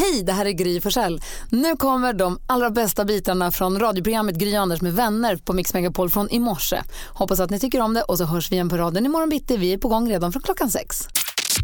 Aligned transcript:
Hej, 0.00 0.22
det 0.22 0.32
här 0.32 0.44
är 0.46 0.50
Gry 0.50 0.80
Forssell. 0.80 1.22
Nu 1.50 1.76
kommer 1.76 2.12
de 2.12 2.40
allra 2.46 2.70
bästa 2.70 3.04
bitarna 3.04 3.50
från 3.52 3.80
radioprogrammet 3.80 4.36
Gry 4.36 4.54
Anders 4.54 4.80
med 4.80 4.92
vänner 4.94 5.36
på 5.36 5.52
Mix 5.52 5.74
Megapol 5.74 6.10
från 6.10 6.30
i 6.30 6.38
morse. 6.38 6.82
Hoppas 7.08 7.40
att 7.40 7.50
ni 7.50 7.58
tycker 7.60 7.80
om 7.80 7.94
det 7.94 8.02
och 8.02 8.18
så 8.18 8.24
hörs 8.24 8.50
vi 8.50 8.54
igen 8.54 8.68
på 8.68 8.76
raden 8.76 9.06
imorgon 9.06 9.28
bitti. 9.28 9.56
Vi 9.56 9.72
är 9.72 9.78
på 9.78 9.88
gång 9.88 10.10
redan 10.10 10.32
från 10.32 10.42
klockan 10.42 10.70
sex. 10.70 11.08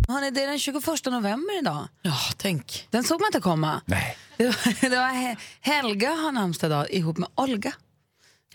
Hörrni, 0.08 0.30
det 0.30 0.42
är 0.42 0.46
den 0.46 0.58
21 0.58 0.84
november 1.06 1.58
idag. 1.58 1.88
Ja, 2.02 2.16
tänk. 2.36 2.86
Den 2.90 3.04
såg 3.04 3.20
man 3.20 3.28
inte 3.28 3.40
komma. 3.40 3.80
Nej. 3.84 4.16
Det 4.36 4.44
var, 4.46 4.80
det 4.90 4.96
var 4.96 4.96
He- 5.08 5.36
Helga 5.60 6.10
har 6.10 6.32
namnsdag 6.32 6.68
idag 6.68 6.90
ihop 6.90 7.18
med 7.18 7.28
Olga. 7.34 7.72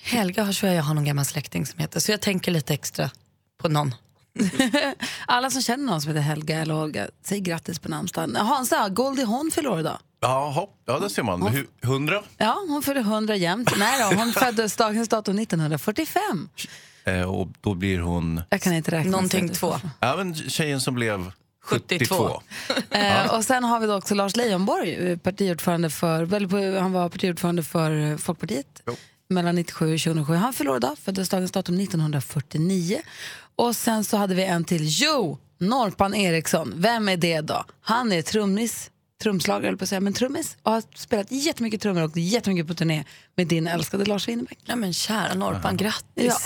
Helga 0.01 0.43
har, 0.43 0.53
tror 0.53 0.69
jag, 0.69 0.77
jag 0.77 0.83
har 0.83 0.93
någon 0.93 1.05
gammal 1.05 1.25
släkting 1.25 1.65
som 1.65 1.79
heter, 1.79 1.99
så 1.99 2.11
jag 2.11 2.21
tänker 2.21 2.51
lite 2.51 2.73
extra 2.73 3.09
på 3.61 3.69
någon. 3.69 3.95
Alla 5.27 5.49
som 5.49 5.61
känner 5.61 5.85
någon 5.85 6.01
som 6.01 6.09
heter 6.09 6.21
Helga 6.21 6.59
eller 6.59 6.73
Olga, 6.83 7.07
säg 7.25 7.39
grattis 7.39 7.79
på 7.79 7.89
namnsdagen. 7.89 8.35
Hansa, 8.35 8.89
Goldie 8.89 9.25
Hawn 9.25 9.51
fyller 9.53 9.69
år 9.69 9.79
idag. 9.79 9.97
Jaha, 10.21 10.67
ja 10.85 10.99
där 10.99 11.09
ser 11.09 11.23
man. 11.23 11.43
Hu- 11.43 11.67
Hundra? 11.81 12.23
Ja, 12.37 12.57
hon 12.67 12.83
fyller 12.83 13.01
100 13.01 13.35
jämt. 13.35 13.73
Nej 13.77 13.99
då, 14.11 14.15
hon 14.17 14.33
föddes 14.33 14.75
dagens 14.77 15.09
datum 15.09 15.39
1945. 15.39 16.49
Eh, 17.03 17.21
och 17.21 17.47
då 17.61 17.73
blir 17.73 17.99
hon... 17.99 18.41
Jag 18.49 18.61
kan 18.61 18.73
inte 18.73 18.91
räkna. 18.91 19.11
Någonting 19.11 19.49
två. 19.49 19.75
Ja, 19.99 20.15
men 20.17 20.35
tjejen 20.35 20.81
som 20.81 20.93
blev 20.95 21.31
72. 21.63 22.15
72. 22.15 22.41
Eh, 22.97 23.35
och 23.35 23.45
sen 23.45 23.63
har 23.63 23.79
vi 23.79 23.87
då 23.87 23.95
också 23.97 24.15
Lars 24.15 24.35
Leijonborg, 24.35 24.93
eh, 24.93 25.17
partiordförande 25.17 25.89
för, 25.89 26.23
väl, 26.25 26.77
han 26.79 26.91
var 26.91 27.09
partiordförande 27.09 27.63
för 27.63 28.11
eh, 28.11 28.17
Folkpartiet 28.17 28.81
Jo. 28.87 28.95
mellan 29.29 29.55
97 29.55 29.93
och 29.93 29.99
2007. 29.99 30.35
Han 30.35 30.67
år 30.67 30.77
idag, 30.77 30.97
föddes 30.97 31.29
dagens 31.29 31.51
datum 31.51 31.79
1949. 31.79 33.01
Och 33.61 33.75
sen 33.75 34.03
så 34.03 34.17
hade 34.17 34.35
vi 34.35 34.43
en 34.43 34.63
till, 34.63 34.81
Jo 34.83 35.37
Norpan 35.57 36.15
Eriksson. 36.15 36.73
Vem 36.75 37.09
är 37.09 37.17
det 37.17 37.41
då? 37.41 37.65
Han 37.81 38.11
är 38.11 38.21
trummis, 38.21 38.91
trumslagare 39.23 39.67
höll 39.67 39.77
på 39.77 39.83
att 39.83 39.89
säga, 39.89 39.99
men 39.99 40.13
trummis 40.13 40.57
och 40.63 40.71
har 40.71 40.83
spelat 40.95 41.31
jättemycket 41.31 41.81
trummor 41.81 42.03
och 42.03 42.17
jättemycket 42.17 42.67
på 42.67 42.73
turné 42.73 43.03
med 43.35 43.47
din 43.47 43.67
älskade 43.67 44.05
Lars 44.05 44.27
Winnerbäck. 44.27 44.59
Ja, 44.65 44.75
men 44.75 44.93
kära 44.93 45.33
Norpan, 45.33 45.77
grattis. 45.77 46.03
Ja, 46.15 46.37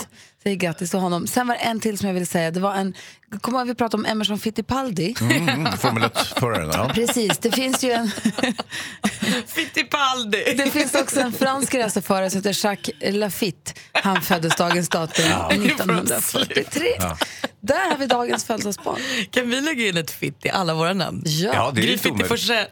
säg 0.46 0.56
grattis 0.56 0.90
till 0.90 0.98
honom. 0.98 1.26
Sen 1.26 1.46
var 1.46 1.54
det 1.54 1.60
en 1.60 1.80
till 1.80 1.98
som 1.98 2.06
jag 2.06 2.14
ville 2.14 2.26
säga. 2.26 2.50
Det 2.50 2.60
var 2.60 2.74
en, 2.74 2.94
kommer 3.40 3.64
vi 3.64 3.74
pratade 3.74 4.00
om 4.00 4.06
Emerson 4.06 4.38
Fittipaldi? 4.38 5.14
Mm, 5.20 5.72
Formel 5.72 6.02
1-föraren. 6.02 6.70
Ja. 6.72 6.90
Precis, 6.94 7.38
det 7.38 7.50
finns 7.50 7.84
ju 7.84 7.90
en... 7.90 8.10
Fittipaldi! 9.46 10.54
Det 10.56 10.70
finns 10.70 10.94
också 10.94 11.20
en 11.20 11.32
fransk 11.32 11.74
racerförare 11.74 12.30
som 12.30 12.38
heter 12.38 12.66
Jacques 12.66 12.94
Lafitte. 13.14 13.72
Han 13.92 14.22
föddes 14.22 14.56
dagens 14.56 14.88
datum 14.88 15.24
1943. 15.24 16.86
Där 17.60 17.90
har 17.90 17.98
vi 17.98 18.06
dagens 18.06 18.44
födelsedagsbarn. 18.44 18.96
Kan 19.30 19.50
vi 19.50 19.60
lägga 19.60 19.88
in 19.88 19.96
ett 19.96 20.10
fitt 20.10 20.46
i 20.46 20.50
alla 20.50 20.74
våra 20.74 20.92
namn? 20.92 21.22
Ja. 21.24 21.50
Ja, 21.54 21.70
det 21.74 21.80
är 21.80 21.82
Gry 21.82 21.90
lite 21.92 22.02
Fitti 22.02 22.14
omöjligt. 22.14 22.28
Forsell. 22.28 22.66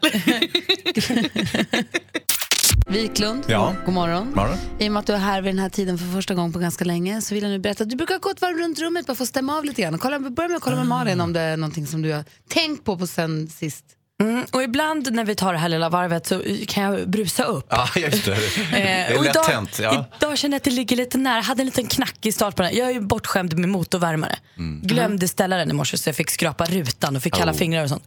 Wiklund, 2.87 3.43
Ja. 3.47 3.75
god 3.85 3.93
morgon. 3.93 4.31
Morgon. 4.35 4.57
I 4.79 4.87
och 4.87 4.91
med 4.91 4.99
att 4.99 5.07
du 5.07 5.13
är 5.13 5.17
här 5.17 5.41
vid 5.41 5.53
den 5.53 5.59
här 5.59 5.69
tiden 5.69 5.97
för 5.97 6.05
första 6.05 6.33
gången 6.35 6.53
på 6.53 6.59
ganska 6.59 6.85
länge 6.85 7.21
så 7.21 7.33
vill 7.35 7.43
jag 7.43 7.49
nu 7.49 7.59
berätta 7.59 7.83
att 7.83 7.89
du 7.89 7.95
brukar 7.95 8.19
gå 8.19 8.29
ett 8.29 8.41
varv 8.41 8.57
runt 8.57 8.79
rummet 8.79 9.07
bara 9.07 9.15
för 9.15 9.23
att 9.23 9.29
stämma 9.29 9.57
av 9.57 9.65
lite 9.65 9.81
grann. 9.81 9.97
Kolla, 9.99 10.19
börja 10.19 10.47
med 10.47 10.57
att 10.57 10.63
kolla 10.63 10.75
med 10.75 10.87
Malin 10.87 11.21
om 11.21 11.33
det 11.33 11.39
är 11.41 11.57
någonting 11.57 11.87
som 11.87 12.01
du 12.01 12.11
har 12.13 12.23
tänkt 12.49 12.83
på, 12.85 12.97
på 12.97 13.07
sen 13.07 13.47
sist. 13.47 13.85
Mm, 14.23 14.45
och 14.51 14.63
ibland 14.63 15.13
när 15.13 15.25
vi 15.25 15.35
tar 15.35 15.53
det 15.53 15.59
här 15.59 15.69
lilla 15.69 15.89
varvet 15.89 16.27
så 16.27 16.41
kan 16.67 16.83
jag 16.83 17.09
brusa 17.09 17.43
upp. 17.43 17.65
Ja, 17.69 17.89
just 17.95 18.25
det. 18.25 18.37
Det 18.71 18.81
är 18.81 19.11
Eh, 19.15 19.21
lätt 19.23 19.29
idag, 19.35 19.43
hänt. 19.43 19.79
Ja. 19.81 20.05
idag 20.19 20.37
känner 20.37 20.53
jag 20.55 20.57
att 20.59 20.63
det 20.63 20.71
ligger 20.71 20.95
lite 20.95 21.17
nära. 21.17 21.35
Jag 21.35 21.43
hade 21.43 21.61
en 21.61 21.65
liten 21.65 21.87
knackig 21.87 22.33
start 22.33 22.55
på 22.55 22.61
den. 22.63 22.75
Jag 22.75 22.87
är 22.89 22.93
ju 22.93 22.99
bortskämd 22.99 23.57
med 23.57 23.69
motorvärmare. 23.69 24.35
Glömde 24.81 25.27
ställa 25.27 25.57
den 25.57 25.69
i 25.69 25.73
morse 25.73 25.97
så 25.97 26.09
jag 26.09 26.15
fick 26.15 26.29
skrapa 26.29 26.65
rutan 26.65 27.15
och 27.15 27.23
fick 27.23 27.33
kalla 27.33 27.51
Oh. 27.51 27.55
fingrar 27.57 27.83
och 27.83 27.89
sånt. 27.89 28.03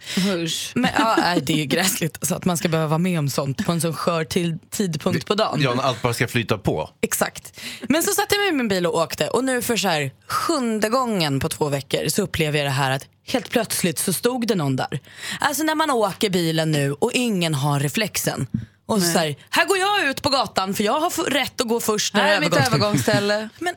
Men, 0.75 0.91
ja, 0.99 1.17
det 1.43 1.53
är 1.53 1.57
ju 1.57 1.65
gräsligt 1.65 2.19
så 2.23 2.35
att 2.35 2.45
man 2.45 2.57
ska 2.57 2.69
behöva 2.69 2.89
vara 2.89 2.99
med 2.99 3.19
om 3.19 3.29
sånt 3.31 3.67
på 3.67 3.73
en 3.73 3.81
sån 3.81 3.95
skör 3.95 4.25
till, 4.25 4.59
tidpunkt 4.71 5.27
på 5.27 5.35
dagen. 5.35 5.61
Ja, 5.63 5.75
när 5.75 5.83
allt 5.83 6.03
bara 6.03 6.15
ska 6.15 6.29
flyta 6.29 6.59
på. 6.59 6.91
Exakt. 7.03 7.61
Men 7.89 8.03
så 8.03 8.13
satte 8.13 8.35
jag 8.35 8.41
mig 8.41 8.49
i 8.49 8.53
min 8.53 8.69
bil 8.69 8.87
och 8.87 8.95
åkte 8.95 9.29
och 9.29 9.45
nu 9.45 9.63
för 9.63 9.77
så 9.77 9.89
här 9.89 10.11
sjunde 10.29 10.89
gången 10.89 11.41
på 11.41 11.49
två 11.49 11.69
veckor 11.69 12.09
så 12.09 12.23
upplever 12.23 12.59
jag 12.59 12.67
det 12.67 12.71
här 12.71 12.91
att 12.91 13.07
helt 13.33 13.51
plötsligt 13.51 13.99
så 13.99 14.13
stod 14.13 14.47
det 14.47 14.55
någon 14.55 14.77
där. 14.77 15.01
Alltså 15.41 15.63
när 15.63 15.75
man 15.75 15.91
åker 15.91 16.31
bilen 16.31 16.73
nu 16.73 16.93
och 16.93 17.13
ingen 17.13 17.55
har 17.55 17.81
reflexen. 17.81 18.47
Och 18.89 19.03
så 19.03 19.19
här, 19.19 19.37
här 19.51 19.67
går 19.67 19.79
jag 19.79 20.09
ut 20.11 20.23
på 20.23 20.29
gatan 20.29 20.75
för 20.75 20.85
jag 20.85 21.01
har 21.01 21.31
rätt 21.31 21.61
att 21.61 21.69
gå 21.69 21.81
först. 21.81 22.15
när 22.15 22.23
Här 22.23 22.37
är 22.37 22.41
mitt 22.41 22.53
övergångs- 22.53 22.67
övergångsställe. 22.67 23.49
Men 23.59 23.75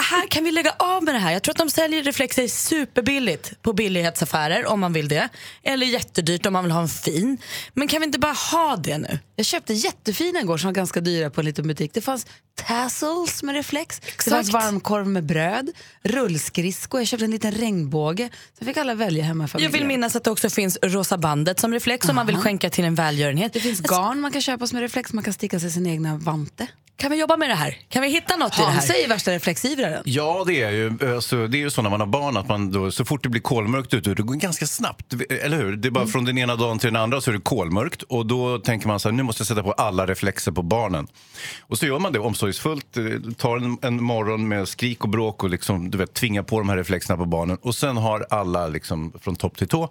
här 0.00 0.26
kan 0.26 0.44
vi 0.44 0.50
lägga 0.50 0.72
av 0.78 1.04
med 1.04 1.14
det 1.14 1.18
här. 1.18 1.32
Jag 1.32 1.42
tror 1.42 1.52
att 1.52 1.58
de 1.58 1.70
säljer 1.70 2.02
reflexer 2.02 2.48
superbilligt 2.48 3.62
på 3.62 3.72
billighetsaffärer 3.72 4.66
om 4.66 4.80
man 4.80 4.92
vill 4.92 5.08
det. 5.08 5.28
Eller 5.62 5.86
jättedyrt 5.86 6.46
om 6.46 6.52
man 6.52 6.64
vill 6.64 6.72
ha 6.72 6.80
en 6.82 6.88
fin. 6.88 7.38
Men 7.74 7.88
kan 7.88 8.00
vi 8.00 8.06
inte 8.06 8.18
bara 8.18 8.32
ha 8.32 8.76
det 8.76 8.98
nu? 8.98 9.18
Jag 9.36 9.46
köpte 9.46 9.74
jättefina 9.74 10.40
igår 10.40 10.58
som 10.58 10.68
var 10.68 10.74
ganska 10.74 11.00
dyra 11.00 11.30
på 11.30 11.40
en 11.40 11.44
liten 11.44 11.68
butik. 11.68 11.90
Det 11.94 12.00
fanns 12.00 12.26
tassels 12.66 13.42
med 13.42 13.54
reflex, 13.54 14.00
det 14.24 14.30
fanns 14.30 14.50
varmkorv 14.52 15.06
med 15.06 15.24
bröd, 15.26 15.70
rullskridskor, 16.02 17.00
jag 17.00 17.08
köpte 17.08 17.24
en 17.24 17.30
liten 17.30 17.52
regnbåge. 17.52 18.28
Så 18.58 18.64
fick 18.64 18.76
alla 18.76 18.94
välja 18.94 19.24
hemma 19.24 19.44
i 19.58 19.62
Jag 19.62 19.70
vill 19.70 19.84
minnas 19.86 20.16
att 20.16 20.24
det 20.24 20.30
också 20.30 20.50
finns 20.50 20.78
rosa 20.82 21.18
bandet 21.18 21.60
som 21.60 21.72
reflex 21.72 22.08
om 22.08 22.16
man 22.16 22.26
vill 22.26 22.36
skänka 22.36 22.70
till 22.70 22.84
en 22.84 22.94
välgörenhet. 22.94 23.52
Det 23.52 23.60
finns 23.60 23.80
garn 23.80 24.20
man 24.20 24.32
kan 24.32 24.42
köpa 24.52 24.66
som 24.66 24.78
är 24.78 24.82
reflex, 24.82 25.12
man 25.12 25.24
kan 25.24 25.32
sticka 25.32 25.60
sig 25.60 25.70
sin 25.70 25.86
egna 25.86 26.16
vante. 26.16 26.68
Kan 26.96 27.10
vi 27.10 27.20
jobba 27.20 27.36
med 27.36 27.48
det 27.50 27.54
här? 27.54 27.76
Kan 27.88 28.02
vi 28.02 28.08
hitta 28.08 28.36
något 28.36 28.58
i 28.58 28.60
det 28.60 28.66
här? 28.66 28.80
säger 28.80 29.08
värsta 29.08 29.30
reflexivraren. 29.30 30.02
Ja, 30.04 30.44
det 30.46 30.62
är 30.62 30.70
ju 30.70 31.14
alltså, 31.14 31.46
det 31.46 31.56
är 31.56 31.60
ju 31.60 31.70
så 31.70 31.82
när 31.82 31.90
man 31.90 32.00
har 32.00 32.06
barn 32.06 32.36
att 32.36 32.48
man 32.48 32.72
då, 32.72 32.90
så 32.90 33.04
fort 33.04 33.22
det 33.22 33.28
blir 33.28 33.40
kolmörkt 33.40 33.94
ute, 33.94 34.14
det 34.14 34.22
går 34.22 34.34
ganska 34.34 34.66
snabbt, 34.66 35.14
eller 35.30 35.56
hur? 35.56 35.76
Det 35.76 35.88
är 35.88 35.90
bara 35.90 36.06
från 36.06 36.24
den 36.24 36.38
ena 36.38 36.56
dagen 36.56 36.78
till 36.78 36.92
den 36.92 37.02
andra 37.02 37.20
så 37.20 37.30
är 37.30 37.34
det 37.34 37.40
kolmörkt 37.40 38.02
och 38.02 38.26
då 38.26 38.58
tänker 38.58 38.88
man 38.88 39.00
så 39.00 39.08
här, 39.08 39.16
nu 39.16 39.22
måste 39.22 39.40
jag 39.40 39.46
sätta 39.46 39.62
på 39.62 39.72
alla 39.72 40.06
reflexer 40.06 40.52
på 40.52 40.62
barnen. 40.62 41.06
Och 41.60 41.78
så 41.78 41.86
gör 41.86 41.98
man 41.98 42.12
det 42.12 42.18
omsorgsfullt, 42.18 42.96
eh, 42.96 43.04
tar 43.36 43.56
en, 43.56 43.78
en 43.82 44.02
morgon 44.02 44.48
med 44.48 44.68
skrik 44.68 45.04
och 45.04 45.10
bråk 45.10 45.44
och 45.44 45.50
liksom, 45.50 45.90
du 45.90 45.98
vet, 45.98 46.14
tvingar 46.14 46.42
på 46.42 46.58
de 46.58 46.68
här 46.68 46.76
reflexerna 46.76 47.16
på 47.16 47.24
barnen 47.24 47.58
och 47.62 47.74
sen 47.74 47.96
har 47.96 48.26
alla 48.30 48.68
liksom 48.68 49.12
från 49.20 49.36
topp 49.36 49.56
till 49.56 49.68
tå 49.68 49.90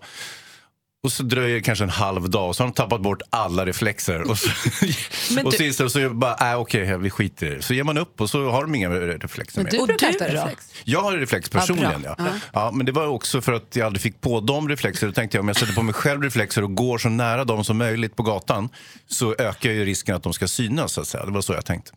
och 1.03 1.11
så 1.11 1.23
dröjer 1.23 1.55
det 1.55 1.61
kanske 1.61 1.83
en 1.83 1.89
halv 1.89 2.29
dag 2.29 2.47
och 2.47 2.55
så 2.55 2.63
har 2.63 2.67
de 2.67 2.73
tappat 2.73 3.01
bort 3.01 3.21
alla 3.29 3.65
reflexer. 3.65 4.29
Och 4.31 4.37
så, 4.39 4.49
och 5.43 5.51
du- 5.51 5.57
så 5.57 5.63
istället 5.63 5.91
så 5.91 5.99
är 5.99 6.03
det 6.03 6.09
bara, 6.09 6.51
äh, 6.53 6.59
okej, 6.59 6.97
vi 6.97 7.09
skiter 7.09 7.45
i 7.51 7.55
det. 7.55 7.61
Så 7.61 7.73
ger 7.73 7.83
man 7.83 7.97
upp 7.97 8.21
och 8.21 8.29
så 8.29 8.49
har 8.49 8.61
de 8.61 8.75
inga 8.75 8.89
reflexer 8.89 9.63
mer. 9.63 9.71
Du 9.71 9.77
Och 9.79 9.87
du 9.87 9.93
reflex. 9.93 10.73
Jag 10.83 11.01
har 11.01 11.11
reflex 11.17 11.49
personligen, 11.49 12.03
ja, 12.05 12.15
ja. 12.53 12.71
Men 12.71 12.85
det 12.85 12.91
var 12.91 13.07
också 13.07 13.41
för 13.41 13.53
att 13.53 13.75
jag 13.75 13.85
aldrig 13.85 14.01
fick 14.01 14.21
på 14.21 14.39
dem 14.39 14.69
reflexer. 14.69 15.07
Då 15.07 15.13
tänkte 15.13 15.37
jag 15.37 15.41
om 15.41 15.47
jag 15.47 15.57
sätter 15.57 15.73
på 15.73 15.81
mig 15.83 15.93
själv 15.93 16.23
reflexer 16.23 16.63
och 16.63 16.75
går 16.75 16.97
så 16.97 17.09
nära 17.09 17.43
dem 17.45 17.63
som 17.63 17.77
möjligt 17.77 18.15
på 18.15 18.23
gatan 18.23 18.69
så 19.07 19.35
ökar 19.39 19.69
ju 19.71 19.85
risken 19.85 20.15
att 20.15 20.23
de 20.23 20.33
ska 20.33 20.47
synas. 20.47 20.91
Så 20.93 21.01
att 21.01 21.07
säga. 21.07 21.25
Det 21.25 21.31
var 21.31 21.41
så 21.41 21.53
jag 21.53 21.65
tänkte. 21.65 21.91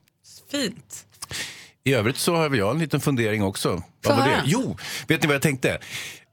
Fint. 0.51 1.07
I 1.85 1.95
övrigt 1.95 2.17
så 2.17 2.37
har 2.37 2.55
jag 2.57 2.71
en 2.71 2.79
liten 2.79 3.01
fundering 3.01 3.43
också. 3.43 3.83
Vad 4.05 4.17
var 4.17 4.27
det? 4.27 4.43
Jo, 4.45 4.77
vet 5.09 5.23
ni 5.23 5.27
vad 5.27 5.35
jag 5.35 5.43
tänkte? 5.43 5.79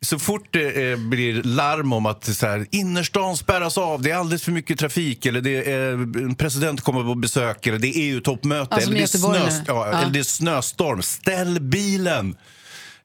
Så 0.02 0.20
fort 0.20 0.48
det 0.52 0.92
eh, 0.92 0.98
blir 0.98 1.44
larm 1.44 1.94
om 1.94 2.06
att 2.06 2.24
så 2.26 2.46
här, 2.48 2.66
innerstan 2.72 3.38
spärras 3.38 3.78
av, 3.78 4.02
det 4.02 4.12
är 4.12 4.16
alldeles 4.16 4.44
för 4.44 4.52
mycket 4.52 4.80
trafik 4.80 5.26
eller 5.26 5.42
det 5.42 5.72
är, 5.72 5.92
en 5.94 6.36
president 6.36 6.82
kommer 6.82 7.04
på 7.04 7.16
besök 7.16 7.68
eller 7.68 7.80
det 7.80 7.88
är 7.88 8.02
EU-toppmöte 8.02 8.82
som 8.82 8.94
eller, 8.94 8.98
det 8.98 9.04
är 9.04 9.08
snö, 9.08 9.64
ja, 9.68 9.90
Ja. 9.92 10.02
eller 10.02 10.12
det 10.14 10.20
är 10.20 10.24
snöstorm. 10.24 11.02
Ställ 11.02 11.60
bilen! 11.62 12.36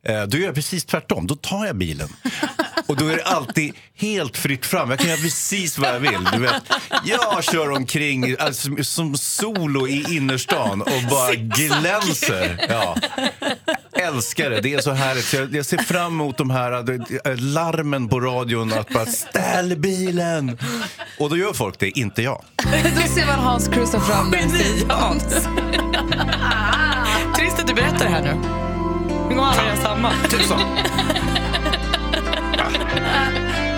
Eh, 0.08 0.22
Då 0.22 0.38
gör 0.38 0.44
jag 0.46 0.54
precis 0.54 0.84
tvärtom. 0.84 1.26
Då 1.26 1.34
tar 1.36 1.66
jag 1.66 1.76
bilen. 1.76 2.08
Och 2.86 2.96
då 2.96 3.06
är 3.08 3.16
det 3.16 3.24
alltid 3.24 3.74
helt 3.96 4.36
fritt 4.36 4.66
fram. 4.66 4.90
Jag 4.90 4.98
kan 4.98 5.08
göra 5.08 5.20
precis 5.20 5.78
vad 5.78 5.94
jag 5.94 6.00
vill. 6.00 6.28
Du 6.32 6.38
vet, 6.38 6.62
jag 7.04 7.44
kör 7.44 7.70
omkring 7.70 8.36
alltså, 8.38 8.84
som 8.84 9.16
solo 9.16 9.88
i 9.88 10.04
innerstan 10.16 10.82
och 10.82 11.02
bara 11.10 11.34
glänser. 11.34 12.66
Ja. 12.68 12.96
Älskar 13.92 14.50
det. 14.50 14.60
Det 14.60 14.74
är 14.74 14.80
så 14.80 14.90
härligt. 14.92 15.32
Jag, 15.32 15.54
jag 15.56 15.66
ser 15.66 15.78
fram 15.78 16.12
emot 16.12 16.38
de 16.38 16.50
här 16.50 16.72
eh, 17.28 17.36
larmen 17.36 18.08
på 18.08 18.20
radion 18.20 18.72
att 18.72 18.88
bara 18.88 19.06
ställ 19.06 19.76
bilen. 19.76 20.58
Och 21.18 21.30
då 21.30 21.36
gör 21.36 21.52
folk 21.52 21.78
det, 21.78 21.98
inte 21.98 22.22
jag. 22.22 22.42
Då 22.96 23.02
ser 23.14 23.26
man 23.26 23.38
Hans 23.38 23.68
cruisa 23.68 24.00
fram 24.00 24.30
där. 24.30 24.38
Genialt. 24.38 25.28
Trist 27.36 27.58
att 27.58 27.66
du 27.66 27.74
berättar 27.74 28.04
det 28.04 28.10
här 28.10 28.22
nu. 28.22 28.61
Vi 29.32 29.36
går 29.36 29.44
alla 29.44 29.76
samma. 29.76 30.12
Typ 30.30 30.42
så. 30.42 30.58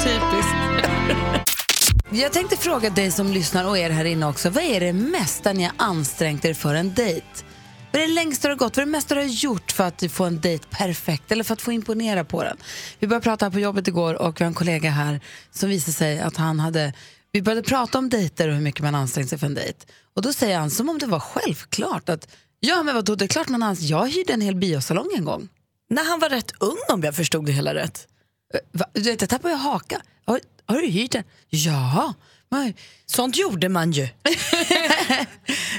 Typiskt. 0.04 0.54
Jag 2.12 2.32
tänkte 2.32 2.56
fråga 2.56 2.90
dig 2.90 3.10
som 3.10 3.32
lyssnar 3.32 3.68
och 3.68 3.78
er 3.78 3.90
här 3.90 4.04
inne 4.04 4.26
också. 4.26 4.50
Vad 4.50 4.64
är 4.64 4.80
det 4.80 4.92
mesta 4.92 5.52
ni 5.52 5.62
har 5.62 5.72
ansträngt 5.76 6.44
er 6.44 6.54
för 6.54 6.74
en 6.74 6.94
dejt? 6.94 7.26
Vad 7.92 8.02
är 8.02 8.06
det 8.06 8.12
längsta 8.12 8.48
du 8.48 8.54
har 8.54 8.58
gått? 8.58 8.76
Vad 8.76 8.82
är 8.82 8.86
det 8.86 8.92
mesta 8.92 9.14
du 9.14 9.20
har 9.20 9.28
gjort 9.28 9.72
för 9.72 9.84
att 9.84 10.12
få 10.12 10.24
en 10.24 10.40
dejt 10.40 10.66
perfekt 10.70 11.32
eller 11.32 11.44
för 11.44 11.52
att 11.52 11.62
få 11.62 11.72
imponera 11.72 12.24
på 12.24 12.42
den? 12.42 12.56
Vi 12.98 13.06
började 13.06 13.24
prata 13.24 13.44
här 13.44 13.50
på 13.50 13.60
jobbet 13.60 13.88
igår 13.88 14.14
och 14.14 14.40
vi 14.40 14.44
har 14.44 14.48
en 14.48 14.54
kollega 14.54 14.90
här 14.90 15.20
som 15.50 15.68
visade 15.68 15.92
sig 15.92 16.20
att 16.20 16.36
han 16.36 16.60
hade 16.60 16.92
vi 17.32 17.42
började 17.42 17.62
prata 17.62 17.98
om 17.98 18.08
dejter 18.08 18.48
och 18.48 18.54
hur 18.54 18.62
mycket 18.62 18.82
man 18.82 18.94
ansträngt 18.94 19.28
sig 19.28 19.38
för 19.38 19.46
en 19.46 19.54
dejt. 19.54 19.78
Och 20.16 20.22
då 20.22 20.32
säger 20.32 20.58
han 20.58 20.70
som 20.70 20.88
om 20.88 20.98
det 20.98 21.06
var 21.06 21.20
självklart 21.20 22.08
att 22.08 22.28
ja 22.66 22.82
men 22.82 22.94
vadå, 22.94 23.14
det 23.14 23.24
är 23.24 23.28
klart 23.28 23.48
man 23.48 23.62
ans- 23.62 23.80
jag 23.82 24.08
hyrde 24.08 24.32
en 24.32 24.40
hel 24.40 24.56
biosalong 24.56 25.10
en 25.16 25.24
gång. 25.24 25.48
När 25.90 26.04
han 26.04 26.18
var 26.18 26.28
rätt 26.28 26.52
ung 26.60 26.78
om 26.92 27.02
jag 27.02 27.14
förstod 27.16 27.46
det 27.46 27.52
hela 27.52 27.74
rätt. 27.74 28.08
Va? 28.72 28.86
Du 28.92 29.02
vet, 29.02 29.20
jag 29.20 29.30
tappade 29.30 29.54
ju 29.54 29.60
haka. 29.60 30.02
Har, 30.24 30.40
har 30.66 30.76
du 30.80 30.86
hyrt 30.86 31.12
den? 31.12 31.24
Ja. 31.50 32.14
Oj. 32.54 32.74
Sånt 33.06 33.36
gjorde 33.38 33.68
man 33.68 33.92
ju. 33.92 34.08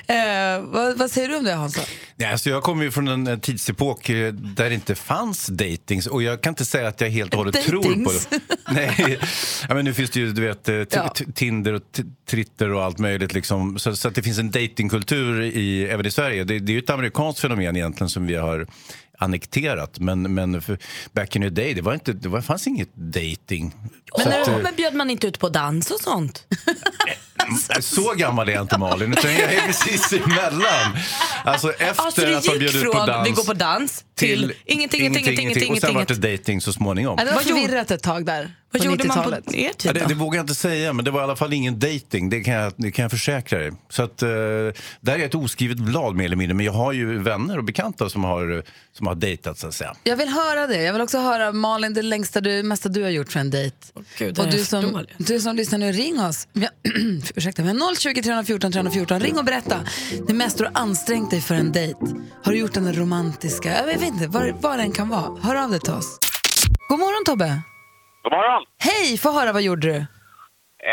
Eh, 0.08 0.62
vad, 0.64 0.98
vad 0.98 1.12
säger 1.12 1.30
du 1.30 1.36
om 1.38 1.44
det, 1.44 1.54
Hansa? 1.54 1.82
Nej, 2.16 2.32
alltså 2.32 2.50
jag 2.50 2.64
kommer 2.64 2.84
ju 2.84 2.92
från 2.92 3.08
en 3.08 3.28
eh, 3.28 3.38
tidsepok 3.40 4.10
eh, 4.10 4.34
där 4.34 4.70
det 4.70 4.76
inte 4.76 4.96
fanns 4.96 5.48
datings 5.48 6.08
och 6.08 6.24
jag 6.24 6.42
kan 6.42 6.52
inte 6.52 6.66
säga 6.66 6.88
att 6.88 7.02
jag 7.02 7.10
helt 7.10 7.34
och 7.34 7.38
hållet 7.38 7.62
tror 7.66 8.04
på 8.04 8.12
det. 8.12 8.40
Nej, 8.74 9.20
ja, 9.70 9.76
men 9.76 9.86
nu 9.86 9.94
finns 9.94 10.10
det 10.10 10.20
ju 10.20 10.32
du 10.32 10.42
vet, 10.42 10.70
eh, 10.70 10.76
Ja. 10.92 11.14
Tinder 11.36 11.74
och 11.74 11.82
t- 11.92 12.04
Tritter 12.30 12.70
och 12.74 12.84
allt 12.84 12.98
möjligt. 13.00 13.34
Liksom. 13.34 13.80
Så, 13.80 13.96
så 13.96 14.08
att 14.08 14.16
det 14.16 14.24
finns 14.24 14.40
en 14.40 14.52
datingkultur 14.52 15.42
i, 15.42 15.84
även 15.90 16.06
i 16.06 16.12
Sverige. 16.12 16.44
Det, 16.44 16.60
det 16.60 16.72
är 16.72 16.74
ju 16.74 16.80
ett 16.80 16.90
amerikanskt 16.90 17.40
fenomen 17.42 17.76
egentligen 17.76 18.10
som 18.10 18.28
vi 18.28 18.36
har 18.36 18.68
annekterat. 19.18 20.00
Men, 20.00 20.34
men 20.34 20.62
för, 20.62 20.78
back 21.14 21.36
in 21.36 21.42
the 21.42 21.50
day, 21.50 21.74
det, 21.74 21.82
var 21.82 21.94
inte, 21.94 22.14
det 22.14 22.30
var, 22.30 22.42
fanns 22.42 22.68
inget 22.68 22.96
dating. 22.96 23.76
Men, 24.18 24.28
att, 24.42 24.48
eh, 24.48 24.58
men 24.58 24.76
bjöd 24.76 24.94
man 24.94 25.10
inte 25.10 25.28
ut 25.28 25.40
på 25.40 25.50
dans 25.50 25.92
och 25.92 26.00
sånt? 26.00 26.46
så 27.82 28.14
gammal 28.14 28.50
är 28.50 28.54
jag 28.54 28.62
inte 28.62 28.78
Malin, 28.78 29.12
utan 29.14 29.32
jag 29.34 29.54
är 29.54 29.62
precis 29.68 30.14
emellan. 30.14 30.98
Alltså 31.44 31.72
efter 31.72 32.04
Alltså 32.04 32.22
det 32.22 32.38
att 32.38 32.48
man 32.48 32.60
bjöd 32.60 32.76
ut 32.76 32.92
på 32.92 33.06
dans 33.06 33.28
vi 33.28 33.32
går 33.32 33.44
på 33.44 33.54
dans 33.54 34.06
till, 34.16 34.54
ingenting, 34.66 35.02
ingenting, 35.02 35.40
ingenting, 35.40 35.72
Och 35.72 35.78
sen 35.78 35.90
ingenting. 35.90 35.96
var 35.96 36.06
det 36.22 36.38
dating 36.38 36.62
så 36.62 36.74
småningom. 36.74 37.16
Ja, 37.18 37.24
det 37.26 37.32
var 37.32 37.36
Vad 37.36 37.46
gjorde- 37.46 37.62
förvirrat 37.62 37.92
ett 37.92 38.04
tag 38.04 38.26
där, 38.26 38.52
Vad 38.72 38.82
på 38.82 38.88
gjorde 38.88 39.08
man 39.08 39.18
på 39.18 39.22
90-talet. 39.22 39.54
er 39.56 39.68
Ja, 39.68 39.74
tid 39.78 39.94
det, 39.94 40.00
då? 40.00 40.08
det 40.08 40.14
vågar 40.16 40.38
jag 40.38 40.44
inte 40.44 40.56
säga, 40.56 40.94
men 40.94 41.06
det 41.06 41.12
var 41.12 41.20
i 41.20 41.24
alla 41.24 41.36
fall 41.36 41.54
ingen 41.54 41.80
dating. 41.80 42.30
Det 42.30 42.42
kan 42.44 42.54
jag, 42.54 42.74
det 42.78 42.92
kan 42.92 43.04
jag 43.04 43.12
försäkra 43.12 43.60
dig. 43.60 43.72
Så 43.90 44.04
att, 44.04 44.22
eh, 44.22 44.28
där 44.30 44.74
är 45.06 45.20
ett 45.20 45.36
oskrivet 45.36 45.78
blad 45.78 46.16
mer 46.16 46.26
eller 46.26 46.36
mindre. 46.36 46.56
Men 46.56 46.66
jag 46.66 46.74
har 46.74 46.92
ju 46.92 47.20
vänner 47.20 47.58
och 47.58 47.64
bekanta 47.64 48.10
som 48.10 48.24
har, 48.24 48.64
som 48.98 49.08
har 49.08 49.16
dejtat 49.16 49.60
så 49.60 49.68
att 49.68 49.74
säga. 49.74 49.94
Jag 50.04 50.18
vill 50.18 50.30
höra 50.30 50.68
det. 50.68 50.84
Jag 50.84 50.94
vill 50.94 51.02
också 51.02 51.18
höra, 51.20 51.52
Malin, 51.52 51.94
det 51.94 52.02
längsta 52.02 52.42
du, 52.42 52.64
mesta 52.64 52.90
du 52.90 53.04
har 53.04 53.10
gjort 53.10 53.32
för 53.32 53.40
en 53.40 53.50
dejt. 53.50 53.76
Gud, 54.18 54.40
och 54.40 54.46
det 54.46 54.50
är 54.52 54.58
du 54.58 54.66
som, 54.66 55.06
du 55.18 55.40
som 55.40 55.56
lyssnar 55.56 55.80
nu, 55.80 55.92
ring 55.92 56.20
oss. 56.20 56.48
Vi 56.54 56.62
har, 56.62 56.72
ursäkta, 57.36 57.62
vi 57.62 57.68
har 57.70 57.96
020 57.96 58.22
314 58.24 58.72
314. 58.72 59.20
Ring 59.20 59.38
och 59.38 59.46
berätta 59.46 59.80
det 60.28 60.34
mesta 60.34 60.64
du 60.64 60.70
har 60.74 60.82
ansträngt 60.82 61.32
dig 61.32 61.42
för 61.42 61.56
en 61.56 61.72
dejt. 61.72 62.00
Har 62.44 62.52
du 62.52 62.58
gjort 62.58 62.74
den 62.74 62.94
romantiska? 62.96 63.78
Jag 63.78 63.86
vet 63.86 64.02
inte, 64.04 64.28
vad, 64.28 64.54
vad 64.62 64.78
den 64.80 64.92
kan 64.92 65.10
vara. 65.10 65.42
Hör 65.42 65.56
av 65.56 65.72
dig 65.72 65.80
till 65.80 65.94
oss. 65.94 66.20
God 66.90 67.00
morgon 67.00 67.26
Tobbe. 67.26 67.62
God 68.26 68.34
morgon! 68.34 68.64
Hej, 68.90 69.18
få 69.18 69.30
höra, 69.38 69.52
vad 69.54 69.62
gjorde 69.62 69.88
du? 69.88 69.98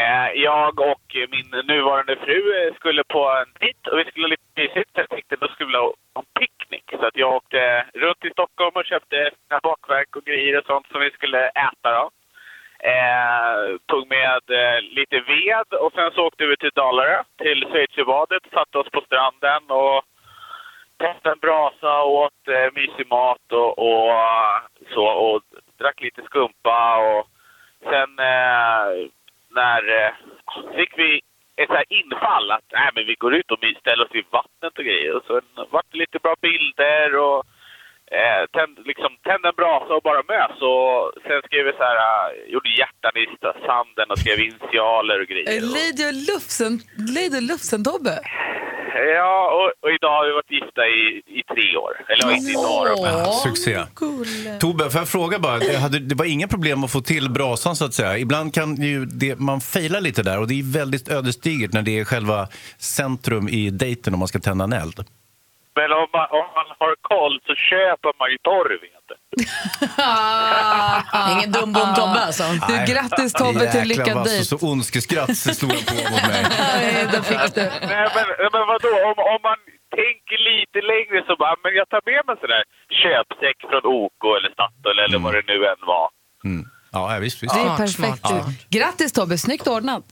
Eh, 0.01 0.29
jag 0.49 0.81
och 0.81 1.07
min 1.35 1.51
nuvarande 1.67 2.17
fru 2.17 2.41
eh, 2.59 2.75
skulle 2.75 3.05
på 3.05 3.23
en 3.41 3.51
dejt 3.61 3.91
och 3.91 3.99
vi 3.99 4.05
skulle 4.05 4.27
ha 4.27 4.35
lite 4.37 4.53
mysigt. 4.57 4.91
Jag 4.93 5.09
tänkte 5.09 5.37
då 5.37 5.49
skulle 5.49 5.69
vi 5.69 5.77
ha 5.77 5.93
en 6.19 6.29
picknick. 6.41 6.87
Så 6.91 7.07
att 7.07 7.17
jag 7.17 7.35
åkte 7.35 7.87
runt 7.95 8.25
i 8.25 8.31
Stockholm 8.31 8.75
och 8.77 8.85
köpte 8.85 9.31
bakverk 9.63 10.17
och 10.17 10.25
grejer 10.25 10.59
och 10.59 10.67
sånt 10.67 10.87
som 10.87 11.01
vi 11.01 11.11
skulle 11.11 11.49
äta 11.49 11.89
då. 11.99 12.11
Eh, 12.93 13.59
tog 13.87 14.09
med 14.09 14.45
eh, 14.61 14.81
lite 14.99 15.21
ved 15.21 15.69
och 15.83 15.93
sen 15.95 16.11
så 16.15 16.27
åkte 16.27 16.47
vi 16.47 16.57
till 16.57 16.75
Dalarö, 16.75 17.23
till 17.43 17.61
Schweizerbadet, 17.69 18.43
satte 18.53 18.79
oss 18.79 18.91
på 18.91 19.01
stranden 19.01 19.65
och 19.83 20.03
tänkte 21.03 21.31
en 21.31 21.39
brasa 21.39 22.03
och 22.03 22.15
åt 22.25 22.49
eh, 22.49 22.69
mysig 22.75 23.07
mat 23.11 23.47
och, 23.53 23.73
och 23.79 24.13
så 24.95 25.05
och 25.07 25.43
drack 25.79 26.01
lite 26.01 26.23
skumpa 26.23 26.97
och 26.97 27.29
sen 27.91 28.11
eh, 28.19 28.87
när 29.51 29.81
eh, 30.01 30.13
fick 30.77 30.99
vi 30.99 31.21
ett 31.57 31.69
så 31.69 31.71
här 31.83 31.99
infall 32.01 32.51
att 32.51 32.69
nej, 32.73 32.91
men 32.95 33.07
vi 33.07 33.15
går 33.15 33.35
ut 33.35 33.51
och 33.51 33.59
ställer 33.81 34.05
oss 34.05 34.15
i 34.15 34.25
vattnet 34.31 34.79
och 34.79 34.85
grejer. 34.85 35.13
Och 35.17 35.25
så 35.27 35.33
vart 35.71 35.89
det 35.93 35.99
lite 35.99 36.19
bra 36.25 36.35
bilder 36.47 37.09
och 37.27 37.41
eh, 38.21 38.43
tänd, 38.57 38.75
liksom, 38.91 39.11
tände 39.29 39.49
en 39.49 39.59
brasa 39.63 39.93
och 39.95 40.03
bara 40.03 40.23
mös. 40.35 40.57
Och 40.73 40.97
sen 41.27 41.41
skrev 41.47 41.63
vi 41.69 41.73
så 41.73 41.85
här, 41.89 41.99
eh, 42.03 42.53
gjorde 42.53 42.69
hjärtan 42.81 43.15
i 43.23 43.25
sanden 43.67 44.11
och 44.11 44.19
skrev 44.19 44.39
initialer 44.41 45.17
och 45.21 45.29
grejer. 45.33 45.61
Lady 45.77 46.03
och 46.11 46.19
Lufsen, 46.29 46.75
Lady 47.17 47.37
och 47.41 47.47
Lufsen-Tobbe 47.51 48.17
ja, 49.05 49.51
och, 49.57 49.87
och 49.87 49.91
idag 49.95 50.11
har 50.19 50.27
vi 50.27 50.33
varit 50.33 50.51
gifta 50.51 50.87
i, 50.87 51.23
i 51.39 51.43
tre 51.43 51.77
år. 51.77 51.93
Eller 52.09 52.23
ja, 52.31 52.37
inte 52.37 52.51
idag 52.51 52.97
då, 52.97 53.03
men 53.03 53.19
Ja, 53.19 53.33
succé. 53.33 53.79
Tobbe, 54.61 54.91
får 54.91 55.01
jag 55.01 55.09
fråga 55.09 55.39
bara? 55.39 55.59
Det, 55.59 55.77
hade, 55.77 55.99
det 55.99 56.15
var 56.15 56.25
inga 56.25 56.49
problem 56.49 56.85
att 56.85 56.93
få 56.93 57.01
till 57.01 57.31
brasan 57.31 57.77
så 57.77 57.85
att 57.85 57.95
säga. 57.95 58.19
Ibland 58.19 58.55
kan 58.55 58.77
ju 58.77 59.05
det, 59.05 59.39
man 59.39 59.61
fejla 59.61 60.01
lite 60.01 60.23
där 60.23 60.39
och 60.41 60.49
det 60.49 60.55
är 60.55 60.73
väldigt 60.79 61.09
ödesdigert 61.09 61.73
när 61.73 61.83
det 61.83 61.99
är 61.99 62.05
själva 62.05 62.49
centrum 62.79 63.49
i 63.49 63.71
dejten 63.71 64.13
om 64.15 64.19
man 64.19 64.29
ska 64.29 64.39
tända 64.39 64.65
en 64.65 64.73
eld. 64.73 65.05
Men 65.75 65.93
om 65.93 66.09
man, 66.13 66.27
om 66.31 66.47
man 66.59 66.69
har 66.79 66.95
koll 67.13 67.41
så 67.47 67.55
köper 67.55 68.13
man 68.19 68.31
ju 68.31 68.39
torv. 68.39 68.81
Du. 69.37 69.45
Ingen 71.33 71.51
dum 71.53 71.73
bom 71.73 71.95
Tobbe 71.95 72.21
alltså. 72.27 72.43
Du, 72.69 72.75
grattis 72.93 73.33
Tobbe 73.33 73.73
till 73.73 73.89
lyckad 73.89 74.25
dejt. 74.25 74.45
Så, 74.45 74.59
så 74.59 74.67
ondskeskratt 74.71 75.29
han 75.29 75.69
på 75.69 75.95
mot 76.13 76.27
mig. 76.33 76.43
Nej, 76.59 77.23
fick 77.31 77.55
du. 77.55 77.63
Nej, 77.93 78.07
men, 78.17 78.27
men 78.55 78.63
vadå? 78.73 78.93
Om, 79.11 79.17
om 79.35 79.41
man 79.49 79.59
tänker 80.01 80.39
lite 80.51 80.79
längre 80.93 81.17
så 81.29 81.33
bara, 81.43 81.55
men 81.65 81.73
jag 81.81 81.87
tar 81.93 82.03
med 82.11 82.21
mig 82.27 82.33
en 82.35 82.41
sån 82.43 82.53
där 82.57 82.65
köpsäck 83.03 83.59
från 83.71 83.83
OK 84.03 84.23
eller 84.39 84.51
Statoil 84.57 84.99
eller 85.05 85.19
vad 85.25 85.33
det 85.35 85.45
nu 85.53 85.59
än 85.73 85.81
var. 85.95 86.07
Mm. 86.45 86.63
Ja, 86.93 87.15
ja, 87.15 87.21
visst. 87.21 87.43
visst. 87.43 87.55
Det 87.55 87.61
är 87.61 87.77
perfekt. 87.77 88.27
smart. 88.27 88.45
Du. 88.71 88.79
Grattis 88.79 89.13
Tobbe, 89.13 89.39
snyggt 89.39 89.67
ordnat. 89.77 90.05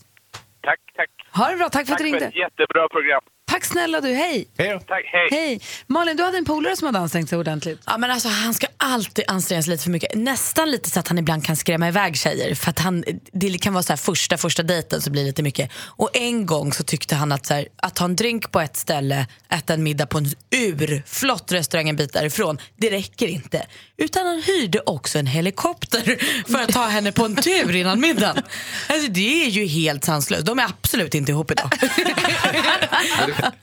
Tack, 0.67 0.79
tack. 0.95 1.09
Ha 1.37 1.43
det 1.51 1.57
bra, 1.57 1.69
tack 1.69 1.87
för 1.87 1.93
att 1.93 1.97
Tack 1.97 1.97
du 1.97 2.03
för 2.03 2.19
ringde. 2.19 2.25
ett 2.25 2.35
jättebra 2.45 2.83
program. 2.95 3.21
Tack 3.51 3.65
snälla 3.65 4.01
du, 4.01 4.13
hej. 4.13 4.47
Tack, 4.57 5.05
hej. 5.05 5.27
Hej. 5.31 5.61
Malin, 5.87 6.17
du 6.17 6.23
hade 6.23 6.37
en 6.37 6.45
polare 6.45 6.75
som 6.75 6.85
hade 6.85 6.99
ansträngt 6.99 7.29
sig 7.29 7.37
ordentligt. 7.37 7.81
Ja, 7.85 7.97
men 7.97 8.11
alltså, 8.11 8.29
han 8.29 8.53
ska 8.53 8.67
alltid 8.77 9.25
anstränga 9.27 9.63
sig 9.63 9.71
lite 9.71 9.83
för 9.83 9.91
mycket. 9.91 10.15
Nästan 10.15 10.71
lite 10.71 10.89
så 10.89 10.99
att 10.99 11.07
han 11.07 11.17
ibland 11.17 11.45
kan 11.45 11.55
skrämma 11.55 11.87
iväg 11.87 12.17
tjejer. 12.17 12.55
För 12.55 12.69
att 12.69 12.79
han, 12.79 13.03
det 13.33 13.57
kan 13.57 13.73
vara 13.73 13.83
så 13.83 13.91
här 13.91 13.97
första, 13.97 14.37
första 14.37 14.63
dejten 14.63 15.01
så 15.01 15.11
blir 15.11 15.21
det 15.21 15.27
lite 15.27 15.43
mycket. 15.43 15.71
Och 15.75 16.09
en 16.13 16.45
gång 16.45 16.73
så 16.73 16.83
tyckte 16.83 17.15
han 17.15 17.31
att, 17.31 17.45
så 17.45 17.53
här, 17.53 17.67
att 17.75 17.95
ta 17.95 18.05
en 18.05 18.15
drink 18.15 18.51
på 18.51 18.59
ett 18.59 18.77
ställe, 18.77 19.27
äta 19.49 19.73
en 19.73 19.83
middag 19.83 20.05
på 20.05 20.17
en 20.17 20.27
urflott 20.55 21.51
restaurang 21.51 21.89
en 21.89 21.95
bit 21.95 22.13
därifrån, 22.13 22.57
det 22.77 22.89
räcker 22.89 23.27
inte. 23.27 23.65
Utan 23.97 24.27
han 24.27 24.41
hyrde 24.41 24.79
också 24.79 25.19
en 25.19 25.27
helikopter 25.27 26.17
för 26.51 26.61
att 26.61 26.73
ta 26.73 26.85
henne 26.85 27.11
på 27.11 27.25
en 27.25 27.35
tur 27.35 27.75
innan 27.75 27.99
middagen. 27.99 28.43
Alltså, 28.89 29.11
det 29.11 29.45
är 29.45 29.49
ju 29.49 29.65
helt 29.65 30.03
sanslöst. 30.03 30.45
De 30.45 30.59
är 30.59 30.63
absolut 30.63 31.15
inte 31.15 31.31
ihop 31.31 31.51
idag. 31.51 31.71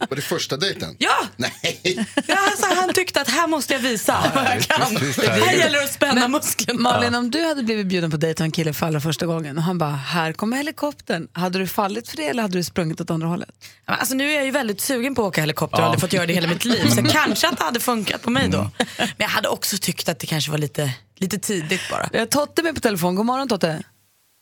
Var 0.08 0.16
det, 0.16 0.22
första 0.22 0.56
dejten? 0.56 0.96
Ja! 0.98 1.14
Nej. 1.36 1.80
Ja, 2.26 2.36
alltså, 2.50 2.66
han 2.74 2.92
tyckte 2.94 3.20
att 3.20 3.28
här 3.30 3.46
måste 3.46 3.72
jag 3.74 3.80
visa 3.80 4.32
vad 4.34 4.44
jag 4.44 4.60
kan. 4.62 4.96
här 4.96 5.52
gäller 5.52 5.78
det 5.78 5.84
att 5.84 5.92
spänna 5.92 6.28
musklerna. 6.28 6.80
Malin, 6.80 7.14
om 7.14 7.30
du 7.30 7.44
hade 7.44 7.62
blivit 7.62 7.86
bjuden 7.86 8.10
på 8.10 8.16
dejt 8.16 8.42
av 8.42 8.44
en 8.44 8.50
kille 8.52 8.72
för 8.72 8.86
allra 8.86 9.00
första 9.00 9.26
gången 9.26 9.56
och 9.58 9.62
han 9.64 9.78
bara, 9.78 9.90
här 9.90 10.32
kommer 10.32 10.56
helikoptern. 10.56 11.28
Hade 11.32 11.58
du 11.58 11.66
fallit 11.66 12.08
för 12.08 12.16
det 12.16 12.28
eller 12.28 12.42
hade 12.42 12.58
du 12.58 12.64
sprungit 12.64 13.00
åt 13.00 13.10
andra 13.10 13.28
hållet? 13.28 13.48
Ja, 13.60 13.66
men 13.86 13.98
Alltså, 13.98 14.14
nu 14.14 14.30
är 14.30 14.34
jag 14.36 14.44
ju 14.44 14.50
väldigt 14.50 14.80
sugen 14.80 15.14
på 15.14 15.22
att 15.22 15.28
åka 15.28 15.40
helikopter 15.40 15.76
och 15.76 15.82
har 15.82 15.86
aldrig 15.86 16.00
fått 16.00 16.12
göra 16.12 16.26
det 16.26 16.32
hela 16.32 16.48
mitt 16.48 16.64
liv. 16.64 16.88
Så 16.88 17.02
kanske 17.10 17.48
att 17.48 17.58
det 17.58 17.64
hade 17.64 17.80
funkat 17.80 18.22
på 18.22 18.30
mig 18.30 18.48
då. 18.48 18.70
Men 18.96 19.08
jag 19.16 19.28
hade 19.28 19.48
också 19.48 19.76
tyckt 19.80 20.08
att 20.08 20.18
det 20.18 20.26
kanske 20.26 20.50
var 20.50 20.58
lite, 20.58 20.90
lite 21.16 21.38
tidigt 21.38 21.80
bara. 21.90 22.08
Jag 22.12 22.20
har 22.20 22.26
Totte 22.26 22.62
med 22.62 22.74
på 22.74 22.80
telefon. 22.80 23.14
God 23.14 23.26
morgon 23.26 23.48
Totte. 23.48 23.82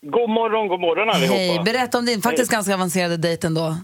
God 0.05 0.29
morgon, 0.29 0.67
god 0.67 0.79
morgon 0.79 1.09
allihopa. 1.09 1.37
Hej, 1.39 1.61
berätta 1.65 1.97
om 1.97 2.05
din 2.05 2.21
faktiskt 2.21 2.51
ganska 2.51 2.73
avancerade 2.73 3.17
dejt 3.17 3.47
ändå. 3.47 3.77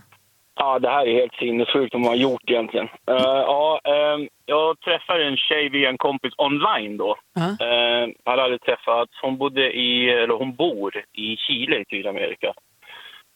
Ja, 0.56 0.80
det 0.80 0.90
här 0.90 1.08
är 1.08 1.14
helt 1.14 1.34
sinnessjukt 1.34 1.94
vad 1.94 2.02
man 2.02 2.10
har 2.10 2.16
gjort 2.16 2.50
egentligen. 2.50 2.90
Eh, 3.08 3.42
ja, 3.48 3.80
ehm, 3.84 4.28
jag 4.46 4.80
träffade 4.80 5.26
en 5.26 5.38
tjej 5.38 5.70
via 5.70 5.90
en 5.90 5.98
kompis 5.98 6.34
online 6.38 6.98
då. 6.98 7.16
Ja. 7.34 7.66
Uh, 7.66 8.14
hade 8.26 8.44
aldrig 8.44 8.62
träffats. 8.62 9.12
Hon 9.22 9.38
bodde 9.38 9.74
i, 9.74 10.10
eller 10.10 10.34
hon 10.34 10.56
bor 10.56 11.04
i 11.14 11.38
Chile 11.38 11.78
i 11.78 11.86
Sydamerika. 11.90 12.54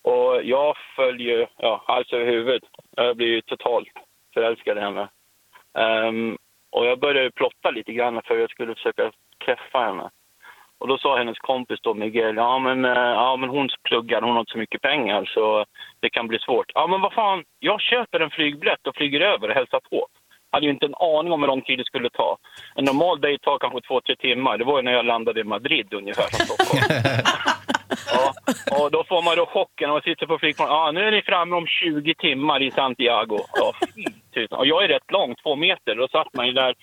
Och 0.02 0.44
jag 0.44 0.78
följer, 0.96 1.50
ja, 1.58 1.84
hals 1.88 2.14
över 2.14 2.26
huvudet. 2.26 2.64
Jag 2.96 3.18
blir 3.18 3.28
ju 3.28 3.42
totalt 3.42 3.88
förälskad 4.34 4.78
i 4.78 4.82
henne. 4.82 5.08
Ehm, 5.78 6.38
och 6.70 6.86
jag 6.86 7.00
började 7.00 7.32
plotta 7.32 7.72
lite 7.72 7.94
grann 7.94 8.22
för 8.26 8.38
jag 8.38 8.50
skulle 8.50 8.76
försöka 8.76 9.12
träffa 9.46 9.80
henne. 9.80 10.10
Och 10.80 10.88
då 10.88 10.98
sa 10.98 11.18
hennes 11.18 11.38
kompis 11.38 11.80
då, 11.82 11.94
Miguel, 11.94 12.36
ja 12.36 12.60
men, 12.60 12.86
eh, 12.86 12.92
ja 12.92 13.36
men 13.36 13.50
hon 13.50 13.70
pluggar, 13.84 14.22
hon 14.22 14.32
har 14.32 14.40
inte 14.40 14.52
så 14.52 14.58
mycket 14.58 14.82
pengar 14.82 15.26
så 15.26 15.66
det 16.00 16.10
kan 16.10 16.28
bli 16.28 16.40
svårt. 16.40 16.72
Ja 16.74 16.88
men 16.88 17.02
vad 17.02 17.14
fan, 17.14 17.44
jag 17.60 17.82
köper 17.82 18.20
en 18.20 18.30
flygbiljett 18.30 18.88
och 18.88 18.96
flyger 18.96 19.22
över 19.22 19.50
och 19.50 19.56
hälsar 19.56 19.80
på. 19.90 20.08
Hade 20.52 20.66
ju 20.66 20.72
inte 20.72 20.86
en 20.86 20.96
aning 20.96 21.32
om 21.32 21.42
hur 21.42 21.48
lång 21.48 21.62
tid 21.62 21.80
det 21.80 21.86
skulle 21.86 22.10
ta. 22.10 22.38
En 22.76 22.86
normal 22.86 23.22
dejt 23.22 23.44
tar 23.44 23.60
kanske 23.60 23.82
två, 23.82 24.02
tre 24.02 24.16
timmar. 24.16 24.58
Det 24.58 24.64
var 24.64 24.78
ju 24.78 24.84
när 24.84 24.92
jag 24.92 25.06
landade 25.06 25.40
i 25.40 25.44
Madrid 25.44 25.94
ungefär 25.94 26.28
från 26.32 26.46
Stockholm. 26.46 26.84
ja, 28.12 28.34
och 28.80 28.92
då 28.92 29.04
får 29.04 29.22
man 29.22 29.36
då 29.36 29.46
chocken 29.46 29.88
när 29.88 29.94
man 29.94 30.02
sitter 30.02 30.26
på 30.26 30.40
flygplanet. 30.40 30.72
Ja, 30.72 30.92
nu 30.92 31.02
är 31.08 31.12
ni 31.12 31.22
framme 31.22 31.56
om 31.56 31.68
20 31.68 32.16
timmar 32.16 32.64
i 32.64 32.72
Santiago. 32.72 33.40
Ja, 33.54 33.74
fy 33.96 34.04
tusan. 34.42 34.60
och 34.60 34.68
jag 34.68 34.84
är 34.84 34.88
rätt 34.88 35.12
lång, 35.12 35.36
två 35.44 35.56
meter. 35.56 35.96
Då 35.96 36.08
satt 36.08 36.34
man 36.34 36.48
ju 36.48 36.54
där, 36.54 36.76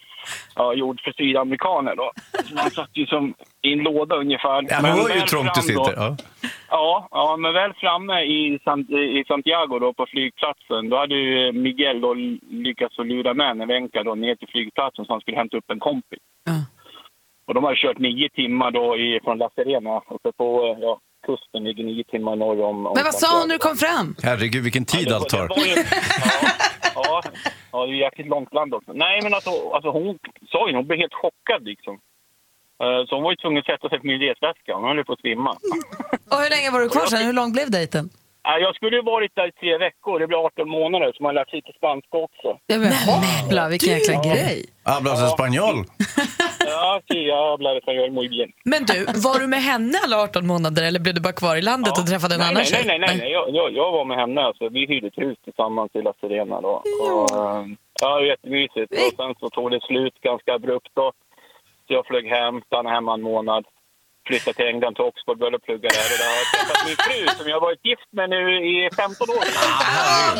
ja, 0.56 0.74
gjord 0.74 1.00
för 1.04 1.12
sydamerikaner 1.12 1.96
då. 1.96 2.12
Man 2.54 2.70
satt 2.70 2.90
ju 2.94 3.06
som 3.06 3.34
i 3.62 3.72
en 3.72 3.78
låda 3.78 4.16
ungefär. 4.16 4.66
Ja, 4.68 4.78
men 4.82 4.96
det 4.96 5.02
var 5.02 5.08
ju 5.08 5.18
väl 5.18 5.28
trångt 5.28 5.54
du 5.54 5.60
sitter. 5.60 5.94
Ja. 5.96 6.16
Ja, 6.70 7.08
ja, 7.10 7.36
men 7.36 7.52
väl 7.52 7.72
framme 7.72 8.20
i, 8.22 8.58
Sant 8.64 8.90
i 8.90 9.24
Santiago 9.28 9.78
då 9.78 9.92
på 9.92 10.06
flygplatsen, 10.06 10.88
då 10.90 10.96
hade 10.96 11.14
ju 11.14 11.52
Miguel 11.52 12.00
då 12.00 12.14
lyckats 12.50 12.98
lura 12.98 13.34
med 13.34 13.50
en 13.50 13.68
vänka 13.68 14.02
då 14.02 14.14
ner 14.14 14.34
till 14.34 14.48
flygplatsen 14.48 15.04
så 15.04 15.12
han 15.12 15.20
skulle 15.20 15.36
hämta 15.36 15.56
upp 15.56 15.70
en 15.70 15.80
kompis. 15.80 16.18
Ja. 16.44 16.52
Och 17.46 17.54
de 17.54 17.64
hade 17.64 17.76
kört 17.76 17.98
nio 17.98 18.28
timmar 18.28 18.70
då 18.70 18.96
i, 18.96 19.20
från 19.24 19.38
La 19.38 19.50
Serena 19.54 20.02
uppe 20.08 20.32
på, 20.32 20.78
ja, 20.80 21.00
västkusten, 21.28 21.64
ligger 21.64 21.84
nio 21.84 22.04
timmar 22.04 22.36
norr 22.36 22.62
om... 22.62 22.86
om 22.86 22.92
Men 22.94 23.04
vad 23.04 23.14
sa 23.14 23.38
hon 23.38 23.48
när 23.48 23.54
du 23.54 23.58
kom 23.58 23.76
fram? 23.76 24.16
Herregud, 24.22 24.62
vilken 24.62 24.84
tid 24.84 25.08
det, 25.08 25.16
allt 25.16 25.28
tar. 25.28 25.48
var 25.48 25.56
ju- 25.56 25.84
Ja, 27.72 27.86
det 27.86 27.92
är 27.92 27.94
jäkligt 28.06 28.26
långt 28.26 28.52
land 28.54 28.74
också. 28.74 28.92
Nej, 28.92 29.20
men 29.22 29.34
alltså, 29.34 29.50
alltså 29.70 29.90
hon 29.90 30.18
sa 30.52 30.68
ju, 30.68 30.76
hon 30.76 30.86
blev 30.86 30.98
helt 30.98 31.14
chockad 31.14 31.62
liksom. 31.64 31.94
Eh, 32.82 33.06
Så 33.08 33.14
hon 33.14 33.22
var 33.24 33.30
ju 33.30 33.36
tvungen 33.36 33.58
att 33.58 33.66
sätta 33.66 33.88
sig 33.88 33.98
på 34.00 34.06
min 34.06 34.20
resväska. 34.20 34.74
Hon 34.74 34.84
höll 34.84 35.04
på 35.04 35.12
att 35.12 35.20
svimma. 35.20 35.50
Och 36.30 36.38
hur 36.42 36.50
länge 36.50 36.70
var 36.70 36.80
du 36.80 36.88
kvar 36.88 37.06
sen? 37.06 37.26
Hur 37.26 37.32
lång 37.32 37.52
blev 37.52 37.70
dejten? 37.70 38.10
Nej, 38.46 38.62
Jag 38.62 38.74
skulle 38.74 38.96
ju 38.96 39.02
varit 39.02 39.32
där 39.34 39.48
i 39.48 39.52
tre 39.52 39.78
veckor. 39.78 40.18
Det 40.18 40.26
blir 40.26 40.46
18 40.46 40.68
månader, 40.68 41.12
så 41.14 41.22
man 41.22 41.28
har 41.28 41.34
lärt 41.34 41.50
sig 41.50 41.56
lite 41.56 41.72
spanska 41.78 42.16
också. 42.26 42.48
Ja, 42.66 42.78
men 42.78 42.92
hoppla, 42.92 43.68
vilken 43.68 43.92
jäkla 43.92 44.14
grej. 44.28 44.64
Hablas 44.84 45.20
español? 45.32 45.76
Ja, 46.66 47.00
sí, 47.08 47.18
jag 47.28 47.50
hablar 47.50 47.76
español 47.76 48.10
muy 48.10 48.28
bien. 48.28 48.52
Men 48.64 48.84
du, 48.84 49.04
var 49.04 49.40
du 49.40 49.46
med 49.46 49.62
henne 49.62 49.98
alla 50.04 50.16
18 50.22 50.46
månader 50.46 50.82
eller 50.82 51.00
blev 51.00 51.14
du 51.14 51.20
bara 51.20 51.32
kvar 51.32 51.56
i 51.56 51.62
landet 51.62 51.98
och 51.98 52.06
träffade 52.06 52.34
en 52.34 52.40
nej, 52.40 52.48
annan 52.48 52.62
nej, 52.62 52.72
tjej? 52.72 52.84
nej, 52.86 52.98
nej, 52.98 53.16
nej. 53.18 53.32
Jag, 53.32 53.50
jag, 53.58 53.72
jag 53.72 53.92
var 53.92 54.04
med 54.04 54.16
henne. 54.16 54.40
Alltså. 54.40 54.68
Vi 54.68 54.86
hyrde 54.86 55.06
ett 55.06 55.18
hus 55.18 55.38
tillsammans 55.44 55.90
i 55.94 56.02
La 56.02 56.12
Serena. 56.20 56.60
Då. 56.60 56.82
Och, 57.02 57.30
eh, 57.30 57.64
ja, 58.00 58.08
det 58.08 58.20
var 58.20 58.20
jättemysigt. 58.20 58.92
Och 58.92 59.12
sen 59.16 59.34
så 59.40 59.50
tog 59.50 59.70
det 59.70 59.80
slut 59.82 60.20
ganska 60.20 60.54
abrupt. 60.54 60.92
Då. 60.94 61.12
Så 61.86 61.94
jag 61.94 62.06
flög 62.06 62.26
hem, 62.26 62.62
stannade 62.66 62.94
hemma 62.94 63.14
en 63.14 63.22
månad. 63.22 63.64
Flyttade 64.28 64.54
till 64.58 64.68
England, 64.72 64.94
till 64.96 65.04
Oxford, 65.10 65.36
började 65.38 65.58
plugga 65.66 65.88
där. 65.96 66.06
Och 66.12 66.18
där 66.22 66.28
har 66.32 66.38
jag 66.42 66.48
träffat 66.54 66.80
min 66.88 66.96
fru 67.06 67.18
som 67.38 67.46
jag 67.50 67.56
har 67.58 67.64
varit 67.68 67.84
gift 67.90 68.08
med 68.18 68.26
nu 68.34 68.42
i 68.72 68.74
15 68.96 69.30
år. 69.30 69.44
Ah, 69.58 70.36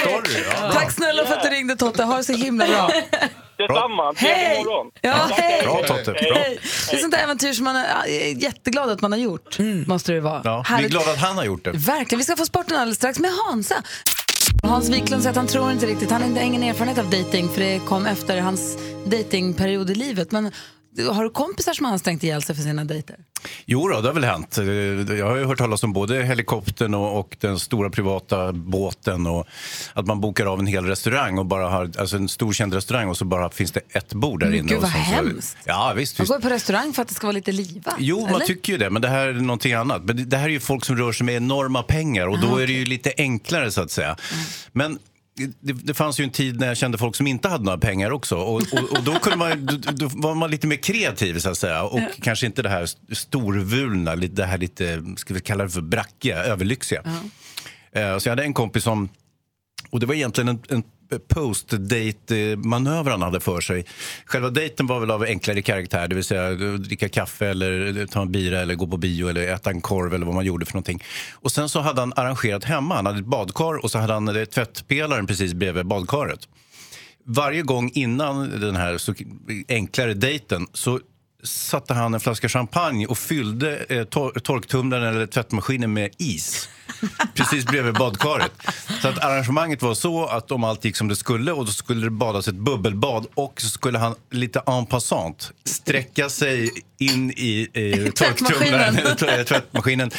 story! 0.00 0.44
Ja. 0.62 0.72
Tack 0.72 0.92
snälla 0.92 1.24
för 1.26 1.34
att 1.34 1.42
du 1.42 1.48
ringde 1.48 1.76
Totte, 1.76 2.02
ha 2.04 2.16
det 2.16 2.24
så 2.24 2.32
himla 2.32 2.66
bra. 2.66 2.90
Detsamma. 3.58 4.14
Trevlig 4.14 4.36
Hej! 4.36 4.64
morgon. 4.64 4.86
Ja, 5.00 5.28
hej! 5.30 5.62
Bra 5.62 5.82
Totte, 5.82 6.12
bra. 6.12 6.34
Hej. 6.34 6.58
Det 6.90 6.96
är 6.96 7.00
sånt 7.00 7.12
där 7.12 7.22
äventyr 7.22 7.52
som 7.52 7.64
man 7.64 7.76
är 7.76 8.42
jätteglad 8.42 8.90
att 8.90 9.00
man 9.00 9.12
har 9.12 9.18
gjort. 9.18 9.56
Måste 9.86 10.12
det 10.12 10.20
vara. 10.20 10.40
Ja, 10.44 10.64
vi 10.78 10.84
är 10.84 10.88
glada 10.88 11.10
att 11.10 11.18
han 11.18 11.36
har 11.36 11.44
gjort 11.44 11.64
det. 11.64 11.70
Verkligen. 11.70 12.18
Vi 12.18 12.24
ska 12.24 12.36
få 12.36 12.44
sporten 12.46 12.76
alldeles 12.76 12.96
strax 12.96 13.18
med 13.18 13.30
Hansa. 13.46 13.82
Hans 14.62 14.88
Wiklund 14.88 15.22
säger 15.22 15.30
att 15.30 15.36
han 15.36 15.46
tror 15.46 15.70
inte 15.72 15.86
riktigt, 15.86 16.10
han 16.10 16.20
har 16.22 16.28
inte- 16.28 16.40
ingen 16.42 16.62
erfarenhet 16.62 16.98
av 16.98 17.10
dating 17.10 17.48
för 17.48 17.60
det 17.60 17.78
kom 17.88 18.06
efter 18.06 18.40
hans 18.40 18.76
datingperiod 19.04 19.90
i 19.90 19.94
livet. 19.94 20.30
Men 20.32 20.52
har 21.12 21.24
du 21.24 21.30
kompisar 21.30 21.72
som 21.72 21.86
har 21.86 21.92
ansträngt 21.92 22.22
ihjäl 22.24 22.42
sig 22.42 22.56
för 22.56 22.62
sina 22.62 22.84
dejter? 22.84 23.16
Jo 23.66 23.88
då, 23.88 24.00
det 24.00 24.08
har 24.08 24.14
väl 24.14 24.24
hänt. 24.24 24.56
Jag 25.18 25.26
har 25.26 25.36
ju 25.36 25.44
hört 25.44 25.58
talas 25.58 25.82
om 25.82 25.92
både 25.92 26.22
helikoptern 26.24 26.94
och, 26.94 27.18
och 27.18 27.36
den 27.40 27.58
stora 27.58 27.90
privata 27.90 28.52
båten 28.52 29.26
och 29.26 29.46
att 29.94 30.06
man 30.06 30.20
bokar 30.20 30.46
av 30.46 30.60
en 30.60 30.66
hel 30.66 30.84
restaurang 30.86 31.38
och 31.38 31.46
bara 31.46 31.68
har, 31.68 31.90
alltså 31.98 32.16
en 32.16 32.28
stor 32.28 32.52
känd 32.52 32.74
restaurang 32.74 33.08
och 33.08 33.16
så 33.16 33.24
bara 33.24 33.50
finns 33.50 33.72
det 33.72 33.80
ett 33.90 34.12
bord 34.14 34.40
där 34.40 34.46
Men 34.46 34.58
inne. 34.58 34.68
gud, 34.68 34.80
vad 34.80 34.90
så- 34.90 34.96
hemskt. 34.98 35.56
Ja, 35.64 35.92
visst. 35.96 36.18
Man 36.18 36.24
visst. 36.24 36.32
går 36.32 36.40
på 36.40 36.48
restaurang 36.48 36.92
för 36.92 37.02
att 37.02 37.08
det 37.08 37.14
ska 37.14 37.26
vara 37.26 37.34
lite 37.34 37.52
livat. 37.52 37.94
Jo, 37.98 38.20
man 38.20 38.34
eller? 38.34 38.46
tycker 38.46 38.72
ju 38.72 38.78
det, 38.78 38.90
men 38.90 39.02
det 39.02 39.08
här 39.08 39.28
är 39.28 39.32
någonting 39.32 39.72
annat. 39.72 40.04
Men 40.04 40.16
det, 40.16 40.24
det 40.24 40.36
här 40.36 40.44
är 40.44 40.48
ju 40.52 40.60
folk 40.60 40.84
som 40.84 40.96
rör 40.96 41.12
sig 41.12 41.26
med 41.26 41.36
enorma 41.36 41.82
pengar 41.82 42.26
och 42.26 42.38
då 42.40 42.56
är 42.56 42.66
det 42.66 42.72
ju 42.72 42.84
lite 42.84 43.12
enklare 43.16 43.70
så 43.70 43.80
att 43.80 43.90
säga. 43.90 44.16
Men 44.72 44.98
det, 45.60 45.72
det 45.72 45.94
fanns 45.94 46.20
ju 46.20 46.24
en 46.24 46.30
tid 46.30 46.60
när 46.60 46.66
jag 46.66 46.76
kände 46.76 46.98
folk 46.98 47.16
som 47.16 47.26
inte 47.26 47.48
hade 47.48 47.64
några 47.64 47.78
pengar 47.78 48.10
också. 48.10 48.36
Och, 48.36 48.54
och, 48.72 48.98
och 48.98 49.02
då, 49.04 49.12
kunde 49.18 49.36
man, 49.38 49.66
då, 49.66 49.76
då 49.92 50.08
var 50.14 50.34
man 50.34 50.50
lite 50.50 50.66
mer 50.66 50.76
kreativ 50.76 51.38
så 51.38 51.50
att 51.50 51.58
säga. 51.58 51.82
Och 51.82 52.00
kanske 52.22 52.46
inte 52.46 52.62
det 52.62 52.68
här 52.68 52.82
st- 52.82 53.14
storvulna, 53.14 54.16
det 54.16 54.44
här 54.44 54.58
lite, 54.58 55.02
ska 55.16 55.34
vi 55.34 55.40
kalla 55.40 55.64
det 55.64 55.70
för 55.70 55.80
brackiga, 55.80 56.36
överlyxiga. 56.44 57.02
Eh, 57.92 58.18
Så 58.18 58.28
jag 58.28 58.32
hade 58.32 58.42
en 58.44 58.54
kompis 58.54 58.84
som 58.84 59.08
och 59.90 60.00
det 60.00 60.06
var 60.06 60.14
egentligen 60.14 60.48
en, 60.48 60.60
en 60.68 60.82
post-date-manöver 61.28 63.10
han 63.10 63.22
hade 63.22 63.40
för 63.40 63.60
sig. 63.60 63.86
Själva 64.26 64.50
dejten 64.50 64.86
var 64.86 65.00
väl 65.00 65.10
av 65.10 65.22
enklare 65.22 65.62
karaktär, 65.62 66.08
det 66.08 66.14
vill 66.14 66.24
säga 66.24 66.50
eh, 66.50 66.72
dricka 66.72 67.08
kaffe 67.08 67.46
eller 67.46 68.00
eh, 68.00 68.06
ta 68.06 68.22
en 68.22 68.32
bira 68.32 68.60
eller 68.60 68.74
gå 68.74 68.86
på 68.86 68.96
bio 68.96 69.28
eller 69.28 69.48
äta 69.48 69.70
en 69.70 69.80
korv 69.80 70.14
eller 70.14 70.26
vad 70.26 70.34
man 70.34 70.44
gjorde 70.44 70.66
för 70.66 70.72
någonting. 70.72 71.02
Och 71.32 71.52
sen 71.52 71.68
så 71.68 71.80
hade 71.80 72.00
han 72.00 72.12
arrangerat 72.16 72.64
hemma, 72.64 72.94
han 72.94 73.06
hade 73.06 73.18
ett 73.18 73.24
badkar 73.26 73.84
och 73.84 73.90
så 73.90 73.98
hade 73.98 74.12
han 74.12 74.36
eh, 74.36 74.44
tvättpelaren 74.44 75.26
precis 75.26 75.54
bredvid 75.54 75.86
badkaret. 75.86 76.48
Varje 77.24 77.62
gång 77.62 77.90
innan 77.94 78.60
den 78.60 78.76
här 78.76 78.98
så 78.98 79.14
enklare 79.68 80.14
dejten 80.14 80.66
så 80.72 81.00
satte 81.44 81.94
han 81.94 82.14
en 82.14 82.20
flaska 82.20 82.48
champagne 82.48 83.06
och 83.06 83.18
fyllde 83.18 83.84
eh, 83.88 84.04
tor- 84.04 84.40
torktumlaren 84.40 85.14
eller 85.14 85.26
tvättmaskinen 85.26 85.92
med 85.92 86.10
is. 86.18 86.68
Precis 87.34 87.64
bredvid 87.66 87.94
badkaret. 87.94 88.52
Så 89.02 89.08
att 89.08 89.18
arrangemanget 89.24 89.82
var 89.82 89.94
så 89.94 90.26
att 90.26 90.50
om 90.50 90.64
allt 90.64 90.84
gick 90.84 90.96
som 90.96 91.08
det 91.08 91.16
skulle 91.16 91.52
och 91.52 91.64
då 91.66 91.72
skulle 91.72 92.04
det 92.06 92.10
badas 92.10 92.48
ett 92.48 92.54
bubbelbad 92.54 93.26
och 93.34 93.60
så 93.60 93.68
skulle 93.68 93.98
han 93.98 94.14
lite 94.30 94.62
en 94.66 94.86
passant 94.86 95.52
sträcka 95.64 96.28
sig 96.28 96.70
in 96.98 97.30
i 97.30 97.68
eh, 97.72 98.10
torktumlaren, 98.12 98.96
eller 98.98 99.44
tvättmaskinen 99.48 100.10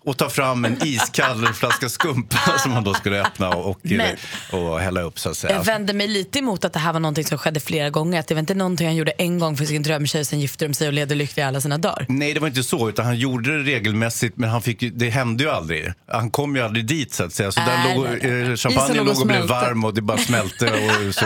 och 0.00 0.16
ta 0.16 0.30
fram 0.30 0.64
en 0.64 0.86
iskall 0.86 1.46
flaska 1.46 1.88
skumpa 1.88 2.38
som 2.58 2.72
han 2.72 2.84
då 2.84 2.94
skulle 2.94 3.20
öppna 3.22 3.48
och, 3.48 3.70
och, 3.70 3.78
Men- 3.82 4.16
och 4.52 4.80
hälla 4.80 5.00
upp 5.02 5.18
så 5.18 5.30
att 5.30 5.36
säga. 5.36 5.54
Jag 5.54 5.64
vände 5.64 5.92
mig 5.92 6.08
lite 6.08 6.38
emot 6.38 6.64
att 6.64 6.72
det 6.72 6.78
här 6.78 6.92
var 6.92 7.00
någonting 7.00 7.24
som 7.24 7.38
skedde 7.38 7.60
flera 7.60 7.90
gånger. 7.90 8.20
Att 8.20 8.26
det 8.26 8.34
var 8.34 8.40
inte 8.40 8.54
någonting 8.54 8.86
han 8.86 8.96
gjorde 8.96 9.10
en 9.10 9.38
gång 9.38 9.56
för 9.56 9.64
sin 9.64 9.82
drömtjej, 9.82 10.24
sen 10.24 10.40
gifte 10.40 10.68
de 10.68 10.74
sig 10.74 10.86
och 10.86 10.92
levde 10.92 11.14
lyckliga 11.14 11.46
alla 11.48 11.60
sina 11.60 11.78
dagar. 11.78 12.06
Nej, 12.08 12.34
det 12.34 12.40
var 12.40 12.48
inte 12.48 12.62
så. 12.62 12.88
Utan 12.88 13.04
han 13.04 13.16
gjorde 13.16 13.58
det 13.58 13.70
regelmässigt, 13.72 14.36
men 14.36 14.50
han 14.50 14.62
fick 14.62 14.84
det 14.92 15.08
hände 15.10 15.44
ju 15.44 15.50
aldrig. 15.50 15.92
Han 16.12 16.30
kom 16.30 16.56
ju 16.56 16.62
aldrig 16.62 16.86
dit, 16.86 17.14
så 17.14 17.24
att 17.24 17.32
säga. 17.34 17.52
Så 17.52 17.60
Äh, 17.60 17.66
där 17.66 17.94
låg, 17.96 18.06
Isen 18.16 18.56
champagnen 18.56 19.06
låg 19.06 19.20
och 19.20 19.26
blev 19.26 19.46
varm 19.46 19.84
och 19.84 19.94
det 19.94 20.02
bara 20.02 20.18
smälte. 20.28 20.72
Och 21.08 21.14
så. 21.14 21.24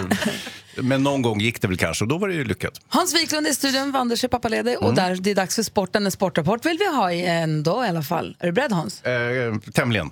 Men 0.82 1.02
någon 1.02 1.22
gång 1.22 1.40
gick 1.40 1.60
det 1.62 1.68
väl 1.68 1.76
kanske 1.76 2.04
och 2.04 2.08
då 2.08 2.18
var 2.18 2.28
det 2.28 2.34
ju 2.34 2.44
lyckat. 2.44 2.80
Hans 2.88 3.14
Wiklund 3.14 3.46
är 3.46 3.50
i 3.50 3.54
studion, 3.54 3.92
Vanders 3.92 4.24
är 4.24 4.28
pappaledig 4.28 4.72
Mm. 4.74 4.84
och 4.88 4.94
där, 4.94 5.14
det 5.20 5.30
är 5.30 5.34
dags 5.34 5.54
för 5.56 5.62
sporten. 5.62 6.06
En 6.06 6.12
sportrapport 6.12 6.66
vill 6.66 6.76
vi 6.78 6.86
ha 6.96 7.12
i 7.12 7.26
ändå 7.26 7.84
i 7.84 7.88
alla 7.88 8.02
fall. 8.02 8.36
Är 8.40 8.46
du 8.46 8.52
beredd 8.52 8.72
Hans? 8.72 9.02
Eh, 9.02 9.54
tämligen. 9.74 10.10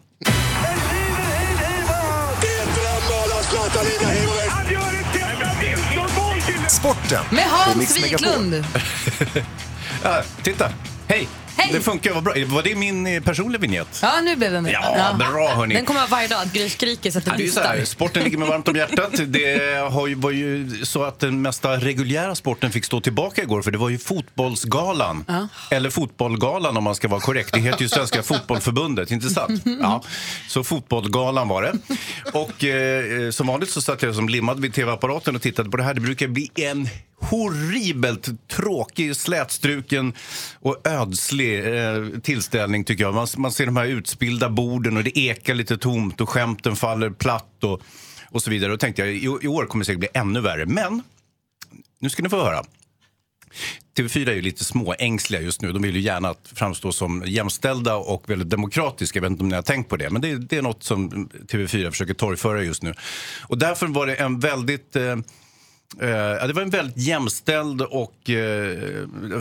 Sporten 6.69 7.25
Med 7.31 7.45
Hans. 7.45 7.97
Wiklund! 7.97 8.65
Ah, 10.07 10.23
titta, 10.43 10.69
hej! 11.09 11.29
Hej! 11.57 11.71
Det 11.73 11.81
funkar, 11.81 12.15
vad 12.15 12.23
bra. 12.25 12.35
Var 12.47 12.63
det 12.63 12.75
min 12.75 13.07
eh, 13.07 13.23
personliga 13.23 13.61
vignett? 13.61 13.99
Ja, 14.03 14.21
nu 14.23 14.37
blev 14.37 14.53
den 14.53 14.65
det. 14.65 14.71
Ja, 14.71 15.17
bra 15.19 15.55
hörni. 15.55 15.75
Den 15.75 15.85
kommer 15.85 16.01
vara 16.01 16.11
varje 16.11 16.29
dag, 16.29 16.43
att 16.43 16.53
Gry 16.53 16.69
skriker 16.69 17.11
så 17.11 17.19
att 17.19 17.25
det 17.25 17.31
Ja, 17.31 17.37
det 17.37 17.45
är 17.45 17.49
så 17.49 17.61
här, 17.61 17.85
sporten 17.85 18.25
ligger 18.25 18.39
mig 18.39 18.49
varmt 18.49 18.69
om 18.69 18.77
hjärtat. 18.77 19.11
Det 19.27 19.79
har 19.91 20.07
ju, 20.07 20.15
var 20.15 20.31
ju 20.31 20.71
så 20.85 21.03
att 21.03 21.19
den 21.21 21.43
mesta 21.43 21.77
reguljära 21.77 22.35
sporten 22.35 22.73
fick 22.73 22.85
stå 22.85 23.01
tillbaka 23.01 23.43
igår 23.43 23.63
för 23.63 23.71
det 23.71 23.79
var 23.79 23.89
ju 23.89 23.99
fotbollsgalan. 23.99 25.25
Eller 25.71 25.91
fotbollgalan 25.91 26.77
om 26.77 26.85
man 26.85 26.95
ska 26.95 27.09
vara 27.09 27.21
korrekt. 27.21 27.53
Det 27.53 27.61
heter 27.61 27.83
ju 27.83 27.89
Svenska 27.89 28.23
fotbollförbundet, 28.23 29.11
inte 29.11 29.29
sant? 29.29 29.63
Ja. 29.81 30.03
Så 30.49 30.65
fotbollgalan 30.65 31.49
var 31.49 31.63
det. 31.63 31.73
Och 32.33 32.65
eh, 32.65 33.31
som 33.31 33.47
vanligt 33.47 33.71
så 33.71 33.81
satt 33.81 34.03
jag 34.03 34.15
som 34.15 34.29
limmad 34.29 34.61
vid 34.61 34.75
tv-apparaten 34.75 35.37
och 35.37 35.43
tittade 35.43 35.71
på 35.71 35.77
det 35.77 35.83
här. 35.83 35.95
Det 35.95 36.01
brukar 36.01 36.29
bli 36.29 36.51
en 36.55 36.89
horribelt 37.21 38.49
tråkig, 38.49 39.17
slätstruken 39.17 40.13
och 40.61 40.89
ödslig 40.89 41.59
eh, 41.77 42.09
tillställning 42.23 42.85
tycker 42.85 43.05
jag. 43.05 43.15
Man, 43.15 43.27
man 43.37 43.53
ser 43.53 43.67
de 43.67 43.77
här 43.77 43.87
utspillda 43.87 44.49
borden 44.51 44.97
och 44.97 45.05
det 45.05 45.19
ekar 45.19 45.55
lite 45.55 45.77
tomt 45.77 46.21
och 46.21 46.29
skämten 46.31 46.77
faller 46.77 47.11
platt 47.11 47.65
och, 47.65 47.81
och 48.31 48.43
så 48.43 48.51
vidare. 48.51 48.71
Då 48.71 48.77
tänkte 48.79 49.03
jag, 49.03 49.11
i, 49.15 49.25
i 49.43 49.49
år 49.49 49.67
kommer 49.67 49.83
det 49.85 49.87
säkert 49.87 50.01
bli 50.01 50.09
ännu 50.15 50.41
värre. 50.41 50.67
Men, 50.67 51.03
nu 52.01 52.11
ska 52.11 52.23
ni 52.23 52.29
få 52.29 52.37
höra. 52.45 52.63
TV4 53.99 54.29
är 54.29 54.35
ju 54.35 54.43
lite 54.43 54.65
småängsliga 54.65 55.41
just 55.41 55.63
nu. 55.63 55.73
De 55.73 55.83
vill 55.83 55.95
ju 55.97 56.01
gärna 56.03 56.35
framstå 56.55 56.93
som 56.93 57.23
jämställda 57.27 57.97
och 57.97 58.31
väldigt 58.31 58.51
demokratiska. 58.51 59.17
Jag 59.17 59.23
vet 59.23 59.31
inte 59.31 59.43
om 59.43 59.49
ni 59.49 59.55
har 59.55 59.63
tänkt 59.63 59.89
på 59.89 59.97
det, 59.97 60.11
men 60.11 60.23
det, 60.23 60.31
är- 60.31 60.37
det 60.37 60.57
är 60.57 60.63
något 60.63 60.83
som 60.83 61.29
TV4 61.49 61.91
försöker 61.91 62.15
torgföra 62.15 62.63
just 62.63 62.83
nu. 62.83 62.95
Och 63.43 63.59
därför 63.59 63.87
var 63.87 64.07
det 64.07 64.15
en 64.15 64.41
väldigt... 64.41 64.97
Eh, 64.97 65.17
Eh, 66.01 66.47
det 66.47 66.53
var 66.53 66.63
en 66.63 66.71
väldigt 66.71 66.99
jämställd 66.99 67.83
och 67.83 68.31
eh, 68.31 68.79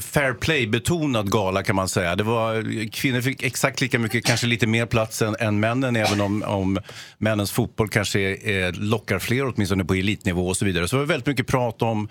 fair 0.01 0.33
play-betonad 0.33 1.31
gala 1.31 1.63
kan 1.63 1.75
man 1.75 1.89
säga. 1.89 2.15
Det 2.15 2.23
var, 2.23 2.63
kvinnor 2.91 3.21
fick 3.21 3.43
exakt 3.43 3.81
lika 3.81 3.99
mycket, 3.99 4.25
kanske 4.25 4.47
lite 4.47 4.67
mer 4.67 4.85
plats 4.85 5.21
än, 5.21 5.35
än 5.39 5.59
männen 5.59 5.95
även 5.95 6.21
om, 6.21 6.43
om 6.43 6.79
männens 7.17 7.51
fotboll 7.51 7.89
kanske 7.89 8.35
eh, 8.35 8.73
lockar 8.73 9.19
fler 9.19 9.53
åtminstone 9.53 9.85
på 9.85 9.93
elitnivå 9.93 10.47
och 10.47 10.57
så 10.57 10.65
vidare. 10.65 10.87
Så 10.87 10.95
det 10.95 10.99
var 10.99 11.07
väldigt 11.07 11.27
mycket 11.27 11.47
prat 11.47 11.81
om 11.81 12.09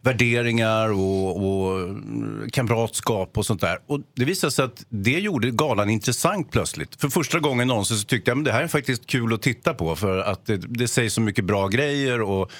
värderingar 0.00 0.88
och, 0.88 1.36
och 1.36 1.80
mm, 1.80 2.50
kamratskap 2.52 3.38
och 3.38 3.46
sånt 3.46 3.60
där. 3.60 3.78
Och 3.86 4.00
det 4.16 4.24
visade 4.24 4.50
sig 4.50 4.64
att 4.64 4.84
det 4.88 5.20
gjorde 5.20 5.50
galan 5.50 5.90
intressant 5.90 6.50
plötsligt. 6.50 7.00
För 7.00 7.08
första 7.08 7.38
gången 7.38 7.68
någonsin 7.68 7.96
så 7.96 8.06
tyckte 8.06 8.30
jag 8.30 8.38
att 8.38 8.44
det 8.44 8.52
här 8.52 8.62
är 8.62 8.68
faktiskt 8.68 9.06
kul 9.06 9.34
att 9.34 9.42
titta 9.42 9.74
på 9.74 9.96
för 9.96 10.18
att 10.18 10.46
det, 10.46 10.56
det 10.56 10.88
sägs 10.88 11.14
så 11.14 11.20
mycket 11.20 11.44
bra 11.44 11.68
grejer 11.68 12.22
och 12.22 12.50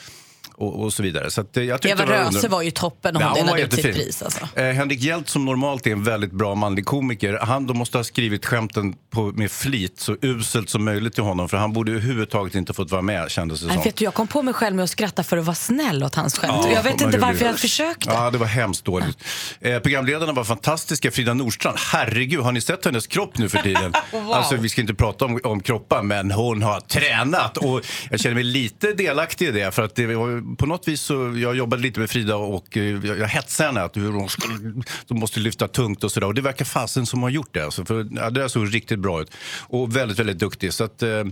och, 0.56 0.82
och 0.82 0.92
så 0.92 1.02
vidare. 1.02 1.30
Så 1.30 1.40
att, 1.40 1.56
eh, 1.56 1.62
jag 1.62 1.86
Eva 1.86 2.04
det 2.04 2.10
var 2.10 2.18
Röse 2.18 2.36
under- 2.36 2.48
var 2.48 2.62
ju 2.62 2.70
toppen 2.70 3.16
och 3.16 3.22
hon 3.22 3.30
Ja, 3.36 3.40
hon 3.40 3.46
delade 3.56 3.62
ut 3.62 3.72
sitt 3.74 3.94
pris. 3.94 4.22
Alltså. 4.22 4.48
Eh, 4.54 4.64
Henrik 4.64 5.00
Hjelt 5.00 5.28
som 5.28 5.44
normalt 5.44 5.86
är 5.86 5.90
en 5.92 6.04
väldigt 6.04 6.32
bra 6.32 6.54
manlig 6.54 6.86
komiker, 6.86 7.38
han 7.42 7.66
då 7.66 7.74
måste 7.74 7.98
ha 7.98 8.04
skrivit 8.04 8.46
skämten 8.46 8.94
på, 9.10 9.22
med 9.22 9.50
flit 9.50 10.00
så 10.00 10.16
uselt 10.22 10.70
som 10.70 10.84
möjligt 10.84 11.14
till 11.14 11.22
honom 11.24 11.48
för 11.48 11.56
han 11.56 11.72
borde 11.72 11.92
överhuvudtaget 11.92 12.54
inte 12.54 12.72
fått 12.72 12.90
vara 12.90 13.02
med 13.02 13.30
kändes 13.30 13.60
det 13.60 13.68
som. 13.72 13.82
vet 13.82 13.96
du, 13.96 14.04
jag 14.04 14.14
kom 14.14 14.26
på 14.26 14.42
mig 14.42 14.54
själv 14.54 14.76
med 14.76 14.82
att 14.82 14.90
skratta 14.90 15.22
för 15.24 15.36
att 15.38 15.44
vara 15.44 15.54
snäll 15.54 16.04
åt 16.04 16.14
hans 16.14 16.38
skämt. 16.38 16.52
Ja, 16.64 16.70
jag 16.72 16.82
vet 16.82 17.00
inte 17.00 17.18
varför 17.18 17.38
det. 17.38 17.44
jag 17.46 17.58
försökte. 17.58 18.10
Ja, 18.10 18.30
det 18.30 18.38
var 18.38 18.46
hemskt 18.46 18.84
dåligt. 18.84 19.18
Eh, 19.60 19.78
programledarna 19.78 20.32
var 20.32 20.44
fantastiska. 20.44 21.10
Frida 21.10 21.34
Nordstrand, 21.34 21.78
herregud, 21.92 22.40
har 22.40 22.52
ni 22.52 22.60
sett 22.60 22.84
hennes 22.84 23.06
kropp 23.06 23.38
nu 23.38 23.48
för 23.48 23.58
tiden? 23.58 23.92
Alltså, 24.34 24.56
vi 24.56 24.68
ska 24.68 24.80
inte 24.80 24.94
prata 24.94 25.24
om, 25.24 25.40
om 25.44 25.60
kroppar, 25.60 26.02
men 26.02 26.30
hon 26.30 26.62
har 26.62 26.80
tränat. 26.80 27.56
Och 27.56 27.80
jag 28.10 28.20
känner 28.20 28.34
mig 28.34 28.44
lite 28.44 28.92
delaktig 28.92 29.48
i 29.48 29.50
det. 29.50 29.74
För 29.74 29.82
att 29.82 29.94
det 29.94 30.06
var, 30.06 30.42
på 30.58 30.66
något 30.66 30.88
vis 30.88 31.00
så, 31.00 31.14
jag 31.36 31.56
jobbade 31.56 31.82
lite 31.82 32.00
med 32.00 32.10
Frida 32.10 32.36
och 32.36 32.76
eh, 32.76 33.06
jag, 33.06 33.18
jag 33.18 33.28
hetsade 33.28 33.66
henne 33.66 33.82
att 33.82 33.94
hon 33.94 34.28
de 35.06 35.18
måste 35.18 35.40
lyfta 35.40 35.68
tungt 35.68 36.04
och 36.04 36.12
sådär. 36.12 36.26
Och 36.26 36.34
det 36.34 36.42
verkar 36.42 36.64
fasen 36.64 37.06
som 37.06 37.22
har 37.22 37.30
gjort 37.30 37.54
det. 37.54 37.64
Alltså, 37.64 37.84
för, 37.84 38.08
ja, 38.10 38.30
det 38.30 38.48
såg 38.48 38.74
riktigt 38.74 38.98
bra 38.98 39.22
ut. 39.22 39.30
Och 39.60 39.96
väldigt, 39.96 40.18
väldigt 40.18 40.38
duktig. 40.38 40.72
Så 40.72 40.84
att, 40.84 41.02
eh, 41.02 41.24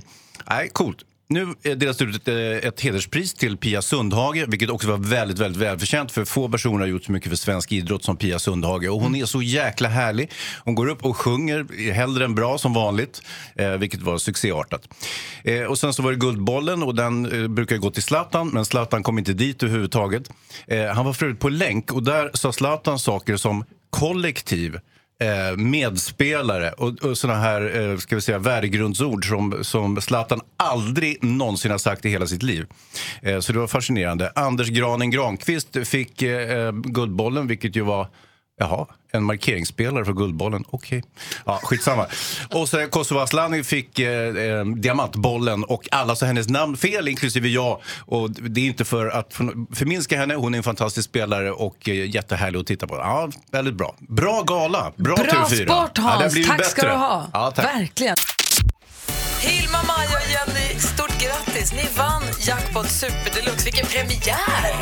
nej, 0.50 0.68
coolt. 0.72 1.04
Nu 1.28 1.54
delas 1.76 1.96
det 1.96 2.04
ut 2.04 2.16
ett, 2.16 2.28
eh, 2.28 2.68
ett 2.68 2.80
hederspris 2.80 3.34
till 3.34 3.56
Pia 3.56 3.82
Sundhage, 3.82 4.44
vilket 4.48 4.70
också 4.70 4.88
var 4.88 4.98
väldigt, 4.98 5.38
väldigt 5.38 5.62
välförtjänt. 5.62 6.12
För 6.12 6.24
få 6.24 6.48
personer 6.48 6.78
har 6.78 6.86
gjort 6.86 7.04
så 7.04 7.12
mycket 7.12 7.28
för 7.28 7.36
svensk 7.36 7.72
idrott 7.72 8.04
som 8.04 8.16
Pia 8.16 8.38
Sundhage. 8.38 8.88
Och 8.90 9.00
hon 9.00 9.14
är 9.14 9.24
så 9.24 9.42
jäkla 9.42 9.88
härlig. 9.88 10.30
Hon 10.64 10.74
går 10.74 10.88
upp 10.88 11.04
och 11.04 11.16
sjunger 11.16 11.92
hellre 11.92 12.24
än 12.24 12.34
bra 12.34 12.58
som 12.58 12.74
vanligt, 12.74 13.22
eh, 13.54 13.70
vilket 13.70 14.02
var 14.02 14.18
succéartat. 14.18 14.88
Eh, 15.44 15.62
och 15.62 15.78
sen 15.78 15.92
så 15.92 16.02
var 16.02 16.10
det 16.10 16.18
Guldbollen 16.18 16.82
och 16.82 16.94
den 16.94 17.42
eh, 17.42 17.48
brukar 17.48 17.76
gå 17.76 17.90
till 17.90 18.02
Zlatan, 18.02 18.48
men 18.48 18.64
Zlatan 18.64 19.02
kom 19.02 19.18
inte 19.18 19.32
dit 19.32 19.62
överhuvudtaget. 19.62 20.30
Eh, 20.66 20.86
han 20.86 21.04
var 21.04 21.12
förut 21.12 21.40
på 21.40 21.48
länk 21.48 21.92
och 21.92 22.02
där 22.02 22.30
sa 22.34 22.52
Zlatan 22.52 22.98
saker 22.98 23.36
som 23.36 23.64
kollektiv 23.90 24.78
eh, 25.20 25.56
medspelare 25.56 26.72
och, 26.72 27.04
och 27.04 27.18
såna 27.18 27.34
här 27.34 27.90
eh, 27.90 27.96
ska 27.96 28.14
vi 28.14 28.20
säga, 28.20 28.38
värdegrundsord 28.38 29.28
som, 29.28 29.64
som 29.64 30.00
Zlatan 30.00 30.40
aldrig 30.56 31.24
någonsin 31.24 31.70
har 31.70 31.78
sagt 31.78 32.04
i 32.04 32.08
hela 32.08 32.26
sitt 32.26 32.42
liv. 32.42 32.66
Eh, 33.22 33.40
så 33.40 33.52
det 33.52 33.58
var 33.58 33.66
fascinerande. 33.66 34.32
Anders 34.34 34.68
Granen 34.68 35.10
Granqvist 35.10 35.76
fick 35.84 36.22
eh, 36.22 36.58
eh, 36.58 36.72
Guldbollen, 36.72 37.46
vilket 37.46 37.76
ju 37.76 37.80
var 37.80 38.08
Jaha, 38.62 38.86
en 39.12 39.24
markeringsspelare 39.24 40.04
för 40.04 40.12
Guldbollen. 40.12 40.64
Okej. 40.70 41.04
Ja, 41.46 41.60
skitsamma. 41.62 42.06
Och 42.50 42.68
så 42.68 42.86
Kosovo 42.90 43.18
Asllani 43.20 43.64
fick 43.64 43.98
eh, 43.98 44.36
eh, 44.36 44.64
Diamantbollen 44.64 45.64
och 45.64 45.88
alla 45.90 46.16
sa 46.16 46.26
hennes 46.26 46.48
namn 46.48 46.76
fel, 46.76 47.08
inklusive 47.08 47.48
jag. 47.48 47.80
Och 48.06 48.30
det 48.30 48.60
är 48.60 48.64
inte 48.66 48.84
för 48.84 49.06
att 49.06 49.34
för- 49.34 49.74
förminska 49.74 50.18
henne. 50.18 50.34
Hon 50.34 50.54
är 50.54 50.58
en 50.58 50.62
fantastisk 50.64 51.08
spelare 51.08 51.50
och 51.52 51.88
eh, 51.88 52.14
jättehärlig 52.14 52.58
att 52.60 52.66
titta 52.66 52.86
på. 52.86 52.94
Ja, 52.96 53.28
väldigt 53.50 53.74
bra. 53.74 53.94
Bra 53.98 54.42
gala. 54.42 54.92
Bra, 54.96 55.14
Bra 55.14 55.24
TV4. 55.24 55.46
sport 55.64 55.90
Ja, 55.96 56.02
Hans, 56.02 56.32
blivit 56.32 56.50
tack 56.50 56.64
ska 56.64 56.82
bättre. 56.82 56.94
du 56.94 56.98
ha. 56.98 57.26
Ja, 57.32 57.50
tack. 57.50 57.64
Verkligen. 57.64 58.16
Hilma, 59.40 59.78
Maja 59.82 60.10
och 60.10 60.30
Jenny, 60.30 60.78
stort 60.80 61.18
grattis! 61.22 61.72
Ni 61.72 61.88
vann 61.96 62.22
Jackpot 62.40 62.88
Super 62.90 63.30
Deluxe. 63.34 63.64
Vilken 63.64 63.86
premiär! 63.86 64.72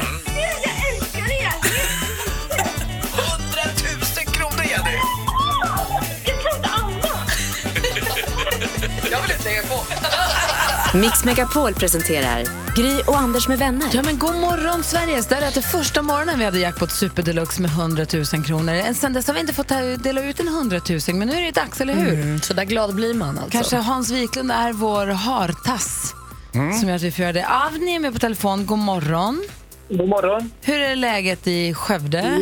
Lägga 9.44 9.62
på. 9.62 10.98
Mix 10.98 11.24
Megapol 11.24 11.74
presenterar 11.74 12.44
Gry 12.76 13.00
och 13.06 13.18
Anders 13.18 13.48
med 13.48 13.58
vänner. 13.58 13.88
Ja, 13.92 14.02
men 14.02 14.18
god 14.18 14.34
morgon, 14.34 14.82
Sverige! 14.82 15.22
Det 15.28 15.34
här 15.34 15.42
är 15.42 15.50
det 15.54 15.62
första 15.62 16.02
morgonen 16.02 16.38
vi 16.38 16.44
hade 16.44 16.58
Jackpot 16.58 16.90
Super 16.90 17.22
Deluxe 17.22 17.62
med 17.62 17.70
100 17.70 18.06
000 18.12 18.24
kronor. 18.44 18.92
Sen 18.94 19.12
dess 19.12 19.26
har 19.26 19.34
vi 19.34 19.40
inte 19.40 19.52
fått 19.52 19.68
ta- 19.68 19.80
dela 19.80 20.22
ut 20.24 20.40
en 20.40 20.48
100 20.48 20.80
000, 20.90 21.00
men 21.16 21.28
nu 21.28 21.34
är 21.34 21.42
det 21.42 21.50
dags, 21.50 21.80
eller 21.80 21.94
hur? 21.94 22.12
Mm, 22.12 22.40
så 22.40 22.52
där 22.54 22.64
glad 22.64 22.94
blir 22.94 23.14
man 23.14 23.28
alltså. 23.28 23.50
Kanske 23.50 23.76
Hans 23.76 24.10
Wiklund 24.10 24.52
är 24.52 24.72
vår 24.72 25.06
hartass 25.06 26.14
som 26.52 26.88
gör 26.88 26.96
att 26.96 27.02
vi 27.02 27.10
får 27.12 27.22
göra 27.22 27.32
det. 27.32 27.46
Avni 27.66 27.94
är 27.94 28.00
med 28.00 28.12
på 28.12 28.18
telefon. 28.18 28.66
God 28.66 28.78
morgon. 28.78 29.42
God 29.88 30.08
morgon. 30.08 30.50
Hur 30.62 30.80
är 30.80 30.96
läget 30.96 31.46
i 31.46 31.74
Skövde? 31.74 32.38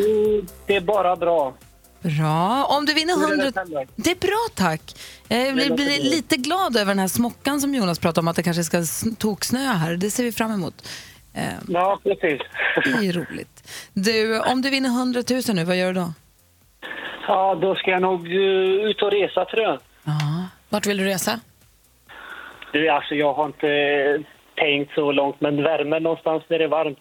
Det 0.67 0.77
är 0.77 0.81
bara 0.81 1.17
bra. 1.17 1.55
Bra. 2.03 2.65
Om 2.65 2.85
du 2.87 2.95
vinner 2.95 3.15
Hur 3.15 3.41
är 3.41 3.45
100... 3.45 3.87
det 3.97 4.11
är 4.11 4.15
bra, 4.21 4.47
tack. 4.55 4.83
Jag 5.29 5.55
blir, 5.55 5.69
låter 5.69 5.75
blir 5.85 6.01
bra. 6.01 6.11
lite 6.11 6.37
glad 6.37 6.77
över 6.77 6.91
den 6.91 6.99
här 6.99 7.09
smockan 7.09 7.61
som 7.61 7.75
Jonas 7.75 7.99
pratade 7.99 8.21
om, 8.21 8.29
att 8.29 8.37
det 8.37 8.43
kanske 8.43 8.65
ska 8.65 8.79
sn- 8.79 9.17
toksnöa 9.17 9.73
här. 9.73 9.97
Det 9.97 10.11
ser 10.11 10.25
vi 10.25 10.33
fram 10.33 10.53
emot. 10.53 10.89
Eh, 11.35 11.43
Ja, 11.69 11.99
precis. 12.03 12.41
Det 12.85 13.07
är 13.07 13.13
roligt. 13.13 13.71
Du, 13.93 14.41
om 14.41 14.63
du 14.63 14.71
vinner 14.71 14.89
100 14.89 15.23
000 15.31 15.41
nu, 15.57 15.65
vad 15.65 15.77
gör 15.77 15.93
du 15.93 16.01
då? 16.01 16.13
Ja, 17.29 17.55
då 17.55 17.75
ska 17.75 17.91
jag 17.91 18.03
nog 18.03 18.27
eh, 18.27 18.89
ut 18.91 19.03
och 19.03 19.11
resa 19.13 19.45
tror 19.45 19.63
jag. 19.63 19.79
Ja. 20.05 20.45
Vart 20.69 20.87
vill 20.87 20.97
du 20.97 21.05
resa? 21.05 21.41
Du, 22.73 22.89
alltså 22.89 23.15
jag 23.15 23.35
har 23.35 23.47
inte 23.47 23.69
eh, 23.69 24.21
tänkt 24.55 24.95
så 24.95 25.13
långt, 25.13 25.41
men 25.41 25.63
värme 25.63 26.01
någonstans 26.01 26.43
där 26.49 26.59
det 26.59 26.65
är 26.65 26.69
varmt. 26.69 26.99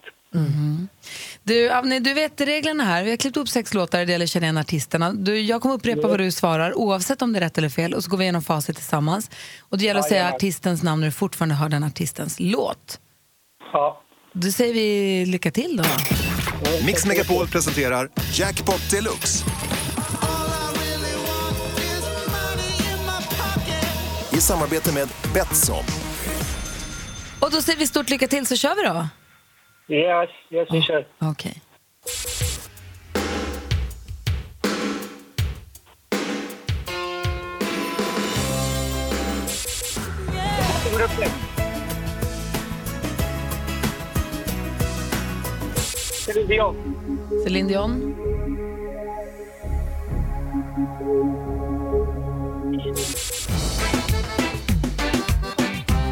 Du, 1.48 1.70
Avni, 1.70 2.00
du 2.00 2.14
vet 2.14 2.40
reglerna 2.40 2.84
här. 2.84 3.04
Vi 3.04 3.10
har 3.10 3.16
klippt 3.16 3.36
upp 3.36 3.48
sex 3.48 3.74
låtar, 3.74 4.06
det 4.06 4.12
gäller 4.12 4.26
känna 4.26 4.46
igen 4.46 4.58
artisterna. 4.58 5.12
Du, 5.12 5.40
jag 5.40 5.62
kommer 5.62 5.74
upprepa 5.74 6.08
vad 6.08 6.18
du 6.18 6.30
svarar, 6.30 6.78
oavsett 6.78 7.22
om 7.22 7.32
det 7.32 7.38
är 7.38 7.40
rätt 7.40 7.58
eller 7.58 7.68
fel, 7.68 7.94
och 7.94 8.04
så 8.04 8.10
går 8.10 8.18
vi 8.18 8.24
igenom 8.24 8.42
facit 8.42 8.76
tillsammans. 8.76 9.30
Och 9.60 9.78
det 9.78 9.84
gäller 9.84 10.00
att 10.00 10.08
säga 10.08 10.16
Jajamän. 10.16 10.34
artistens 10.34 10.82
namn 10.82 11.00
när 11.00 11.08
du 11.08 11.12
fortfarande 11.12 11.54
hör 11.54 11.68
den 11.68 11.84
artistens 11.84 12.36
låt. 12.40 13.00
Ja. 13.72 14.02
Då 14.32 14.50
säger 14.50 14.74
vi 14.74 15.26
lycka 15.26 15.50
till 15.50 15.76
då. 15.76 15.84
Mix 16.86 17.06
Megapol 17.06 17.48
presenterar 17.48 18.08
Jackpot 18.32 18.90
Deluxe. 18.90 19.44
I 24.32 24.40
samarbete 24.40 24.92
med 24.92 25.08
Betsson. 25.34 25.84
Och 27.40 27.50
då 27.50 27.62
säger 27.62 27.78
vi 27.78 27.86
stort 27.86 28.10
lycka 28.10 28.28
till 28.28 28.46
så 28.46 28.56
kör 28.56 28.74
vi 28.74 28.82
då. 28.88 29.08
Yes, 29.88 30.28
yes, 30.50 30.68
vi 30.70 30.82
kör. 30.82 31.06
Okej. 31.20 31.62
Celine 46.24 46.48
Dion. 46.48 46.76
Céline 47.44 47.68
Dion. 47.68 48.14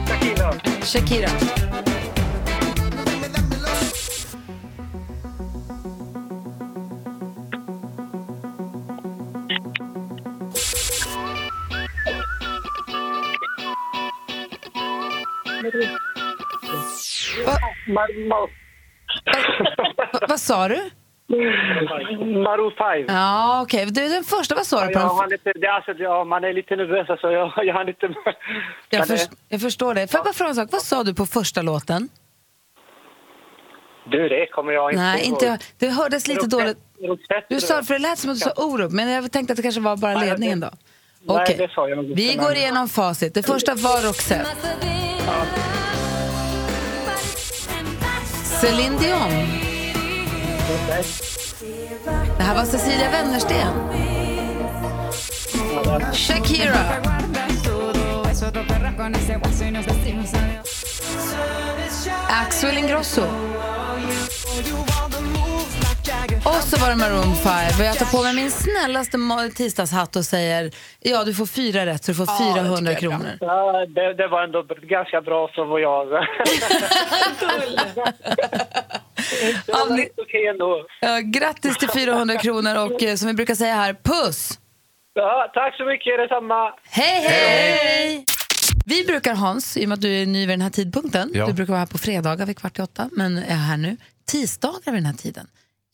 Shakira. 0.08 0.52
Shakira. 0.82 1.65
Mar- 17.86 18.28
Mar- 18.28 18.50
Va, 19.96 20.18
vad 20.28 20.40
sa 20.40 20.68
du? 20.68 20.90
Maroon 22.44 22.72
5. 22.78 23.04
Ja, 23.08 23.62
okej. 23.62 23.86
Du, 23.86 24.08
Den 24.08 24.24
första, 24.24 24.54
vad 24.54 24.66
sa 24.66 24.86
du 24.86 24.92
på 24.94 24.98
Ja, 25.00 25.16
han 25.20 25.28
lite, 25.30 25.52
det, 25.54 25.66
är 25.66 25.70
alltså, 25.72 25.92
ja, 25.92 26.24
man 26.24 26.44
är 26.44 26.52
lite 26.52 26.76
nervös, 26.76 27.10
alltså, 27.10 27.30
jag, 27.30 27.52
jag 27.56 27.74
har 27.74 27.84
lite... 27.84 28.06
Jag, 28.90 28.98
Men, 28.98 29.06
för, 29.06 29.14
eh, 29.14 29.20
jag 29.48 29.60
förstår 29.60 29.94
det. 29.94 30.10
Får 30.10 30.18
jag 30.18 30.24
bara 30.24 30.32
fråga 30.32 30.48
en 30.50 30.54
sak? 30.56 30.68
Vad 30.72 30.82
sa 30.82 31.04
du 31.04 31.14
på 31.14 31.26
första 31.26 31.62
låten? 31.62 32.08
Du, 34.10 34.28
det 34.28 34.46
kommer 34.46 34.72
jag 34.72 34.90
inte 34.92 35.02
Nej, 35.02 35.18
ihåg. 35.20 35.32
inte 35.32 35.46
jag. 35.46 35.58
Det 35.78 35.88
hördes 35.88 36.28
lite 36.28 36.40
Roxette- 36.40 36.56
dåligt. 36.62 36.78
Roxette, 37.02 37.46
Du 37.48 37.60
sa 37.60 37.74
jag. 37.74 37.86
för 37.86 37.94
det 37.94 38.00
lät 38.00 38.18
som 38.18 38.30
att 38.30 38.36
du 38.36 38.40
sa 38.40 38.52
Orup, 38.56 38.92
men 38.92 39.08
jag 39.10 39.32
tänkte 39.32 39.52
att 39.52 39.56
det 39.56 39.62
kanske 39.62 39.80
var 39.80 39.96
bara 39.96 40.14
Nej, 40.14 40.28
ledningen 40.30 40.60
då. 40.60 40.66
det- 40.66 40.76
Nej, 41.32 41.42
Okej. 41.42 41.56
det 41.58 41.70
jag 41.76 42.04
inte, 42.04 42.14
Vi 42.14 42.34
går 42.34 42.54
igenom 42.54 42.88
facit. 42.88 43.34
Det 43.34 43.42
första 43.42 43.74
var 43.74 44.06
Roxette. 44.08 44.46
Céline 48.60 48.98
Dion. 48.98 49.30
Det 52.36 52.42
här 52.42 52.54
var 52.54 52.64
Cecilia 52.64 53.10
Wennersten. 53.10 53.72
Shakira. 56.12 56.78
Axel 62.28 62.78
Ingrosso. 62.78 63.26
Och 66.44 66.54
så 66.62 66.76
var 66.80 66.88
det 66.90 66.96
Maroon 66.96 67.36
5. 67.36 67.52
Och 67.80 67.84
jag 67.84 67.98
tar 67.98 68.06
på 68.06 68.22
mig 68.22 68.34
min 68.34 68.50
snällaste 68.50 69.18
tisdagshatt 69.56 70.16
och 70.16 70.24
säger 70.24 70.70
ja, 71.00 71.24
du 71.24 71.34
får 71.34 71.46
fyra 71.46 71.86
rätt 71.86 72.04
så 72.04 72.12
du 72.12 72.16
får 72.16 72.54
400 72.54 72.94
kronor. 72.94 73.36
Ja, 73.40 73.86
det, 73.86 74.14
det 74.14 74.28
var 74.28 74.42
ändå 74.42 74.62
ganska 74.82 75.20
bra 75.20 75.50
så 75.54 75.64
var 75.64 75.78
jag. 75.78 76.06
Ja, 79.66 79.86
ni- 79.90 80.08
Okej 80.16 80.46
ändå. 80.46 80.86
Ja, 81.00 81.20
grattis 81.24 81.78
till 81.78 81.88
400 81.88 82.36
kronor 82.38 82.76
och 82.84 83.02
eh, 83.02 83.14
som 83.16 83.28
vi 83.28 83.34
brukar 83.34 83.54
säga 83.54 83.74
här, 83.74 83.96
puss! 84.04 84.58
Ja, 85.14 85.50
tack 85.54 85.76
så 85.76 85.84
mycket, 85.84 86.18
detsamma. 86.18 86.72
Hej, 86.90 87.20
hej! 87.28 88.24
Vi 88.86 89.04
brukar, 89.04 89.34
Hans, 89.34 89.76
i 89.76 89.84
och 89.84 89.88
med 89.88 89.96
att 89.96 90.02
du 90.02 90.22
är 90.22 90.26
ny 90.26 90.38
vid 90.40 90.48
den 90.48 90.60
här 90.62 90.70
tidpunkten, 90.70 91.30
Ja. 91.34 91.46
du 91.46 91.52
brukar 91.52 91.72
vara 91.72 91.78
här 91.80 91.86
på 91.86 91.98
fredagar 91.98 92.46
vid 92.46 92.58
kvart 92.58 92.78
i 92.78 92.82
åtta, 92.82 93.08
men 93.12 93.38
är 93.38 93.54
här 93.54 93.76
nu, 93.76 93.96
tisdagar 94.26 94.92
vid 94.92 94.94
den 94.94 95.06
här 95.06 95.12
tiden, 95.14 95.46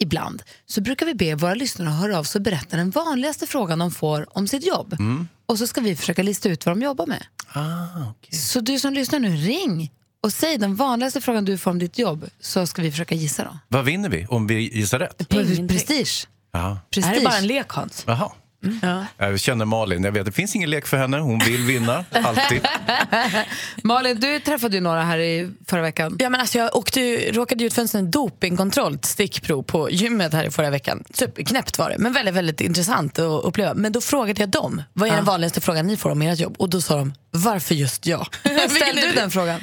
ibland, 0.02 0.42
så 0.66 0.80
brukar 0.80 1.06
vi 1.06 1.14
be 1.14 1.34
våra 1.34 1.54
lyssnare 1.54 1.88
att 1.88 2.00
höra 2.00 2.18
av 2.18 2.24
sig 2.24 2.38
och 2.38 2.42
berätta 2.42 2.76
den 2.76 2.90
vanligaste 2.90 3.46
frågan 3.46 3.78
de 3.78 3.90
får 3.90 4.38
om 4.38 4.48
sitt 4.48 4.66
jobb. 4.66 4.96
Och 5.46 5.58
så 5.58 5.66
ska 5.66 5.80
vi 5.80 5.96
försöka 5.96 6.22
lista 6.22 6.48
ut 6.48 6.66
vad 6.66 6.76
de 6.76 6.82
jobbar 6.82 7.06
med. 7.06 7.24
Så 8.32 8.60
du 8.60 8.78
som 8.78 8.92
lyssnar 8.92 9.18
nu, 9.18 9.36
ring 9.36 9.92
och 10.22 10.32
säg 10.32 10.58
den 10.58 10.76
vanligaste 10.76 11.20
frågan 11.20 11.44
du 11.44 11.58
får 11.58 11.70
om 11.70 11.78
ditt 11.78 11.98
jobb, 11.98 12.24
så 12.40 12.66
ska 12.66 12.82
vi 12.82 12.90
försöka 12.90 13.14
gissa 13.14 13.44
då. 13.44 13.58
Vad 13.68 13.84
vinner 13.84 14.08
vi 14.08 14.26
om 14.26 14.46
vi 14.46 14.54
gissar 14.76 14.98
rätt? 14.98 15.18
Pre- 15.18 15.68
Prestige. 15.68 16.26
Det 16.90 17.00
här 17.04 17.16
är 17.16 17.24
bara 17.24 17.36
en 17.36 17.46
lek 17.46 17.68
Hans. 17.68 18.04
Jaha. 18.06 18.32
Ja. 18.82 19.06
Jag 19.18 19.40
känner 19.40 19.64
Malin, 19.64 20.04
jag 20.04 20.12
vet 20.12 20.26
det 20.26 20.32
finns 20.32 20.56
ingen 20.56 20.70
lek 20.70 20.86
för 20.86 20.96
henne, 20.96 21.18
hon 21.18 21.38
vill 21.38 21.62
vinna, 21.62 22.04
alltid. 22.10 22.60
Malin, 23.82 24.20
du 24.20 24.40
träffade 24.40 24.76
ju 24.76 24.80
några 24.80 25.02
här 25.02 25.18
i 25.18 25.50
förra 25.66 25.82
veckan. 25.82 26.16
Ja, 26.18 26.30
men 26.30 26.40
alltså 26.40 26.58
jag 26.58 26.76
åkte 26.76 27.00
ju, 27.00 27.32
råkade 27.32 27.64
ju 27.64 27.66
ut 27.66 27.74
för 27.74 27.96
en 27.96 28.10
dopingkontroll, 28.10 28.94
ett 28.94 29.04
stickprov 29.04 29.62
på 29.62 29.90
gymmet 29.90 30.32
här 30.32 30.44
i 30.44 30.50
förra 30.50 30.70
veckan. 30.70 31.04
Superknäppt 31.14 31.78
var 31.78 31.90
det, 31.90 31.98
men 31.98 32.12
väldigt, 32.12 32.34
väldigt 32.34 32.60
intressant 32.60 33.18
att 33.18 33.44
uppleva. 33.44 33.74
Men 33.74 33.92
då 33.92 34.00
frågade 34.00 34.42
jag 34.42 34.48
dem, 34.48 34.82
vad 34.92 35.08
är 35.08 35.16
den 35.16 35.24
vanligaste 35.24 35.60
frågan 35.60 35.86
ni 35.86 35.96
får 35.96 36.10
om 36.10 36.22
ert 36.22 36.38
jobb? 36.38 36.54
Och 36.58 36.70
då 36.70 36.80
sa 36.80 36.96
de, 36.96 37.14
varför 37.30 37.74
just 37.74 38.06
jag? 38.06 38.26
Ställde 38.70 39.00
du 39.02 39.12
den 39.12 39.30
frågan? 39.30 39.60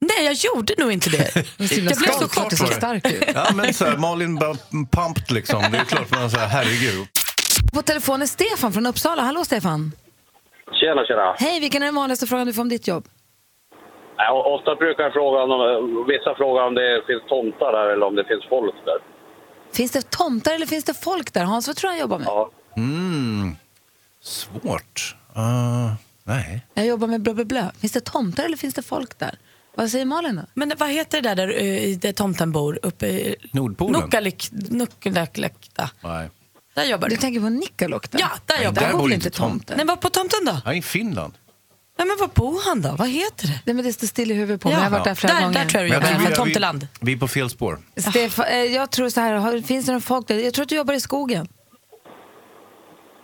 Nej, 0.00 0.24
jag 0.24 0.34
gjorde 0.34 0.74
nog 0.78 0.92
inte 0.92 1.10
det. 1.10 1.34
Jag 1.56 1.68
blev 1.68 1.94
så 1.94 2.24
du 2.50 2.56
för 2.56 2.56
så 2.56 2.66
stark. 2.66 3.06
Ja, 3.34 3.50
men 3.54 3.74
så 3.74 3.84
här, 3.84 3.96
Malin 3.96 4.34
bara 4.34 4.56
pumped 4.90 5.30
liksom. 5.30 5.64
Det 5.72 5.78
är 5.78 5.84
klart 5.84 6.10
man 6.10 6.30
säger 6.30 6.46
herregud. 6.46 7.08
På 7.74 7.82
telefon 7.82 8.22
är 8.22 8.26
Stefan 8.26 8.72
från 8.72 8.86
Uppsala. 8.86 9.22
Hallå 9.22 9.44
Stefan. 9.44 9.92
Tjena, 10.80 11.04
tjena. 11.06 11.34
Hej, 11.38 11.60
vilken 11.60 11.82
är 11.82 11.86
den 11.86 11.94
vanligaste 11.94 12.26
frågan 12.26 12.46
du 12.46 12.52
får 12.52 12.62
om 12.62 12.68
ditt 12.68 12.88
jobb? 12.88 13.04
Ja, 14.16 14.56
ofta 14.58 14.74
brukar 14.74 15.10
frågan 15.10 15.50
om, 15.52 15.60
vissa 16.08 16.34
frågar 16.34 16.62
om 16.66 16.74
det 16.74 17.02
finns 17.06 17.22
tomtar 17.28 17.72
där 17.72 17.88
eller 17.92 18.06
om 18.06 18.14
det 18.14 18.24
finns 18.24 18.44
folk 18.48 18.74
där. 18.84 18.98
Finns 19.72 19.92
det 19.92 20.10
tomtar 20.10 20.54
eller 20.54 20.66
finns 20.66 20.84
det 20.84 20.94
folk 20.94 21.32
där? 21.32 21.44
Hans, 21.44 21.66
vad 21.66 21.76
tror 21.76 21.88
du 21.88 21.92
han 21.92 22.00
jobbar 22.00 22.18
med? 22.18 22.26
Ja. 22.26 22.50
Mm. 22.76 23.56
Svårt. 24.20 25.16
Uh, 25.36 25.92
nej. 26.24 26.66
Jag 26.74 26.86
jobbar 26.86 27.06
med 27.06 27.20
blö, 27.20 27.34
blö, 27.34 27.44
blö. 27.44 27.64
Finns 27.80 27.92
det 27.92 28.00
tomtar 28.00 28.44
eller 28.44 28.56
finns 28.56 28.74
det 28.74 28.82
folk 28.82 29.18
där? 29.18 29.34
Vad 29.74 29.90
säger 29.90 30.04
Malin 30.04 30.36
då? 30.36 30.42
Men 30.54 30.72
vad 30.78 30.88
heter 30.88 31.22
det 31.22 31.34
där, 31.34 31.46
där, 31.46 31.62
eh, 31.62 31.96
där 31.96 32.12
tomten 32.12 32.52
bor? 32.52 32.78
Uppe 32.82 33.06
i 33.06 33.36
Nordpolen? 33.52 34.00
Nukkalik, 34.00 34.48
Nukkalakta. 34.52 35.90
Nej. 36.00 36.30
Där 36.74 36.84
jobbar 36.84 37.08
Du 37.08 37.14
du. 37.14 37.20
tänker 37.20 37.40
på 37.40 37.48
Nikkaluok 37.48 38.10
där? 38.10 38.20
Ja, 38.20 38.28
där 38.46 38.64
jobbar 38.64 38.82
där 38.82 38.92
bor 38.92 39.12
inte 39.12 39.30
tomten. 39.30 39.76
Nej, 39.76 39.86
var 39.86 39.96
på 39.96 40.10
tomten 40.10 40.38
då? 40.44 40.56
Ja, 40.64 40.74
i 40.74 40.82
Finland. 40.82 41.34
Nej, 41.98 42.08
men 42.08 42.16
var 42.20 42.28
bor 42.34 42.60
han 42.68 42.82
då? 42.82 42.94
Vad 42.98 43.08
heter 43.08 43.46
det? 43.46 43.60
Nej, 43.64 43.74
men 43.74 43.84
det 43.84 43.92
står 43.92 44.06
still 44.06 44.30
i 44.30 44.34
huvudet 44.34 44.60
på 44.60 44.68
mig. 44.68 44.76
Ja. 44.78 44.84
Jag 44.84 44.90
har 44.90 44.98
varit 44.98 45.04
där 45.04 45.14
flera 45.14 45.34
Där- 45.34 45.40
gånger. 45.42 45.54
där 45.58 45.66
tror 45.66 45.82
jag 45.82 45.90
du 45.90 45.94
jobbar, 45.94 46.06
i 46.06 46.10
alla 46.10 46.18
fall 46.20 46.30
vi- 46.30 46.36
Tomteland. 46.36 46.80
Vi, 46.80 46.88
vi 47.00 47.12
är 47.12 47.16
på 47.16 47.28
fel 47.28 47.50
spår. 47.50 47.78
Stefan, 47.96 48.46
eh, 48.46 48.56
jag 48.64 48.90
tror 48.90 49.08
så 49.08 49.20
här, 49.20 49.32
har- 49.34 49.58
finns 49.66 49.86
det 49.86 49.92
någon 49.92 50.00
folk 50.00 50.28
där? 50.28 50.38
Jag 50.38 50.54
tror 50.54 50.62
att 50.62 50.68
du 50.68 50.76
jobbar 50.76 50.94
i 50.94 51.00
skogen. 51.00 51.48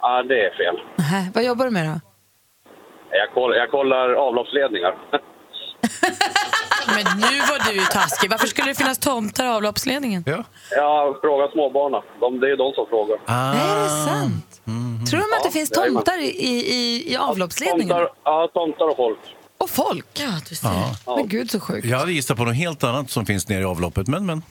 Ja, 0.00 0.22
det 0.22 0.34
är 0.34 0.50
fel. 0.56 0.76
Nähä, 0.98 1.30
vad 1.34 1.44
jobbar 1.44 1.64
du 1.64 1.70
med 1.70 1.86
då? 1.86 2.00
Jag, 3.10 3.34
koll, 3.34 3.56
jag 3.56 3.70
kollar 3.70 4.12
avloppsledningar. 4.14 4.94
Men 7.04 7.16
nu 7.18 7.38
var 7.38 7.72
du 7.72 7.80
ju 7.80 7.84
taskig. 7.86 8.30
Varför 8.30 8.46
skulle 8.46 8.68
det 8.68 8.74
finnas 8.74 8.98
tomtar 8.98 9.44
i 9.44 9.48
avloppsledningen? 9.48 10.24
Ja. 10.26 10.44
Jag 10.70 11.20
frågar 11.20 11.48
småbarnen. 11.48 12.02
De, 12.20 12.40
det 12.40 12.50
är 12.50 12.56
de 12.56 12.72
som 12.74 12.86
frågar. 12.86 13.18
Ah. 13.26 13.52
Är 13.54 13.82
det 13.82 13.88
sant? 13.88 14.60
Tror 15.10 15.20
de 15.20 15.36
att 15.36 15.44
det 15.44 15.50
finns 15.50 15.70
tomtar 15.70 16.18
i, 16.18 16.26
i, 16.26 17.12
i 17.12 17.16
avloppsledningen? 17.16 17.88
Tomtar, 17.88 18.10
ja, 18.24 18.48
tomtar 18.54 18.88
och 18.90 18.96
folk. 18.96 19.18
Och 19.58 19.70
folk? 19.70 20.06
Ja, 20.12 20.32
du 20.48 20.54
ser. 20.54 20.68
Ja. 21.06 21.16
Men 21.16 21.28
gud 21.28 21.50
så 21.50 21.60
sjukt. 21.60 21.86
Jag 21.86 21.98
hade 21.98 22.12
gissat 22.12 22.36
på 22.36 22.44
något 22.44 22.56
helt 22.56 22.84
annat 22.84 23.10
som 23.10 23.26
finns 23.26 23.48
nere 23.48 23.60
i 23.60 23.64
avloppet, 23.64 24.08
men 24.08 24.26
men. 24.26 24.42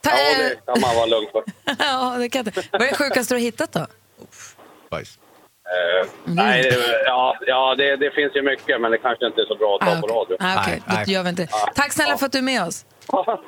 Ta, 0.00 0.10
Ja, 0.10 0.38
det 0.38 0.72
kan 0.72 0.80
man 0.80 0.96
vara 0.96 1.06
lugn 1.06 1.26
för. 1.32 1.42
ja, 1.78 2.16
det 2.18 2.28
kan 2.28 2.38
jag 2.38 2.46
inte. 2.48 2.68
Vad 2.72 2.82
är 2.82 2.86
det 2.86 2.96
sjukaste 2.96 3.34
du 3.34 3.38
har 3.38 3.42
hittat 3.42 3.72
då? 3.72 3.86
Bajs. 4.90 5.18
Eh, 5.64 6.08
nej, 6.24 6.62
det- 6.62 7.02
ja, 7.06 7.36
ja 7.46 7.74
det, 7.74 7.96
det 7.96 8.10
finns 8.10 8.32
ju 8.36 8.42
mycket, 8.42 8.80
men 8.80 8.90
det 8.90 8.98
kanske 8.98 9.26
inte 9.26 9.40
är 9.40 9.46
så 9.46 9.54
bra 9.56 9.74
att 9.76 9.80
ta 9.80 9.98
Ah, 9.98 10.00
på 10.00 10.06
radio. 10.06 10.36
Ah, 10.40 10.60
okej, 10.62 10.82
Nej, 10.86 11.04
gör 11.12 11.22
vi 11.22 11.28
inte. 11.28 11.48
Tack 11.74 11.92
snälla 11.92 12.18
för 12.18 12.26
att 12.26 12.32
du 12.32 12.38
är 12.38 12.42
med 12.42 12.62
oss. 12.62 12.86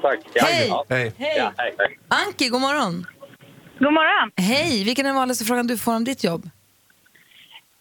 Tack. 0.02 0.20
Hej. 0.34 0.66
Ja, 0.68 0.84
Hej. 0.88 1.12
ja, 1.18 1.52
hej, 1.58 1.74
hej. 1.78 1.98
Anki, 2.08 2.48
god 2.48 2.60
morgon. 2.60 3.06
God 3.78 3.92
morgon. 3.92 4.30
Hej, 4.36 4.84
vilken 4.84 5.06
är 5.06 5.08
den 5.08 5.16
vanligaste 5.16 5.44
frågan 5.44 5.66
du 5.66 5.78
får 5.78 5.94
om 5.96 6.04
ditt 6.04 6.24
jobb? 6.24 6.50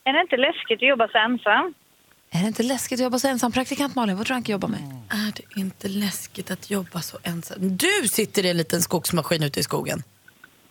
Är 0.03 0.13
det 0.13 0.21
inte 0.21 0.37
läskigt 0.37 0.77
att 0.83 0.87
jobba 0.89 1.07
så 1.07 1.17
ensam? 1.17 1.73
Är 2.31 2.41
det 2.41 2.47
inte 2.47 2.63
läskigt 2.63 2.99
att 2.99 3.03
jobba 3.03 3.19
så 3.19 3.27
ensam? 3.27 3.51
Praktikant 3.51 3.95
Malin, 3.95 4.17
vad 4.17 4.25
tror 4.25 4.33
du 4.33 4.37
Anki 4.37 4.51
jobbar 4.51 4.67
med? 4.69 4.79
Är 5.09 5.31
det 5.35 5.59
inte 5.61 5.87
läskigt 5.87 6.51
att 6.51 6.69
jobba 6.69 7.01
så 7.01 7.17
ensam? 7.23 7.57
Du 7.77 8.07
sitter 8.07 8.45
i 8.45 8.49
en 8.49 8.57
liten 8.57 8.81
skogsmaskin 8.81 9.43
ute 9.43 9.59
i 9.59 9.63
skogen. 9.63 10.03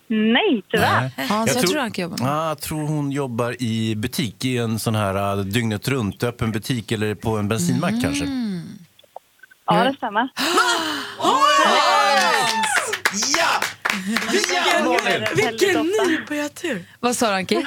Nej, 0.06 0.62
tyvärr. 0.70 1.10
Hans, 1.28 1.54
vad 1.54 1.64
tror 1.64 1.74
du 1.74 1.80
Anki 1.80 2.02
jobbar 2.02 2.18
med? 2.18 2.30
Ah, 2.32 2.48
jag 2.48 2.60
tror 2.60 2.86
hon 2.86 3.10
jobbar 3.12 3.62
i 3.62 3.94
butik, 3.96 4.44
i 4.44 4.58
en 4.58 4.78
sån 4.78 4.94
här 4.94 5.38
uh, 5.38 5.44
dygnet 5.44 5.88
runt 5.88 6.22
öppen 6.22 6.52
butik 6.52 6.92
eller 6.92 7.14
på 7.14 7.36
en 7.36 7.48
bensinmack 7.48 7.90
Mm. 7.90 8.02
kanske. 8.02 8.24
Ja, 9.66 9.84
det 9.84 9.94
stämmer. 9.96 10.28
Ja! 13.38 13.60
Vilken 15.36 15.86
nybörjartur! 15.86 16.84
Vad 17.00 17.16
sa 17.16 17.28
du 17.28 17.34
Anki? 17.34 17.54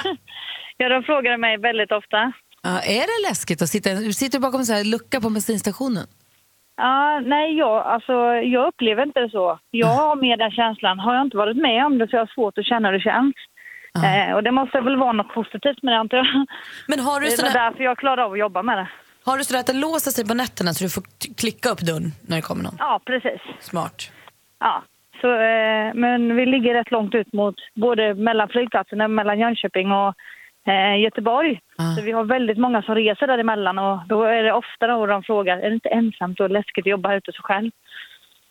Ja, 0.80 0.88
de 0.88 1.02
frågar 1.02 1.38
mig 1.38 1.58
väldigt 1.58 1.92
ofta. 1.92 2.32
Ja, 2.62 2.80
är 2.80 3.00
det 3.00 3.28
läskigt 3.28 3.62
att 3.62 3.70
sitta, 3.70 4.12
sitter 4.12 4.38
du 4.38 4.42
bakom 4.42 4.60
en 4.60 4.66
sån 4.66 4.76
här 4.76 4.84
lucka 4.84 5.20
på 5.20 5.30
bensinstationen? 5.30 6.06
Ja, 6.78 7.20
nej, 7.20 7.58
jag, 7.58 7.86
alltså, 7.86 8.12
jag 8.34 8.68
upplever 8.68 9.02
inte 9.02 9.20
det 9.20 9.30
så. 9.30 9.58
Jag 9.70 9.86
har 9.86 10.16
med 10.16 10.38
den 10.38 10.50
känslan. 10.50 10.98
Har 10.98 11.14
jag 11.14 11.22
inte 11.26 11.36
varit 11.36 11.56
med 11.56 11.86
om 11.86 11.98
det 11.98 12.08
så 12.08 12.16
har 12.16 12.20
jag 12.20 12.30
svårt 12.30 12.58
att 12.58 12.64
känna 12.66 12.88
hur 12.88 12.92
det 12.98 13.00
känns. 13.00 13.34
Eh, 14.04 14.34
och 14.34 14.42
det 14.42 14.50
måste 14.50 14.80
väl 14.80 14.96
vara 14.96 15.12
något 15.12 15.34
positivt 15.34 15.82
med 15.82 15.92
det, 15.94 15.98
antar 15.98 16.16
jag. 16.16 16.26
Men 16.88 17.00
har 17.00 17.20
du, 17.20 17.26
Det 17.26 17.32
är 17.42 17.52
därför 17.64 17.84
jag 17.84 17.98
klarar 17.98 18.22
av 18.22 18.32
att 18.32 18.38
jobba 18.38 18.62
med 18.62 18.78
det. 18.78 18.88
har 19.24 19.38
du 19.38 19.44
sådär 19.44 19.60
att 19.60 19.66
det 19.66 19.72
låser 19.72 20.10
sig 20.10 20.26
på 20.28 20.34
nätterna 20.34 20.72
så 20.72 20.84
du 20.84 20.90
får 20.90 21.02
klicka 21.36 21.68
upp 21.68 21.80
dörren 21.80 22.12
när 22.28 22.36
det 22.36 22.42
kommer 22.42 22.62
någon? 22.62 22.76
Ja, 22.78 23.00
precis. 23.04 23.40
Smart. 23.60 24.10
Ja. 24.60 24.82
Så, 25.20 25.28
eh, 25.34 25.94
men 25.94 26.36
vi 26.36 26.46
ligger 26.46 26.74
rätt 26.74 26.90
långt 26.90 27.14
ut 27.14 27.32
mot 27.32 27.54
både 27.74 28.14
mellan 28.14 28.48
flygplatserna, 28.48 29.08
mellan 29.08 29.38
Jönköping 29.38 29.92
och 29.92 30.14
eh, 30.68 31.00
Göteborg. 31.02 31.60
Så 31.96 32.02
vi 32.02 32.12
har 32.12 32.24
väldigt 32.24 32.58
många 32.58 32.82
som 32.82 32.94
reser 32.94 33.26
däremellan 33.26 33.78
och 33.78 33.98
då 34.08 34.22
är 34.24 34.42
det 34.42 34.52
ofta 34.52 34.86
då 34.86 35.06
de 35.06 35.22
frågar, 35.22 35.58
är 35.58 35.68
det 35.68 35.74
inte 35.74 35.88
ensamt 35.88 36.40
och 36.40 36.50
läskigt 36.50 36.82
att 36.82 36.90
jobba 36.90 37.14
ute 37.14 37.32
så 37.34 37.42
själv? 37.42 37.70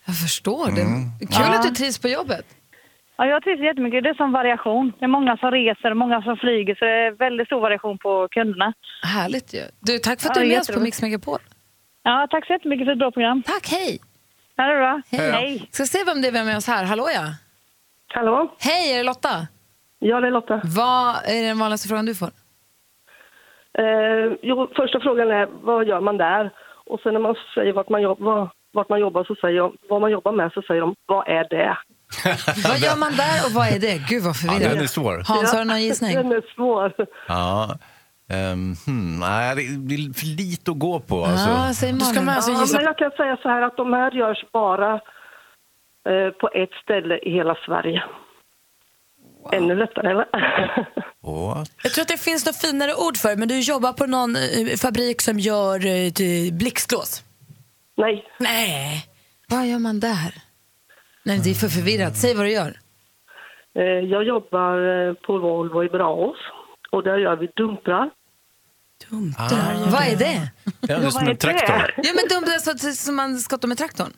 Jag 0.06 0.16
förstår 0.18 0.66
det. 0.66 0.86
Kul 1.36 1.46
Ja. 1.52 1.56
att 1.58 1.62
du 1.62 1.70
trivs 1.70 1.98
på 1.98 2.08
jobbet. 2.08 2.46
Ja, 3.16 3.26
jag 3.26 3.42
trivs 3.42 3.60
jättemycket. 3.60 4.02
Det 4.04 4.08
är 4.10 4.14
som 4.14 4.32
variation. 4.32 4.92
Det 4.98 5.04
är 5.04 5.08
många 5.08 5.36
som 5.36 5.50
reser 5.50 5.90
och 5.90 5.96
många 5.96 6.22
som 6.22 6.36
flyger 6.36 6.74
så 6.74 6.84
det 6.84 6.90
är 7.06 7.10
väldigt 7.10 7.46
stor 7.48 7.60
variation 7.60 7.98
på 7.98 8.28
kunderna. 8.30 8.72
Härligt 9.02 9.54
ju. 9.54 9.60
Du, 9.80 9.98
tack 9.98 10.20
för 10.20 10.28
att 10.30 10.36
Ja, 10.36 10.42
du 10.42 10.46
är 10.48 10.52
med 10.54 10.60
oss 10.60 10.74
på. 10.74 10.80
Mix 10.80 11.02
Megapol. 11.02 11.38
Ja, 12.02 12.26
tack 12.30 12.46
så 12.46 12.52
jättemycket 12.52 12.86
för 12.86 12.92
ett 12.92 12.98
bra 12.98 13.10
program. 13.10 13.42
Tack, 13.46 13.68
hej! 13.70 13.98
Ha 14.56 14.64
det 14.64 14.76
bra. 14.76 15.02
Hej. 15.10 15.30
Hej. 15.32 15.68
Ska 15.70 15.84
se 15.84 16.04
vem 16.06 16.22
det 16.22 16.28
är 16.28 16.32
vi 16.32 16.38
har 16.38 16.44
med 16.44 16.56
oss 16.56 16.66
här. 16.66 16.84
Hallå 16.84 17.06
ja. 17.14 17.24
Hallå? 18.14 18.54
Hej, 18.58 18.92
är 18.92 18.96
det 18.98 19.02
Lotta? 19.04 19.46
Ja, 19.98 20.20
det 20.20 20.26
är 20.26 20.30
Lotta. 20.30 20.60
Vad 20.64 21.14
är 21.24 21.42
den 21.42 21.58
vanligaste 21.58 21.88
frågan 21.88 22.06
du 22.06 22.14
får? 22.14 22.30
Eh, 23.78 24.32
jo, 24.42 24.68
första 24.76 25.00
frågan 25.00 25.30
är 25.30 25.48
vad 25.62 25.86
gör 25.86 26.00
man 26.00 26.16
där? 26.16 26.50
Och 26.86 27.00
sen 27.00 27.12
när 27.12 27.20
man 27.20 27.34
säger 27.54 27.72
vart 27.72 27.88
man, 27.88 28.02
jobb, 28.02 28.18
vad, 28.20 28.48
vart 28.72 28.88
man 28.88 29.00
jobbar 29.00 29.24
så 29.24 29.34
säger 29.34 29.56
jag 29.56 29.72
vad 29.88 30.00
man 30.00 30.10
jobbar 30.10 30.32
med 30.32 30.52
så 30.52 30.62
säger 30.62 30.80
de 30.80 30.94
vad 31.06 31.28
är 31.28 31.46
det? 31.50 31.76
Vad 32.68 32.78
gör 32.78 32.98
man 32.98 33.12
där 33.12 33.38
och 33.46 33.52
vad 33.52 33.66
är 33.68 33.78
det? 33.78 33.96
Gud 34.08 34.22
vad 34.22 34.30
Ja, 34.30 34.34
förvirrande. 34.34 34.68
den 34.74 34.82
är 34.82 34.86
svår. 34.86 35.22
Hans, 35.28 35.52
har 35.52 35.58
du 35.58 35.64
någon 35.64 35.82
gissning? 35.82 36.14
Den 36.14 36.32
är 36.32 36.54
svår. 36.54 36.92
Ja. 37.28 37.68
Um, 38.52 38.74
hmm, 38.86 39.20
nej, 39.20 39.56
det 39.56 39.78
blir 39.78 40.12
för 40.20 40.26
lite 40.36 40.70
att 40.70 40.78
gå 40.78 41.00
på. 41.00 41.24
Alltså. 41.24 41.50
Ja, 41.86 41.92
Du 41.92 42.00
ska 42.00 42.22
med 42.22 42.34
alltså 42.34 42.50
Ja, 42.50 42.60
gissa 42.60 42.76
men 42.76 42.84
jag 42.84 42.98
kan 42.98 43.10
säga 43.10 43.36
så 43.42 43.48
här 43.48 43.62
att 43.62 43.76
de 43.76 43.92
här 43.92 44.10
görs 44.10 44.44
bara 44.52 44.94
eh, 46.08 46.30
på 46.40 46.50
ett 46.54 46.72
ställe 46.82 47.18
i 47.18 47.30
hela 47.32 47.54
Sverige. 47.66 48.02
Ännu 49.52 49.74
lättare 49.74 50.10
eller? 50.10 50.26
What? 51.22 51.70
Jag 51.82 51.92
tror 51.92 52.02
att 52.02 52.08
det 52.08 52.16
finns 52.20 52.46
något 52.46 52.56
finare 52.56 52.94
ord 52.94 53.16
för 53.16 53.36
men 53.36 53.48
du 53.48 53.60
jobbar 53.60 53.92
på 53.92 54.06
någon 54.06 54.36
eh, 54.36 54.76
fabrik 54.76 55.20
som 55.20 55.38
gör 55.38 55.86
eh, 55.86 56.52
blixtlås. 56.52 57.22
Nej. 57.96 58.24
Nej. 58.38 59.06
Vad 59.48 59.66
gör 59.66 59.78
man 59.78 60.00
där? 60.00 60.34
Nej, 61.22 61.40
det 61.44 61.50
är 61.50 61.54
för 61.54 61.68
förvirrat. 61.68 62.16
Säg 62.16 62.34
vad 62.34 62.44
du 62.46 62.50
gör. 62.50 62.78
Eh, 63.78 63.82
jag 63.84 64.24
jobbar 64.24 65.14
på 65.14 65.38
Volvo 65.38 65.84
i 65.84 65.88
Braås 65.88 66.36
och 66.90 67.02
där 67.02 67.18
gör 67.18 67.36
vi 67.36 67.46
dumprar. 67.56 68.10
Dumprar. 69.10 69.90
Vad 69.90 70.02
är 70.02 70.16
det? 70.16 70.50
Ja, 70.80 70.98
det 70.98 71.06
är 71.06 71.10
som 71.10 71.28
en 71.28 71.36
traktor. 71.36 71.94
Ja, 71.96 72.10
men 72.14 72.28
dumt, 72.28 72.52
alltså, 72.68 72.92
som 72.92 73.16
man 73.16 73.38
skottar 73.38 73.68
med 73.68 73.78
traktorn. 73.78 74.12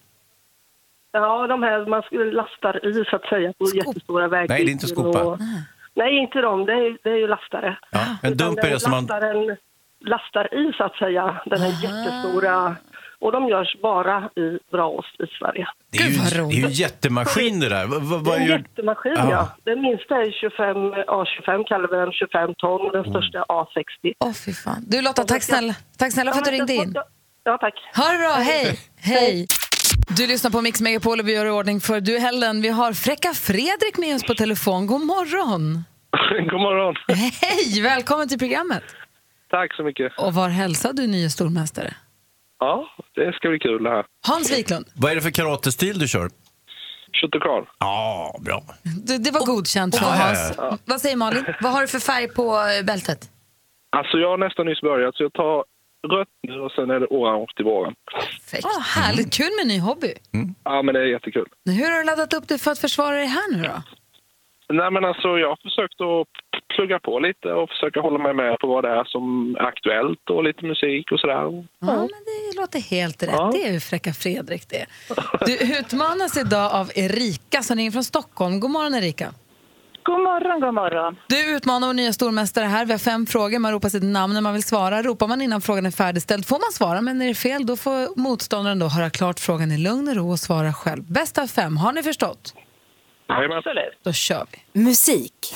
Ja, 1.12 1.46
de 1.46 1.62
här 1.62 1.86
man 1.86 2.02
skulle 2.02 2.32
lastar 2.32 2.86
i 2.86 3.04
så 3.10 3.16
att 3.16 3.24
säga 3.28 3.52
på 3.58 3.64
jättestora 3.74 4.28
vägbyggen. 4.28 4.56
Nej, 4.56 4.64
det 4.64 4.70
är 4.70 4.72
inte 4.72 4.86
skopa. 4.86 5.22
och- 5.24 5.38
Nej, 5.94 6.18
inte 6.18 6.38
de. 6.40 6.66
Det 6.66 6.72
är, 6.72 6.98
det 7.04 7.10
är 7.10 7.16
ju 7.16 7.26
lastare. 7.26 7.78
Ja, 7.90 8.00
en 8.22 8.32
Utan 8.32 8.46
dump 8.48 8.64
är 8.64 8.70
det 8.70 8.80
som 8.80 8.90
man... 8.90 9.04
lastaren 9.06 9.56
lastar 10.00 10.54
i 10.54 10.72
så 10.76 10.84
att 10.84 10.96
säga, 10.96 11.40
den 11.46 11.60
här 11.60 11.72
jättestora. 11.82 12.76
Och 13.18 13.32
de 13.32 13.48
görs 13.48 13.76
bara 13.82 14.30
i 14.36 14.58
Braås 14.72 15.06
i 15.18 15.26
Sverige. 15.38 15.66
Det 15.92 15.98
är, 15.98 16.02
ju, 16.10 16.18
det 16.18 16.36
är 16.56 16.58
ju 16.60 16.64
en 16.64 16.70
jättemaskin 16.70 17.60
det 17.60 17.68
där. 17.68 17.86
Vad, 17.86 18.24
Det 18.24 18.30
är 18.30 18.36
en 18.40 18.46
gör... 18.46 18.58
jättemaskin, 18.58 19.12
Ja. 19.16 19.30
ja. 19.30 19.48
Den 19.64 19.80
minsta 19.82 20.14
är 20.16 20.30
25, 20.30 20.76
A25, 20.94 21.64
kallar 21.68 21.88
vi 21.88 21.96
den, 21.96 22.12
25 22.12 22.54
ton. 22.54 22.80
Mm. 22.80 22.92
Den 22.92 23.04
största 23.12 23.38
är 23.38 23.44
A60. 23.44 24.12
Åh, 24.18 24.32
fy 24.32 24.52
fan. 24.52 24.84
Du 24.88 25.02
Lotta, 25.02 25.22
tack 25.24 25.42
snälla, 25.42 25.74
tack 25.98 26.12
snälla 26.12 26.32
för 26.32 26.38
att 26.38 26.44
du 26.44 26.50
ringde 26.50 26.72
in. 26.74 26.94
Ja, 27.44 27.58
tack. 27.60 27.74
Ha 27.96 28.12
det 28.12 28.18
bra, 28.18 28.32
hej! 28.34 28.78
Hej! 29.00 29.46
Du 30.16 30.26
lyssnar 30.26 30.50
på 30.50 30.60
Mix 30.62 30.80
Megapol 30.80 31.20
och 31.20 31.28
vi 31.28 31.32
gör 31.34 31.46
i 31.46 31.50
ordning 31.50 31.80
för 31.80 32.00
duellen. 32.00 32.62
Vi 32.62 32.68
har 32.68 32.92
fräcka 32.92 33.32
Fredrik 33.34 33.98
med 33.98 34.14
oss 34.16 34.22
på 34.26 34.34
telefon. 34.34 34.86
God 34.86 35.00
morgon! 35.06 35.84
God 36.50 36.60
morgon. 36.60 36.94
Hej! 37.42 37.82
Välkommen 37.82 38.28
till 38.28 38.38
programmet. 38.38 38.82
Tack 39.50 39.74
så 39.74 39.82
mycket. 39.82 40.12
Och 40.18 40.34
var 40.34 40.48
hälsar 40.48 40.92
du 40.92 41.06
nye 41.06 41.30
stormästare? 41.30 41.94
Ja, 42.58 42.86
det 43.14 43.32
ska 43.32 43.48
bli 43.48 43.58
kul 43.58 43.82
det 43.82 43.90
här. 43.90 44.04
Hans 44.26 44.52
Wiklund. 44.58 44.86
Vad 44.94 45.10
är 45.10 45.14
det 45.14 45.20
för 45.22 45.30
karatestil 45.30 45.98
du 45.98 46.08
kör? 46.08 46.30
Shotokan. 47.12 47.64
Ja, 47.78 48.36
bra. 48.40 48.62
Det, 49.06 49.18
det 49.18 49.30
var 49.30 49.46
godkänt 49.46 49.98
för 49.98 50.06
och- 50.06 50.12
Hans. 50.12 50.52
Ja. 50.56 50.78
Vad 50.84 51.00
säger 51.00 51.16
Malin? 51.16 51.44
Vad 51.60 51.72
har 51.72 51.80
du 51.80 51.86
för 51.88 51.98
färg 51.98 52.28
på 52.28 52.42
eh, 52.78 52.84
bältet? 52.86 53.30
Alltså 53.96 54.16
jag 54.18 54.30
har 54.30 54.38
nästan 54.38 54.66
nyss 54.66 54.80
börjat 54.80 55.14
så 55.16 55.22
jag 55.22 55.32
tar 55.32 55.64
rött 56.08 56.28
nu 56.48 56.60
och 56.60 56.72
sen 56.72 56.90
är 56.90 57.00
det 57.00 57.06
orange 57.06 57.46
till 57.56 57.64
våren. 57.64 57.94
Oh, 58.52 58.80
härligt, 58.80 59.32
kul 59.32 59.50
med 59.58 59.66
ny 59.66 59.78
hobby. 59.80 60.14
Ja 60.64 60.82
men 60.82 60.94
det 60.94 61.00
är 61.00 61.04
jättekul. 61.04 61.48
Hur 61.64 61.90
har 61.90 61.98
du 61.98 62.04
laddat 62.04 62.34
upp 62.34 62.48
dig 62.48 62.58
för 62.58 62.70
att 62.70 62.78
försvara 62.78 63.16
dig 63.16 63.26
här 63.26 63.56
nu 63.56 63.62
då? 63.62 63.82
Nej 64.72 64.90
men 64.90 65.04
alltså 65.04 65.38
jag 65.38 65.48
har 65.48 65.58
försökt 65.62 66.00
att 66.00 66.28
plugga 66.76 66.98
på 66.98 67.18
lite 67.18 67.48
och 67.52 67.68
försöka 67.68 68.00
hålla 68.00 68.18
mig 68.18 68.34
med 68.34 68.58
på 68.58 68.66
vad 68.66 68.84
det 68.84 68.90
är 68.90 69.04
som 69.04 69.56
är 69.56 69.62
aktuellt 69.62 70.30
och 70.30 70.44
lite 70.44 70.64
musik 70.64 71.12
och 71.12 71.20
sådär. 71.20 71.34
Ja, 71.34 71.62
men 71.80 72.08
det 72.08 72.60
låter 72.60 72.80
helt 72.80 73.22
rätt. 73.22 73.52
Det 73.52 73.68
är 73.68 73.72
ju 73.72 73.80
fräcka 73.80 74.12
Fredrik 74.12 74.68
det. 74.68 74.86
Du 75.46 75.78
utmanas 75.78 76.36
idag 76.36 76.72
av 76.72 76.90
Erika 76.94 77.62
som 77.62 77.76
ringer 77.76 77.90
från 77.90 78.04
Stockholm. 78.04 78.60
God 78.60 78.70
morgon 78.70 78.94
Erika. 78.94 79.32
God 80.04 80.20
morgon, 80.22 80.60
god 80.60 80.74
morgon. 80.74 81.16
Du 81.26 81.56
utmanar 81.56 81.86
vår 81.86 81.94
nya 81.94 82.12
stormästare 82.12 82.64
här. 82.64 82.84
Vi 82.84 82.92
har 82.92 82.98
fem 82.98 83.26
frågor. 83.26 83.58
Man 83.58 83.72
ropar 83.72 83.88
sitt 83.88 84.02
namn 84.02 84.34
när 84.34 84.40
man 84.40 84.52
vill 84.52 84.62
svara. 84.62 85.02
Ropar 85.02 85.26
man 85.26 85.42
innan 85.42 85.60
frågan 85.60 85.86
är 85.86 85.90
färdigställd 85.90 86.46
får 86.46 86.58
man 86.58 86.72
svara, 86.72 87.00
men 87.00 87.22
är 87.22 87.28
det 87.28 87.34
fel 87.34 87.66
då 87.66 87.76
får 87.76 88.18
motståndaren 88.20 88.78
då 88.78 88.88
höra 88.88 89.10
klart 89.10 89.40
frågan 89.40 89.72
i 89.72 89.78
lugn 89.78 90.08
och 90.08 90.16
ro 90.16 90.30
och 90.30 90.38
svara 90.40 90.72
själv. 90.72 91.02
Bäst 91.12 91.38
av 91.38 91.46
fem. 91.46 91.76
Har 91.76 91.92
ni 91.92 92.02
förstått? 92.02 92.54
Absolut. 93.26 93.98
Då 94.02 94.12
kör 94.12 94.46
vi. 94.52 94.80
Musik. 94.80 95.54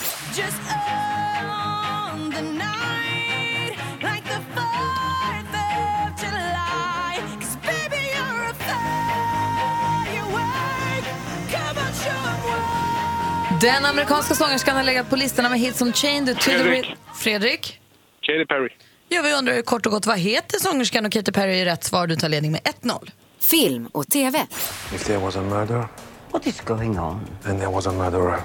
Den 13.64 13.84
amerikanska 13.84 14.34
sångerskan 14.34 14.76
har 14.76 14.82
legat 14.82 15.10
på 15.10 15.16
listorna 15.16 15.48
med 15.48 15.60
hits 15.60 15.78
som 15.78 15.92
Chain 15.92 16.26
the 16.26 16.34
to 16.34 16.40
the 16.40 16.50
Fredrik. 16.50 16.84
Rhythm- 16.86 16.96
Fredrik? 17.14 17.80
Katy 18.20 18.46
Perry. 18.46 18.68
Ja, 19.08 19.22
vi 19.22 19.32
undrar 19.32 19.62
kort 19.62 19.86
och 19.86 19.92
gott, 19.92 20.06
vad 20.06 20.18
heter 20.18 20.58
sångerskan 20.58 21.06
och 21.06 21.12
Katy 21.12 21.32
Perry 21.32 21.60
är 21.60 21.64
rätt 21.64 21.84
svar. 21.84 22.06
Du 22.06 22.16
tar 22.16 22.28
ledning 22.28 22.52
med 22.52 22.60
1-0. 22.64 23.10
Film 23.40 23.86
och 23.86 24.08
TV. 24.08 24.46
If 24.94 25.04
there 25.04 25.18
was 25.18 25.36
a 25.36 25.42
murder, 25.42 25.88
What 26.30 26.46
is 26.46 26.60
going 26.60 26.98
on? 26.98 27.20
then 27.44 27.58
there 27.58 27.70
was 27.70 27.86
a 27.86 27.92
murderer. 27.92 28.40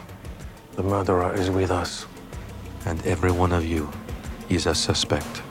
The 0.75 0.83
murderer 0.83 1.41
is 1.41 1.47
with 1.49 1.71
us. 1.71 2.07
And 2.85 3.07
every 3.07 3.31
one 3.31 3.57
of 3.57 3.63
you 3.63 3.87
is 4.49 4.67
a 4.67 4.73
suspect. 4.75 5.43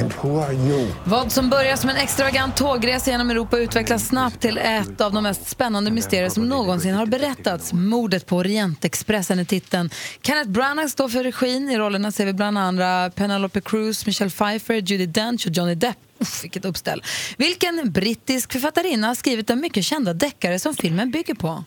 And 0.00 0.12
who 0.12 0.40
are 0.40 0.52
you? 0.52 0.88
Vad 1.04 1.32
som 1.32 1.50
börjar 1.50 1.76
som 1.76 1.90
en 1.90 1.96
extravagant 1.96 2.56
tågresa 2.56 3.10
genom 3.10 3.30
Europa 3.30 3.58
utvecklas 3.58 4.08
snabbt 4.08 4.40
till 4.40 4.58
ett 4.58 5.00
av 5.00 5.12
de 5.12 5.22
mest 5.22 5.48
spännande 5.48 5.90
mysterier 5.90 6.28
som 6.28 6.48
någonsin 6.48 6.94
har 6.94 7.06
berättats. 7.06 7.72
Mordet 7.72 8.26
på 8.26 8.36
Orientexpressen 8.36 9.38
är 9.38 9.44
titeln. 9.44 9.90
Kenneth 10.22 10.50
Branagh 10.50 10.88
står 10.88 11.08
för 11.08 11.24
regin. 11.24 11.70
I 11.70 11.78
rollerna 11.78 12.12
ser 12.12 12.26
vi 12.26 12.32
bland 12.32 12.58
andra 12.58 13.10
Penelope 13.10 13.60
Cruz, 13.60 14.06
Michelle 14.06 14.30
Pfeiffer, 14.30 14.74
Judi 14.74 15.06
Dench 15.06 15.46
och 15.46 15.52
Johnny 15.52 15.74
Depp. 15.74 15.96
Uff, 16.18 16.44
vilket 16.44 16.64
uppställ. 16.64 17.02
Vilken 17.36 17.92
brittisk 17.92 18.52
författarinna 18.52 19.06
har 19.06 19.14
skrivit 19.14 19.46
den 19.46 19.60
mycket 19.60 19.84
kända 19.84 20.14
deckare 20.14 20.58
som 20.58 20.74
filmen 20.74 21.10
bygger 21.10 21.34
på? 21.34 21.64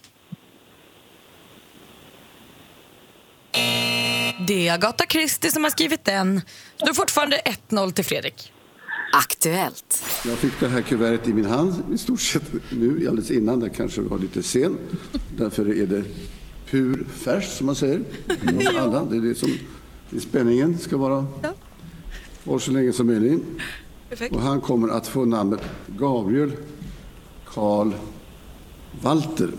Det 4.39 4.67
är 4.67 4.73
Agatha 4.73 5.05
Christie 5.09 5.51
som 5.51 5.63
har 5.63 5.71
skrivit 5.71 6.05
den. 6.05 6.35
Det 6.77 6.85
står 6.85 6.93
fortfarande 6.93 7.41
1-0 7.69 7.91
till 7.91 8.05
Fredrik. 8.05 8.53
Aktuellt. 9.13 10.03
Jag 10.25 10.37
fick 10.37 10.59
det 10.59 10.67
här 10.67 10.81
kuvertet 10.81 11.27
i 11.27 11.33
min 11.33 11.45
hand 11.45 11.73
i 11.93 11.97
stort 11.97 12.21
sett 12.21 12.53
nu, 12.69 13.07
alldeles 13.07 13.31
innan. 13.31 13.59
Det 13.59 13.69
kanske 13.69 14.01
var 14.01 14.17
lite 14.17 14.43
sen. 14.43 14.77
Därför 15.37 15.77
är 15.81 15.85
det 15.87 16.03
pur 16.69 17.05
färs, 17.23 17.57
som 17.57 17.65
man 17.65 17.75
säger. 17.75 18.03
Alla. 18.79 19.05
Det 19.05 19.15
är 19.15 19.21
det 19.21 19.35
som 19.35 19.49
det 20.09 20.17
är 20.17 20.21
spänningen 20.21 20.77
ska 20.77 20.97
vara 20.97 21.27
kvar 22.43 22.59
så 22.59 22.71
länge 22.71 22.93
som 22.93 23.07
möjligt. 23.07 23.43
Och 24.31 24.41
han 24.41 24.61
kommer 24.61 24.89
att 24.89 25.07
få 25.07 25.25
namnet 25.25 25.61
Gabriel 25.87 26.51
Karl 27.53 27.93
Walter. 29.01 29.49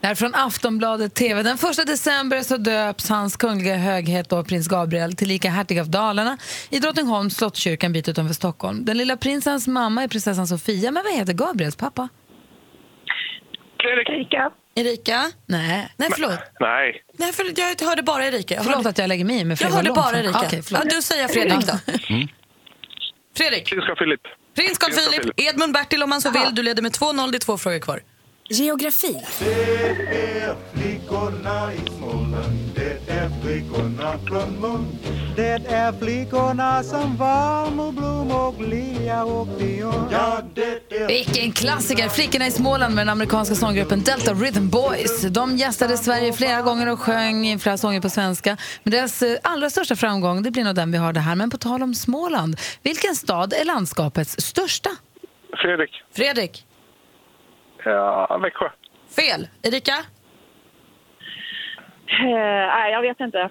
Det 0.00 0.06
här 0.06 0.10
är 0.10 0.14
från 0.16 0.34
Aftonbladet 0.34 1.14
TV. 1.14 1.42
Den 1.42 1.54
1 1.56 1.86
december 1.86 2.42
så 2.42 2.56
döps 2.56 3.08
hans 3.08 3.36
kungliga 3.36 3.76
höghet 3.76 4.28
då, 4.28 4.44
prins 4.44 4.68
Gabriel 4.68 5.16
tillika 5.16 5.50
hertig 5.50 5.78
av 5.78 5.90
Dalarna 5.90 6.38
i 6.70 6.78
Drottningholms 6.78 7.36
slottskyrka 7.36 7.86
en 7.86 7.92
bit 7.92 8.08
utanför 8.08 8.34
Stockholm. 8.34 8.84
Den 8.84 8.98
lilla 8.98 9.16
prinsens 9.16 9.68
mamma 9.68 10.02
är 10.02 10.08
prinsessan 10.08 10.46
Sofia, 10.46 10.90
men 10.90 11.04
vad 11.04 11.12
heter 11.14 11.32
Gabriels 11.32 11.76
pappa? 11.76 12.08
Erika. 13.84 14.50
Erika? 14.74 15.30
Nej. 15.46 15.88
Nej, 15.96 16.08
förlåt. 16.12 16.38
Nej. 16.60 17.02
Nej, 17.18 17.32
förlåt. 17.32 17.58
Jag 17.58 17.88
hörde 17.88 18.02
bara 18.02 18.26
Erika. 18.26 18.54
Jag 18.54 18.64
Förlåt 18.64 18.76
hörde, 18.76 18.88
att 18.88 18.98
jag 18.98 19.08
lägger 19.08 19.24
mig 19.24 19.40
i, 19.40 19.44
men 19.44 19.56
jag 19.60 19.70
hörde 19.70 19.90
bara. 19.92 20.18
Erika. 20.18 20.38
Okej, 20.38 20.62
förlåt. 20.62 20.84
ja, 20.84 20.90
du 20.96 21.02
säger 21.02 21.28
Fredrik 21.28 21.66
då. 21.66 21.78
Fredrik. 23.36 23.70
Prins 23.70 23.86
Carl 23.86 23.96
Philip. 23.96 24.20
Prins 24.56 24.78
Carl 24.78 24.90
Philip, 24.90 25.20
Philip. 25.20 25.40
Edmund 25.40 25.72
Bertil 25.72 26.02
om 26.02 26.10
man 26.10 26.20
så 26.20 26.30
vill. 26.30 26.54
Du 26.54 26.62
leder 26.62 26.82
med 26.82 26.92
2-0, 26.92 27.30
det 27.30 27.36
är 27.36 27.38
två 27.38 27.58
frågor 27.58 27.78
kvar. 27.78 28.00
Geografi. 28.52 29.16
flickorna 30.72 31.72
i 31.74 31.90
Småland 31.98 32.74
Det 32.74 33.12
är 33.12 33.30
flickorna 33.42 34.18
från 34.28 34.60
Mund 34.60 34.98
Det 35.36 35.66
är 35.68 35.92
flickorna 35.92 36.82
som 36.82 37.16
var 37.16 37.92
blom 37.92 38.30
och 38.30 38.62
lilja 38.62 39.24
och 39.24 39.58
pion 39.58 40.08
Ja, 40.12 40.42
det 40.54 40.94
är 40.96 41.08
Vilken 41.08 41.52
klassiker! 41.52 42.08
Flickorna 42.08 42.46
i 42.46 42.50
Småland 42.50 42.94
med 42.94 43.02
den 43.02 43.08
amerikanska 43.08 43.54
sånggruppen 43.54 44.02
Delta 44.02 44.34
Rhythm 44.34 44.68
Boys. 44.68 45.22
De 45.22 45.56
gästade 45.56 45.96
Sverige 45.96 46.32
flera 46.32 46.62
gånger 46.62 46.86
och 46.86 47.00
sjöng 47.00 47.58
flera 47.58 47.76
sånger 47.78 48.00
på 48.00 48.10
svenska. 48.10 48.56
Men 48.82 48.90
deras 48.90 49.22
eh, 49.22 49.38
allra 49.42 49.70
största 49.70 49.96
framgång 49.96 50.42
det 50.42 50.50
blir 50.50 50.64
nog 50.64 50.74
den 50.74 50.92
vi 50.92 50.98
har 50.98 51.12
det 51.12 51.20
här. 51.20 51.34
Men 51.34 51.50
på 51.50 51.58
tal 51.58 51.82
om 51.82 51.94
Småland, 51.94 52.56
vilken 52.82 53.14
stad 53.14 53.52
är 53.52 53.64
landskapets 53.64 54.40
största? 54.40 54.90
Fredrik. 55.62 55.90
Fredrik. 56.16 56.66
Ja, 57.84 58.38
Växjö. 58.42 58.68
Fel. 59.16 59.48
Erika? 59.62 59.92
Eh, 62.20 62.66
nej, 62.66 62.92
jag 62.92 63.02
vet 63.02 63.20
inte. 63.20 63.50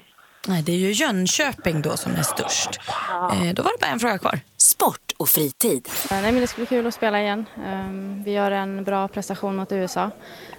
Nej, 0.49 0.61
det 0.61 0.71
är 0.71 0.77
ju 0.77 0.91
Jönköping 0.91 1.81
då 1.81 1.97
som 1.97 2.15
är 2.15 2.23
störst. 2.23 2.69
Eh, 3.09 3.53
då 3.53 3.63
var 3.63 3.71
det 3.71 3.79
bara 3.81 3.91
en 3.91 3.99
fråga 3.99 4.17
kvar. 4.17 4.39
Sport 4.57 5.11
och 5.17 5.29
fritid. 5.29 5.89
Nej, 6.11 6.21
men 6.31 6.41
det 6.41 6.47
ska 6.47 6.55
bli 6.57 6.65
kul 6.65 6.87
att 6.87 6.93
spela 6.93 7.21
igen. 7.21 7.45
Ehm, 7.65 8.23
Vi 8.23 8.31
gör 8.31 8.51
en 8.51 8.83
bra 8.83 9.07
prestation 9.07 9.55
mot 9.55 9.71
USA. 9.71 10.11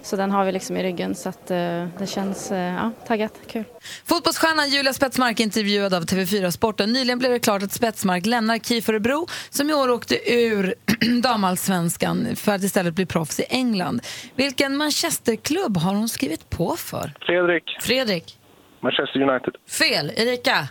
Så 0.03 0.17
den 0.17 0.31
har 0.31 0.45
vi 0.45 0.53
liksom 0.53 0.77
i 0.77 0.83
ryggen. 0.83 1.15
Så 1.15 1.29
att, 1.29 1.51
eh, 1.51 1.57
det 1.99 2.07
känns 2.09 2.53
eh, 2.53 2.59
ja, 2.75 2.91
taggat. 3.07 3.33
Kul. 3.47 3.65
Fotbollsstjärnan 4.05 4.71
Julia 4.71 4.93
Spetsmark 4.93 5.41
intervjuad 5.41 5.95
av 5.95 6.05
TV4 6.05 6.51
Sporten. 6.51 6.93
Nyligen 6.93 7.19
blev 7.19 7.31
det 7.33 7.39
klart 7.39 7.63
att 7.63 7.73
Spetsmark 7.73 8.27
lämnar 8.27 8.59
KIF 8.59 8.89
Örebro 8.89 9.27
som 9.51 9.71
i 9.71 9.75
år 9.75 9.91
åkte 9.91 10.33
ur 10.33 10.75
damallsvenskan 11.23 12.37
för 12.37 12.53
att 12.53 12.63
istället 12.63 12.95
bli 12.95 13.07
proffs 13.07 13.41
i 13.41 13.45
England. 13.49 14.01
Vilken 14.35 14.77
Manchesterklubb 14.77 15.77
har 15.77 15.95
hon 15.95 16.09
skrivit 16.09 16.51
på 16.51 16.77
för? 16.77 17.13
Fredrik. 17.27 17.65
Fredrik. 17.81 18.37
Manchester 18.83 19.21
United. 19.23 19.55
Fel. 19.79 20.13
Erika? 20.17 20.69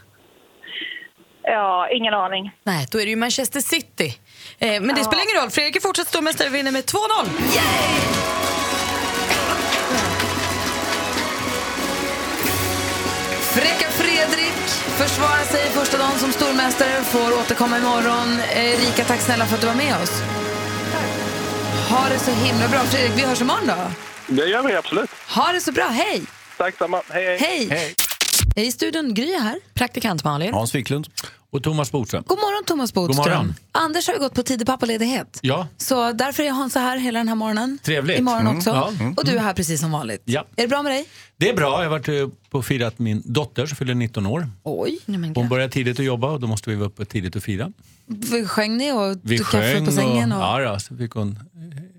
Ja, 1.43 1.89
ingen 1.91 2.13
aning. 2.13 2.51
Nej, 2.63 2.87
då 2.91 2.99
är 2.99 3.03
det 3.05 3.09
ju 3.09 3.15
Manchester 3.15 3.59
City. 3.59 4.17
Eh, 4.59 4.81
men 4.81 4.87
det 4.95 5.01
Ja. 5.01 5.03
spelar 5.03 5.23
ingen 5.23 5.41
roll. 5.41 5.49
Fredrik 5.51 5.75
är 5.75 5.79
fortsatt 5.79 6.07
stormästare 6.07 6.49
vinner 6.49 6.71
med 6.71 6.83
2-0. 6.85 7.25
Fräcka 13.55 13.89
Fredrik 13.91 14.53
försvarar 14.97 15.43
sig 15.43 15.69
första 15.69 15.97
dagen 15.97 16.11
som 16.19 16.31
stormästare, 16.31 17.03
får 17.03 17.39
återkomma 17.39 17.77
imorgon. 17.77 18.39
Erika, 18.55 19.03
tack 19.03 19.19
snälla 19.19 19.45
för 19.45 19.55
att 19.55 19.61
du 19.61 19.67
var 19.67 19.75
med 19.75 19.95
oss. 20.03 20.21
Ha 21.89 22.09
det 22.09 22.19
så 22.19 22.31
himla 22.31 22.67
bra. 22.67 22.79
Fredrik, 22.79 23.11
vi 23.17 23.21
hörs 23.25 23.41
imorgon 23.41 23.67
då. 23.67 23.75
Det 24.27 24.45
gör 24.49 24.63
vi 24.63 24.75
absolut. 24.75 25.09
Ha 25.35 25.51
det 25.51 25.61
så 25.61 25.71
bra. 25.71 25.87
Hej! 25.87 26.23
Tack 26.59 26.77
samma. 26.77 27.01
Hej, 27.09 27.37
hej. 27.39 27.67
Hej! 27.69 27.95
I 28.67 28.71
studion, 28.71 29.13
Gry 29.13 29.33
är 29.33 29.39
här. 29.39 29.59
Praktikant 29.73 30.23
Malin. 30.23 30.53
Hans 30.53 30.75
Wiklund. 30.75 31.07
Och 31.51 31.63
Thomas 31.63 31.91
Bodström. 31.91 32.23
God 32.27 32.37
morgon 32.37 32.63
Thomas 32.65 32.93
Bodström. 32.93 33.23
God 33.25 33.31
morgon. 33.31 33.53
Anders 33.71 34.07
har 34.07 34.13
ju 34.13 34.19
gått 34.19 34.33
på 34.33 34.43
tidig 34.43 34.67
pappaledighet. 34.67 35.39
Ja, 35.41 35.67
Så 35.77 36.11
därför 36.11 36.43
är 36.43 36.51
Hans 36.51 36.75
här 36.75 36.97
hela 36.97 37.19
den 37.19 37.27
här 37.27 37.35
morgonen. 37.35 37.79
Trevligt. 37.83 38.19
Imorgon 38.19 38.41
Mm, 38.41 38.57
också. 38.57 38.69
ja, 38.69 38.89
mm, 38.99 39.13
och 39.13 39.25
du 39.25 39.31
är 39.31 39.39
här 39.39 39.53
precis 39.53 39.79
som 39.81 39.91
vanligt. 39.91 40.21
ja. 40.25 40.45
Är 40.55 40.61
det 40.61 40.67
bra 40.67 40.83
med 40.83 40.91
dig? 40.91 41.05
Det 41.37 41.49
är 41.49 41.55
bra. 41.55 41.83
Jag 41.83 41.89
har 41.89 41.99
varit 41.99 42.07
eh, 42.07 42.27
på 42.49 42.57
och 42.57 42.65
firat 42.65 42.99
min 42.99 43.21
dotter 43.25 43.65
som 43.65 43.75
fyller 43.77 43.93
19 43.95 44.25
år. 44.25 44.47
Oj. 44.63 44.99
Hon 45.35 45.49
börjar 45.49 45.67
tidigt 45.69 45.99
att 45.99 46.05
jobba 46.05 46.31
och 46.31 46.39
då 46.39 46.47
måste 46.47 46.69
vi 46.69 46.75
vara 46.75 46.87
uppe 46.87 47.05
tidigt 47.05 47.35
och 47.35 47.43
fira. 47.43 47.71
Vi 48.05 48.45
Sjöng 48.47 48.77
ni 48.77 48.91
och 48.91 49.17
Vi 49.23 49.37
tog 49.37 49.47
kaffe 49.47 49.73
sjöng 49.73 49.85
på 49.85 49.91
sängen? 49.91 50.31
Och... 50.31 50.41
ja, 50.41 50.61
ja, 50.61 50.79
så 50.79 50.97
fick 50.97 51.11
hon 51.11 51.31
eh, 51.31 51.98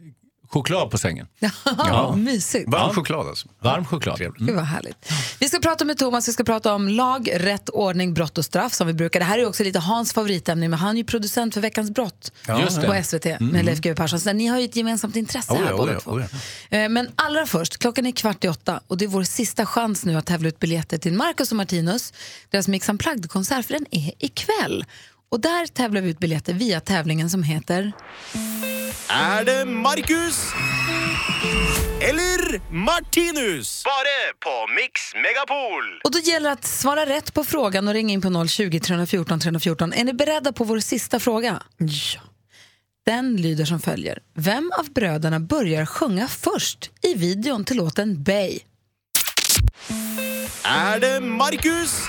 choklad 0.52 0.90
på 0.90 0.98
sängen. 0.98 1.26
Ja. 1.78 2.14
Mysigt. 2.16 2.68
Varm 2.68 2.94
choklad 2.94 3.26
alltså. 3.26 3.48
Varm 3.62 3.84
choklad. 3.84 4.18
Gud 4.38 4.54
vad 4.54 4.64
härligt. 4.64 5.12
Vi 5.38 5.48
ska 5.48 5.58
prata 5.58 5.84
med 5.84 5.98
Thomas, 5.98 6.28
vi 6.28 6.32
ska 6.32 6.44
prata 6.44 6.74
om 6.74 6.88
lag, 6.88 7.30
rätt 7.34 7.68
ordning, 7.68 8.14
brott 8.14 8.38
och 8.38 8.44
straff 8.44 8.72
som 8.74 8.86
vi 8.86 8.92
brukar. 8.92 9.20
Det 9.20 9.26
här 9.26 9.38
är 9.38 9.46
också 9.48 9.64
lite 9.64 9.78
Hans 9.78 10.12
favoritämne, 10.12 10.68
men 10.68 10.78
han 10.78 10.94
är 10.94 10.98
ju 10.98 11.04
producent 11.04 11.54
för 11.54 11.60
Veckans 11.60 11.90
brott 11.90 12.32
Ja. 12.46 12.68
På 12.86 13.02
SVT 13.04 13.24
med 13.24 13.40
Mm. 13.40 13.64
Leif 13.66 13.80
GW 13.80 13.94
Persson. 13.94 14.20
Så 14.20 14.32
ni 14.32 14.46
har 14.46 14.58
ju 14.58 14.64
ett 14.64 14.76
gemensamt 14.76 15.16
intresse 15.16 15.52
Oh 15.52 15.58
här 15.58 15.70
ja, 15.70 15.76
båda 15.76 15.90
oh 15.92 15.94
ja, 15.94 16.00
två. 16.00 16.10
oh 16.10 16.22
ja. 16.70 16.78
Eh, 16.78 16.88
Men 16.88 17.08
allra 17.14 17.46
först, 17.46 17.78
klockan 17.78 18.06
är 18.06 18.12
kvart 18.12 18.44
i 18.44 18.48
åtta 18.48 18.80
och 18.86 18.96
det 18.98 19.04
är 19.04 19.08
vår 19.08 19.22
sista 19.24 19.66
chans 19.66 20.04
nu 20.04 20.16
att 20.16 20.26
tävla 20.26 20.48
ut 20.48 20.58
biljetter 20.58 20.98
till 20.98 21.12
Marcus 21.12 21.50
och 21.50 21.56
Martinus, 21.56 22.12
deras 22.50 22.68
Mix 22.68 22.88
Unplugged-konsert, 22.88 23.66
för 23.66 23.72
den 23.72 23.86
är 23.90 24.12
ikväll. 24.18 24.84
Och 25.32 25.40
där 25.40 25.66
tävlar 25.66 26.00
vi 26.00 26.10
ut 26.10 26.18
biljetter 26.18 26.52
via 26.52 26.80
tävlingen 26.80 27.30
som 27.30 27.42
heter... 27.42 27.92
Är 29.08 29.44
det 29.44 29.64
Marcus? 29.64 30.52
Eller 32.02 32.72
Martinus? 32.72 33.84
Bara 33.84 34.32
på 34.44 34.72
Mix 34.72 35.14
Megapol. 35.14 36.00
Och 36.04 36.10
då 36.10 36.18
gäller 36.18 36.48
det 36.48 36.52
att 36.52 36.64
svara 36.64 37.06
rätt 37.06 37.34
på 37.34 37.44
frågan 37.44 37.88
och 37.88 37.94
ringa 37.94 38.12
in 38.12 38.20
på 38.22 38.46
020 38.48 38.80
314 38.80 39.40
314. 39.40 39.92
Är 39.92 40.04
ni 40.04 40.12
beredda 40.12 40.52
på 40.52 40.64
vår 40.64 40.78
sista 40.78 41.20
fråga? 41.20 41.62
Ja. 41.78 42.20
Den 43.06 43.36
lyder 43.36 43.64
som 43.64 43.80
följer. 43.80 44.18
Vem 44.34 44.72
av 44.78 44.92
bröderna 44.92 45.40
börjar 45.40 45.86
sjunga 45.86 46.28
först 46.28 46.90
i 47.02 47.14
videon 47.14 47.64
till 47.64 47.76
låten 47.76 48.22
Bay? 48.22 48.60
Är 50.64 51.00
det 51.00 51.20
Marcus? 51.20 52.02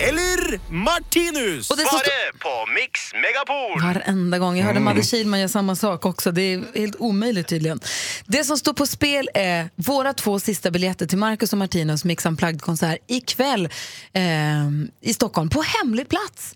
Eller 0.00 0.72
Martinus? 0.72 1.70
Och 1.70 1.76
det 1.76 1.82
står- 1.82 1.98
Bara 1.98 2.64
på 2.66 2.70
Mix 2.72 3.00
Megapol. 3.14 3.82
Varenda 3.82 4.38
gång. 4.38 4.56
Jag 4.56 4.64
hörde 4.64 4.76
Mm. 4.76 4.84
Madde 4.84 5.02
Kihlman 5.02 5.40
göra 5.40 5.48
samma 5.48 5.76
sak 5.76 6.06
också. 6.06 6.32
Det 6.32 6.42
är 6.42 6.62
helt 6.78 6.96
omöjligt 6.98 7.48
tydligen. 7.48 7.80
Det 8.26 8.44
som 8.44 8.58
står 8.58 8.72
på 8.72 8.86
spel 8.86 9.28
är 9.34 9.70
våra 9.76 10.12
två 10.12 10.40
sista 10.40 10.70
biljetter 10.70 11.06
till 11.06 11.18
Marcus 11.18 11.52
och 11.52 11.58
Martinus 11.58 12.04
Mix 12.04 12.26
Unplugged-konsert 12.26 12.98
ikväll 13.08 13.68
eh, 14.12 14.22
i 15.00 15.14
Stockholm 15.14 15.48
på 15.50 15.62
hemlig 15.62 16.08
plats. 16.08 16.54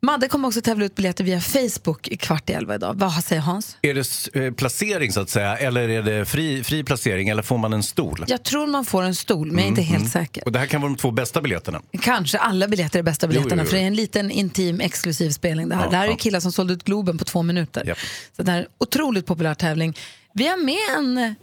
Madde 0.00 0.28
kommer 0.28 0.48
också 0.48 0.60
tävla 0.60 0.84
ut 0.84 0.94
biljetter 0.94 1.24
via 1.24 1.40
Facebook 1.40 2.08
i 2.08 2.16
kvart 2.16 2.50
i 2.50 2.52
elva 2.52 2.74
idag. 2.74 2.94
Vad 2.94 3.12
säger 3.12 3.42
Hans? 3.42 3.78
Är 3.82 3.94
det 3.94 4.44
eh, 4.46 4.52
placering 4.52 5.12
så 5.12 5.20
att 5.20 5.30
säga, 5.30 5.56
eller 5.56 5.88
är 5.88 6.02
det 6.02 6.24
fri, 6.24 6.64
fri 6.64 6.84
placering, 6.84 7.28
eller 7.28 7.42
får 7.42 7.58
man 7.58 7.72
en 7.72 7.82
stol? 7.82 8.24
Jag 8.28 8.42
tror 8.44 8.66
man 8.66 8.84
får 8.84 9.02
en 9.02 9.14
stol, 9.14 9.46
men 9.46 9.56
jag 9.58 9.64
är 9.64 9.68
inte 9.68 9.80
Mm, 9.80 9.90
helt 9.92 10.14
mm. 10.14 10.24
säker. 10.26 10.44
Och 10.44 10.52
det 10.52 10.58
här 10.58 10.66
kan 10.66 10.80
vara 10.80 10.92
de 10.92 10.96
två 10.96 11.10
bästa 11.10 11.40
biljetterna. 11.40 11.82
Kanske 12.00 12.38
alla 12.38 12.68
biljetter 12.68 12.98
är 12.98 13.02
bästa 13.02 13.26
Jo, 13.26 13.32
jo, 13.32 13.38
biljetterna, 13.38 13.62
jo. 13.62 13.68
för 13.68 13.76
det 13.76 13.82
är 13.82 13.86
en 13.86 13.94
liten 13.94 14.30
intim 14.30 14.80
exklusiv 14.80 15.30
spelning 15.30 15.68
det 15.68 15.74
här. 15.74 15.84
Ja, 15.84 15.90
det 15.90 15.96
här 15.96 16.06
är 16.06 16.10
ja. 16.10 16.16
killar 16.16 16.40
som 16.40 16.52
sålde 16.52 16.72
ut 16.72 16.84
Globen 16.84 17.18
på 17.18 17.24
två 17.24 17.42
minuter. 17.42 17.94
Så 18.36 18.42
det 18.42 18.50
här 18.50 18.58
är 18.58 18.62
en 18.62 18.68
otroligt 18.78 19.26
populär 19.26 19.54
tävling. 19.54 19.96
Vi 20.34 20.48
har 20.48 20.56
med 20.56 20.98
en 20.98 21.34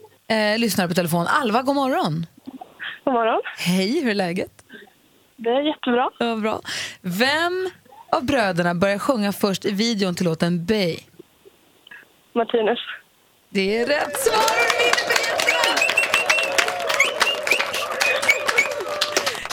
eh, 0.54 0.60
lyssnare 0.60 0.88
på 0.88 0.94
telefon. 0.94 1.28
Alva, 1.28 1.62
god 1.62 1.76
morgon. 1.76 2.26
God 3.06 3.14
morgon. 3.14 3.42
Hej, 3.58 4.02
hur 4.04 4.10
är 4.10 4.16
läget? 4.16 4.52
Det 5.38 5.50
är 5.50 5.62
jättebra. 5.68 6.10
Ja, 6.20 6.36
bra. 6.36 6.62
Vem 7.02 7.70
av 8.16 8.26
bröderna 8.26 8.76
börjar 8.76 9.00
sjunga 9.00 9.32
först 9.32 9.66
i 9.66 9.72
videon 9.72 10.16
till 10.16 10.26
låten 10.26 10.66
Bay? 10.66 11.00
Martinus. 12.34 12.80
Det 13.50 13.78
är 13.78 13.86
rätt 13.86 14.20
svar! 14.20 14.36
och 14.36 14.72
vinner! 14.80 15.26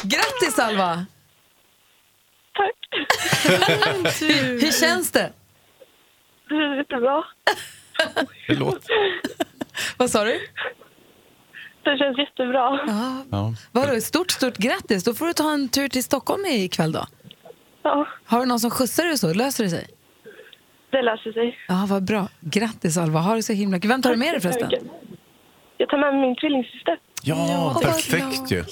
Grattis 0.02 0.58
Alva! 0.58 1.06
Tack. 2.54 3.04
hur, 4.20 4.60
hur 4.60 4.80
känns 4.80 5.10
det? 5.10 5.32
Det 6.48 6.54
är 6.54 6.76
jättebra. 6.76 7.24
Det 8.46 8.54
låter... 8.54 8.94
Vad 9.96 10.10
sa 10.10 10.24
du? 10.24 10.40
Det 11.84 11.98
känns 11.98 12.18
jättebra. 12.18 12.80
Ja. 12.86 13.24
Ja. 13.30 13.54
Vadå, 13.72 14.00
stort, 14.00 14.30
stort 14.30 14.56
grattis. 14.56 15.04
Då 15.04 15.14
får 15.14 15.26
du 15.26 15.32
ta 15.32 15.52
en 15.52 15.68
tur 15.68 15.88
till 15.88 16.04
Stockholm 16.04 16.44
ikväll 16.46 16.92
då. 16.92 17.06
Ja. 17.82 18.08
Har 18.24 18.40
du 18.40 18.46
någon 18.46 18.60
som 18.60 18.70
skjutsar 18.70 19.04
dig 19.04 19.18
så? 19.18 19.34
Löser 19.34 19.64
det 19.64 19.70
sig? 19.70 19.86
Det 20.90 21.02
löser 21.02 21.32
sig. 21.32 21.58
Ja, 21.68 21.86
vad 21.88 22.04
bra. 22.04 22.28
Grattis 22.40 22.96
Alva. 22.96 23.20
Ha 23.20 23.34
det 23.34 23.42
så 23.42 23.52
himla 23.52 23.80
kul. 23.80 23.88
Vem 23.88 24.02
tar 24.02 24.10
du 24.10 24.16
med 24.16 24.34
dig 24.34 24.40
förresten? 24.40 24.70
Jag 25.76 25.88
tar 25.88 25.98
med 25.98 26.20
min 26.20 26.36
tvillingsyster. 26.36 26.98
Ja, 27.22 27.72
vad 27.74 27.82
perfekt 27.82 28.50
ju. 28.52 28.64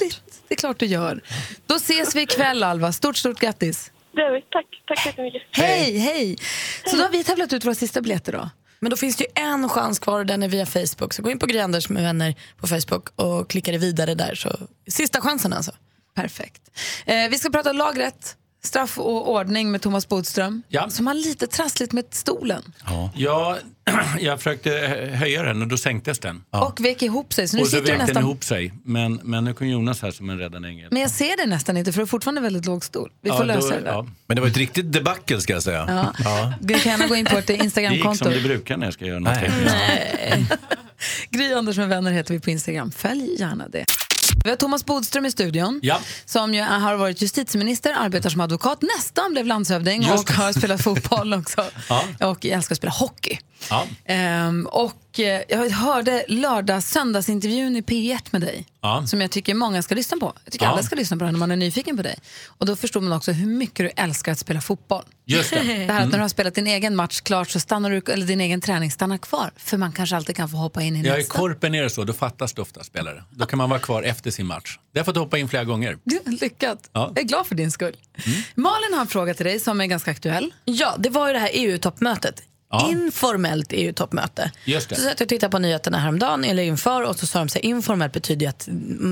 Det 0.48 0.54
är 0.54 0.56
klart 0.56 0.78
du 0.78 0.86
gör. 0.86 1.20
Då 1.66 1.74
ses 1.74 2.16
vi 2.16 2.22
ikväll 2.22 2.62
Alva. 2.62 2.92
Stort, 2.92 3.16
stort 3.16 3.40
grattis. 3.40 3.92
Det 4.12 4.20
är 4.20 4.32
vi. 4.32 4.40
Tack. 4.40 4.66
Tack 4.86 4.98
så 4.98 5.08
jättemycket. 5.08 5.42
Hej, 5.52 5.98
hej. 5.98 6.36
Så 6.86 6.96
då 6.96 7.02
har 7.02 7.10
vi 7.10 7.24
tävlat 7.24 7.52
ut 7.52 7.64
våra 7.64 7.74
sista 7.74 8.00
biljetter 8.00 8.32
då. 8.32 8.50
Men 8.80 8.90
då 8.90 8.96
finns 8.96 9.16
det 9.16 9.24
ju 9.24 9.30
en 9.42 9.68
chans 9.68 9.98
kvar 9.98 10.18
och 10.18 10.26
den 10.26 10.42
är 10.42 10.48
via 10.48 10.66
Facebook. 10.66 11.12
Så 11.14 11.22
gå 11.22 11.30
in 11.30 11.38
på 11.38 11.46
Gry 11.46 11.58
Anders 11.58 11.88
med 11.88 12.02
vänner 12.02 12.34
på 12.60 12.66
Facebook 12.66 13.08
och 13.16 13.50
klicka 13.50 13.70
dig 13.70 13.80
vidare 13.80 14.14
där. 14.14 14.34
Så 14.34 14.48
sista 14.88 15.20
chansen 15.20 15.52
alltså. 15.52 15.72
Perfekt. 16.14 16.62
Eh, 17.06 17.28
vi 17.30 17.38
ska 17.38 17.50
prata 17.50 17.72
lagrätt, 17.72 18.36
straff 18.62 18.98
och 18.98 19.30
ordning 19.30 19.70
med 19.70 19.82
Thomas 19.82 20.08
Bodström. 20.08 20.62
Ja. 20.68 20.90
Som 20.90 21.06
har 21.06 21.14
lite 21.14 21.46
trassligt 21.46 21.92
med 21.92 22.04
stolen. 22.10 22.62
Ja, 23.14 23.58
jag 24.20 24.38
försökte 24.38 24.70
höja 25.14 25.42
den 25.42 25.62
och 25.62 25.68
då 25.68 25.76
sänktes 25.76 26.18
den. 26.18 26.42
Och 26.50 26.80
vek 26.80 27.02
ihop 27.02 27.32
sig. 27.32 27.48
Så 27.48 27.56
nu 27.56 27.62
och 27.62 27.68
så 27.68 27.76
sitter 27.76 27.84
du 27.86 27.90
vek 27.90 27.98
den 27.98 28.06
nästan... 28.06 28.22
ihop 28.22 28.44
sig. 28.44 28.72
Men, 28.84 29.20
men 29.22 29.44
nu 29.44 29.54
kom 29.54 29.68
Jonas 29.68 30.02
här 30.02 30.10
som 30.10 30.30
en 30.30 30.38
räddande 30.38 30.68
ängel. 30.68 30.88
Men 30.90 31.02
jag 31.02 31.10
ser 31.10 31.36
det 31.36 31.46
nästan 31.46 31.76
inte 31.76 31.92
för 31.92 31.96
du 31.96 32.02
har 32.02 32.06
fortfarande 32.06 32.40
väldigt 32.40 32.66
låg 32.66 32.84
stol. 32.84 33.10
Vi 33.22 33.30
får 33.30 33.38
Ja, 33.38 33.44
lösa 33.44 33.68
då- 33.68 33.74
det 33.74 33.80
där. 33.80 33.90
ja. 33.92 34.06
Men 34.26 34.34
det 34.34 34.40
var 34.40 34.48
ett 34.48 34.56
riktigt 34.56 34.92
debacle 34.92 35.40
ska 35.40 35.52
jag 35.52 35.62
säga. 35.62 36.12
Ja. 36.24 36.54
Du 36.60 36.74
kan 36.78 36.92
gärna 36.92 37.06
gå 37.06 37.16
in 37.16 37.24
på 37.26 37.34
vårt 37.36 37.46
Det 37.50 37.52
gick 37.52 37.64
Instagramkonto. 37.64 38.24
som 38.24 38.32
det 38.32 38.40
brukar 38.40 38.76
när 38.76 38.86
jag 38.86 38.94
ska 38.94 39.04
göra 39.06 39.18
något. 39.18 39.32
Nej. 39.66 40.46
Gry 41.30 41.52
Anders 41.52 41.76
med 41.76 41.88
vänner 41.88 42.12
heter 42.12 42.34
vi 42.34 42.40
på 42.40 42.50
Instagram. 42.50 42.90
Följ 42.92 43.36
gärna 43.38 43.68
det. 43.68 43.84
Vi 44.44 44.50
har 44.50 44.56
Thomas 44.56 44.84
Bodström 44.84 45.26
i 45.26 45.30
studion 45.30 45.80
Ja. 45.82 45.98
som 46.24 46.54
ju 46.54 46.62
har 46.62 46.94
varit 46.96 47.22
justitieminister, 47.22 47.94
arbetar 47.98 48.30
som 48.30 48.40
advokat, 48.40 48.82
nästan 48.96 49.32
blev 49.32 49.46
landshövding 49.46 50.10
och 50.10 50.30
har 50.30 50.52
spelat 50.52 50.82
fotboll 50.82 51.34
också. 51.34 51.64
Ja. 51.88 52.04
Och 52.20 52.44
jag 52.44 52.56
älskar 52.56 52.72
att 52.74 52.76
spela 52.76 52.92
hockey. 52.92 53.38
Ja. 53.70 53.86
Ehm, 54.04 54.66
och 54.66 55.20
eh, 55.20 55.42
jag 55.48 55.70
hörde 55.70 56.24
lördag 56.28 56.82
söndagsintervjun 56.82 57.76
i 57.76 57.80
P1 57.80 58.18
med 58.30 58.40
dig. 58.40 58.66
Ja. 58.82 59.06
Som 59.06 59.20
jag 59.20 59.30
tycker 59.30 59.54
många 59.54 59.82
ska 59.82 59.94
lyssna 59.94 60.16
på. 60.16 60.32
Jag 60.44 60.52
tycker 60.52 60.66
Ja. 60.66 60.72
alla 60.72 60.82
ska 60.82 60.96
lyssna 60.96 61.16
på 61.16 61.24
den 61.24 61.32
när 61.34 61.38
man 61.38 61.50
är 61.50 61.56
nyfiken 61.56 61.96
på 61.96 62.02
dig. 62.02 62.18
Och 62.46 62.66
då 62.66 62.76
förstår 62.76 63.00
man 63.00 63.12
också 63.12 63.32
hur 63.32 63.46
mycket 63.46 63.76
du 63.76 63.90
älskar 63.96 64.32
att 64.32 64.38
spela 64.38 64.60
fotboll. 64.60 65.04
Just 65.26 65.50
det. 65.50 65.56
Det 65.62 65.62
här 65.62 65.82
att 65.84 65.90
Mm. 65.90 66.08
när 66.08 66.18
du 66.18 66.22
har 66.24 66.28
spelat 66.28 66.54
din 66.54 66.66
egen 66.66 66.96
match 66.96 67.20
klart 67.20 67.50
så 67.50 67.60
stannar 67.60 67.90
du, 67.90 68.12
eller 68.12 68.26
din 68.26 68.40
egen 68.40 68.60
träning 68.60 68.90
stannar 68.90 69.18
kvar. 69.18 69.50
För 69.56 69.76
man 69.76 69.92
kanske 69.92 70.16
alltid 70.16 70.36
kan 70.36 70.48
få 70.48 70.56
hoppa 70.56 70.82
in 70.82 70.96
i 70.96 71.02
Ja, 71.02 71.14
i 71.14 71.18
nästa. 71.18 71.38
korpen 71.38 71.74
är 71.74 71.82
det 71.82 71.90
så, 71.90 72.04
då 72.04 72.12
fattas 72.12 72.52
det 72.52 72.62
ofta 72.62 72.84
spelare. 72.84 73.24
Då 73.30 73.46
kan 73.46 73.56
man 73.58 73.70
vara 73.70 73.80
kvar 73.80 74.02
efter 74.02 74.30
sin 74.30 74.46
match. 74.46 74.78
Det 74.92 75.00
har 75.00 75.04
fått 75.04 75.16
hoppa 75.16 75.38
in 75.38 75.48
flera 75.48 75.64
gånger. 75.64 75.98
Lyckat. 76.40 76.90
Ja. 76.92 77.12
Jag 77.14 77.18
är 77.24 77.28
glad 77.28 77.46
för 77.46 77.54
din 77.54 77.70
skull. 77.70 77.96
Malin 78.54 78.92
har 78.94 79.00
en 79.00 79.06
fråga 79.06 79.34
till 79.34 79.46
dig 79.46 79.60
som 79.60 79.80
är 79.80 79.86
ganska 79.86 80.10
aktuell. 80.10 80.54
Ja, 80.64 80.94
det 80.98 81.08
var 81.10 81.26
ju 81.26 81.32
det 81.32 81.38
här 81.38 81.50
EU-toppmötet. 81.52 82.42
Ja. 82.70 82.88
Informellt 82.90 83.68
EU-toppmöte. 83.72 84.50
Just 84.64 84.88
det. 84.88 84.94
Så 84.96 85.02
satt 85.02 85.20
jag 85.20 85.24
och 85.26 85.28
tittade 85.28 85.50
på 85.50 85.58
nyheterna 85.58 85.98
häromdagen, 85.98 86.44
eller 86.44 86.62
inför, 86.62 87.02
och 87.02 87.16
så 87.16 87.26
sa 87.26 87.38
de 87.38 87.48
så 87.48 87.58
här, 87.58 87.64
informellt 87.66 88.12
betyder 88.12 88.46
ju 88.46 88.50
att 88.50 88.68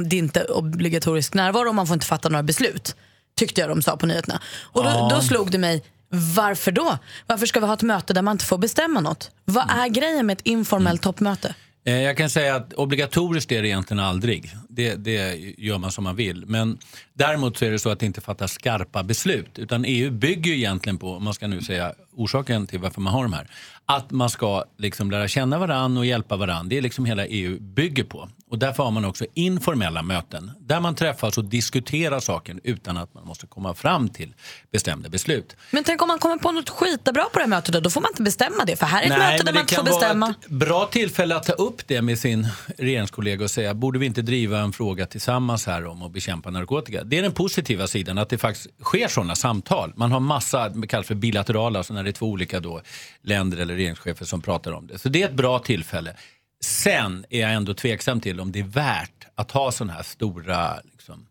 det 0.06 0.16
är 0.16 0.18
inte 0.18 0.40
är 0.40 0.56
obligatorisk 0.56 1.34
närvaro 1.34 1.68
och 1.68 1.74
man 1.74 1.86
får 1.86 1.94
inte 1.94 2.06
fatta 2.06 2.28
några 2.28 2.42
beslut. 2.42 2.96
Tyckte 3.36 3.60
jag 3.60 3.70
de 3.70 3.82
sa 3.82 3.96
på 3.96 4.06
nyheterna. 4.06 4.40
Och 4.62 4.82
då, 4.84 4.90
Ja. 4.90 5.08
då 5.14 5.20
slog 5.20 5.50
det 5.50 5.58
mig, 5.58 5.84
varför 6.10 6.72
då? 6.72 6.98
Varför 7.26 7.46
ska 7.46 7.60
vi 7.60 7.66
ha 7.66 7.74
ett 7.74 7.82
möte 7.82 8.12
där 8.12 8.22
man 8.22 8.32
inte 8.32 8.44
får 8.44 8.58
bestämma 8.58 9.00
något? 9.00 9.30
Vad 9.44 9.70
är 9.70 9.88
grejen 9.88 10.26
med 10.26 10.34
ett 10.38 10.46
informellt 10.46 11.02
toppmöte? 11.02 11.54
Eh, 11.88 12.03
jag 12.03 12.16
kan 12.16 12.31
säga 12.31 12.57
att 12.57 12.72
obligatoriskt 12.72 13.53
är 13.53 13.62
det 13.62 13.68
egentligen 13.68 14.01
aldrig. 14.01 14.55
det, 14.68 14.94
det 14.94 15.38
gör 15.59 15.78
man 15.78 15.93
som 15.93 16.05
man 16.05 16.16
vill. 16.16 16.47
Men 16.47 16.78
däremot 17.14 17.57
så 17.57 17.64
är 17.64 17.70
det 17.70 17.78
så 17.78 17.91
att 17.91 18.01
det 18.01 18.07
inte 18.07 18.20
fattas 18.20 18.53
skarpa 18.53 19.03
beslut. 19.03 19.59
Utan 19.59 19.84
EU 19.84 20.11
bygger 20.11 20.53
ju 20.53 20.57
egentligen 20.57 20.99
på, 20.99 21.12
om 21.12 21.24
man 21.24 21.34
ska 21.34 21.47
nu 21.47 21.62
säga 21.62 21.93
orsaken 22.16 22.66
till 22.66 22.78
varför 22.78 23.01
man 23.01 23.12
har 23.12 23.22
de 23.22 23.32
här, 23.32 23.47
att 23.86 24.11
man 24.11 24.30
ska 24.30 24.64
liksom 24.76 25.11
lära 25.11 25.28
känna 25.28 25.59
varann 25.59 25.97
och 25.97 26.07
hjälpa 26.07 26.36
varann. 26.36 26.68
Det 26.68 26.78
är 26.78 26.82
liksom 26.82 27.05
hela 27.05 27.26
EU 27.26 27.61
bygger 27.61 28.05
på. 28.05 28.28
Och 28.51 28.59
därför 28.59 28.82
har 28.82 28.90
man 28.90 29.05
också 29.05 29.24
informella 29.34 30.03
möten 30.03 30.51
där 30.61 30.80
man 30.80 30.94
träffas 30.94 31.38
och 31.38 31.44
diskuterar 31.44 32.20
saken 32.20 32.61
utan 32.64 32.96
att 32.96 33.14
man 33.14 33.26
måste 33.26 33.46
komma 33.46 33.74
fram 33.74 34.09
till 34.09 34.34
bestämda 34.72 35.09
beslut. 35.09 35.57
Men 35.70 35.84
tänk 35.84 36.03
om 36.03 36.09
man 36.09 36.18
kommer 36.18 36.36
på 36.36 36.53
något 36.53 36.68
skitbra 36.70 37.24
på 37.24 37.38
det 37.38 37.40
här 37.40 37.46
mötet 37.46 37.72
då, 37.72 37.80
då 37.80 37.90
får 37.90 38.01
man 38.01 38.11
inte 38.11 38.22
bestämma 38.22 38.64
det. 38.64 38.76
För 38.76 38.86
här 38.86 39.03
är 39.03 39.07
ett 39.07 39.18
möte 39.18 39.44
där 39.44 39.53
man 39.53 39.61
inte 39.61 39.74
det 39.74 39.76
får 39.76 39.84
kan 39.84 39.84
bestämma. 39.84 40.26
vara 40.26 40.34
ett 40.40 40.49
bra 40.49 40.86
tillfälle 40.86 41.36
att 41.36 41.42
ta 41.42 41.53
upp 41.53 41.86
det 41.86 42.03
med 42.03 42.18
sin 42.18 42.49
regeringskollega 42.78 43.44
och 43.44 43.51
säga, 43.51 43.74
borde 43.74 43.99
vi 43.99 44.07
inte 44.07 44.22
driva 44.22 44.59
en 44.59 44.72
fråga 44.72 45.07
tillsammans 45.07 45.66
här 45.66 45.86
om 45.86 46.03
att 46.03 46.12
bekämpa 46.12 46.51
narkotika? 46.51 47.05
Det 47.05 47.18
är 47.18 47.22
den 47.22 47.32
positiva 47.32 47.86
sidan, 47.86 48.18
att 48.18 48.28
det 48.28 48.38
faktiskt 48.38 48.68
sker 48.82 49.09
sådana 49.09 49.34
samtal. 49.34 49.92
Man 49.96 50.12
har 50.12 50.20
massa, 50.20 50.68
det 50.68 50.86
kallas 50.86 51.07
för 51.07 51.14
bilaterala, 51.14 51.78
alltså 51.78 51.94
när 51.94 52.03
det 52.03 52.11
är 52.11 52.12
två 52.12 52.26
olika 52.26 52.61
då, 52.61 52.80
länder 53.22 53.59
eller 53.59 53.74
regeringschefer 53.74 54.24
som 54.24 54.40
pratar 54.40 54.72
om 54.72 54.86
det. 54.86 54.99
Så 54.99 55.09
det 55.09 55.22
är 55.22 55.28
ett 55.28 55.34
bra 55.34 55.59
tillfälle. 55.59 56.14
Sen 56.61 57.24
är 57.30 57.40
jag 57.40 57.52
ändå 57.54 57.74
tveksam 57.74 58.20
till 58.20 58.40
om 58.40 58.52
det 58.52 58.59
är 58.59 58.64
värt 58.64 59.26
att 59.34 59.50
ha 59.50 59.72
sådana 59.72 59.92
här 59.92 60.02
stora 60.02 60.80
liksom, 60.92 61.26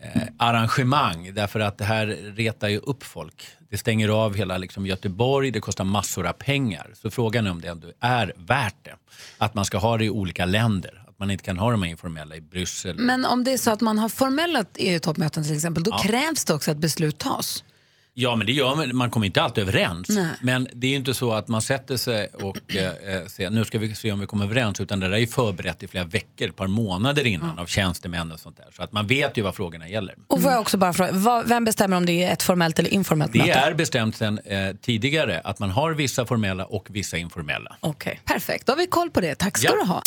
eh, 0.00 0.22
arrangemang 0.38 1.34
därför 1.34 1.60
att 1.60 1.78
det 1.78 1.84
här 1.84 2.06
retar 2.36 2.68
ju 2.68 2.78
upp 2.78 3.02
folk. 3.04 3.46
Det 3.70 3.78
stänger 3.78 4.08
av 4.08 4.34
hela 4.34 4.58
liksom, 4.58 4.86
Göteborg, 4.86 5.50
det 5.50 5.60
kostar 5.60 5.84
massor 5.84 6.26
av 6.26 6.32
pengar. 6.32 6.90
Så 6.94 7.10
frågan 7.10 7.46
är 7.46 7.50
om 7.50 7.60
det 7.60 7.68
ändå 7.68 7.88
är 8.00 8.32
värt 8.36 8.74
det. 8.82 8.94
Att 9.38 9.54
man 9.54 9.64
ska 9.64 9.78
ha 9.78 9.98
det 9.98 10.04
i 10.04 10.10
olika 10.10 10.44
länder. 10.44 11.02
Att 11.08 11.18
man 11.18 11.30
inte 11.30 11.44
kan 11.44 11.58
ha 11.58 11.70
de 11.70 11.82
här 11.82 11.90
informella 11.90 12.36
i 12.36 12.40
Bryssel. 12.40 12.98
Men 12.98 13.24
om 13.24 13.44
det 13.44 13.52
är 13.52 13.58
så 13.58 13.70
att 13.70 13.80
man 13.80 13.98
har 13.98 14.08
formella 14.08 14.64
EU-toppmöten 14.74 15.44
till 15.44 15.54
exempel, 15.56 15.82
då 15.82 15.90
Ja. 15.90 15.98
krävs 15.98 16.44
det 16.44 16.54
också 16.54 16.70
att 16.70 16.76
beslut 16.76 17.18
tas. 17.18 17.64
Ja, 18.18 18.36
men 18.36 18.46
det 18.46 18.52
gör 18.52 18.74
man. 18.76 18.96
Man 18.96 19.10
kommer 19.10 19.26
inte 19.26 19.42
alltid 19.42 19.62
överens. 19.62 20.08
Nej. 20.08 20.26
Men 20.40 20.68
det 20.72 20.86
är 20.86 20.90
ju 20.90 20.96
inte 20.96 21.14
så 21.14 21.32
att 21.32 21.48
man 21.48 21.62
sätter 21.62 21.96
sig 21.96 22.28
och 22.32 22.76
eh, 22.76 23.26
säger 23.26 23.50
nu 23.50 23.64
ska 23.64 23.78
vi 23.78 23.94
se 23.94 24.12
om 24.12 24.20
vi 24.20 24.26
kommer 24.26 24.44
överens. 24.44 24.80
Utan 24.80 25.00
det 25.00 25.08
där 25.08 25.16
är 25.16 25.26
förberett 25.26 25.82
i 25.82 25.88
flera 25.88 26.04
veckor, 26.04 26.48
ett 26.48 26.56
par 26.56 26.66
månader 26.66 27.26
innan 27.26 27.58
av 27.58 27.66
tjänstemän 27.66 28.32
och 28.32 28.40
sånt 28.40 28.56
där. 28.56 28.66
Så 28.76 28.82
att 28.82 28.92
man 28.92 29.06
vet 29.06 29.36
ju 29.38 29.42
vad 29.42 29.54
frågorna 29.54 29.88
gäller. 29.88 30.14
Och 30.26 30.42
får 30.42 30.50
jag 30.52 30.60
också 30.60 30.76
bara 30.76 30.92
fråga, 30.92 31.12
vad, 31.12 31.48
vem 31.48 31.64
bestämmer 31.64 31.96
om 31.96 32.06
det 32.06 32.24
är 32.24 32.32
ett 32.32 32.42
formellt 32.42 32.78
eller 32.78 32.90
informellt 32.94 33.32
Det 33.32 33.38
möte? 33.38 33.52
är 33.52 33.74
bestämt 33.74 34.16
sedan 34.16 34.38
eh, 34.44 34.76
tidigare 34.82 35.40
att 35.44 35.58
man 35.58 35.70
har 35.70 35.92
vissa 35.92 36.26
formella 36.26 36.64
och 36.64 36.86
vissa 36.90 37.16
informella. 37.16 37.76
Okej. 37.80 38.20
Perfekt, 38.24 38.66
då 38.66 38.72
har 38.72 38.78
vi 38.78 38.86
koll 38.86 39.10
på 39.10 39.20
det. 39.20 39.34
Tack 39.34 39.58
ska 39.58 39.68
Ja. 39.68 39.74
du 39.82 39.86
ha. 39.88 40.02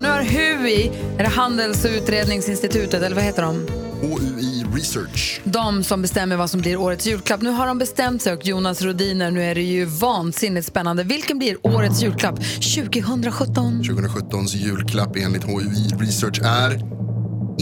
Nu 0.00 0.08
har 0.08 0.22
HUI, 0.22 0.90
är 1.18 1.22
det 1.22 1.28
Handels 1.28 1.84
och 1.84 1.90
utredningsinstitutet, 1.90 3.02
eller 3.02 3.16
vad 3.16 3.24
heter 3.24 3.42
de? 3.42 3.66
HUI 4.00 4.64
Research. 4.74 5.40
De 5.44 5.84
som 5.84 6.02
bestämmer 6.02 6.36
vad 6.36 6.50
som 6.50 6.60
blir 6.60 6.76
årets 6.76 7.06
julklapp. 7.06 7.42
Nu 7.42 7.50
har 7.50 7.66
de 7.66 7.78
bestämt 7.78 8.22
sig 8.22 8.32
och 8.32 8.46
Jonas 8.46 8.82
Rodiner, 8.82 9.30
nu 9.30 9.42
är 9.42 9.54
det 9.54 9.62
ju 9.62 9.84
vansinnigt 9.84 10.66
spännande. 10.66 11.02
Vilken 11.02 11.38
blir 11.38 11.66
årets 11.66 12.02
julklapp 12.02 12.36
2017? 12.76 13.82
2017s 13.82 14.56
julklapp 14.56 15.16
enligt 15.16 15.44
HUI 15.44 15.88
Research 16.00 16.40
är 16.44 16.70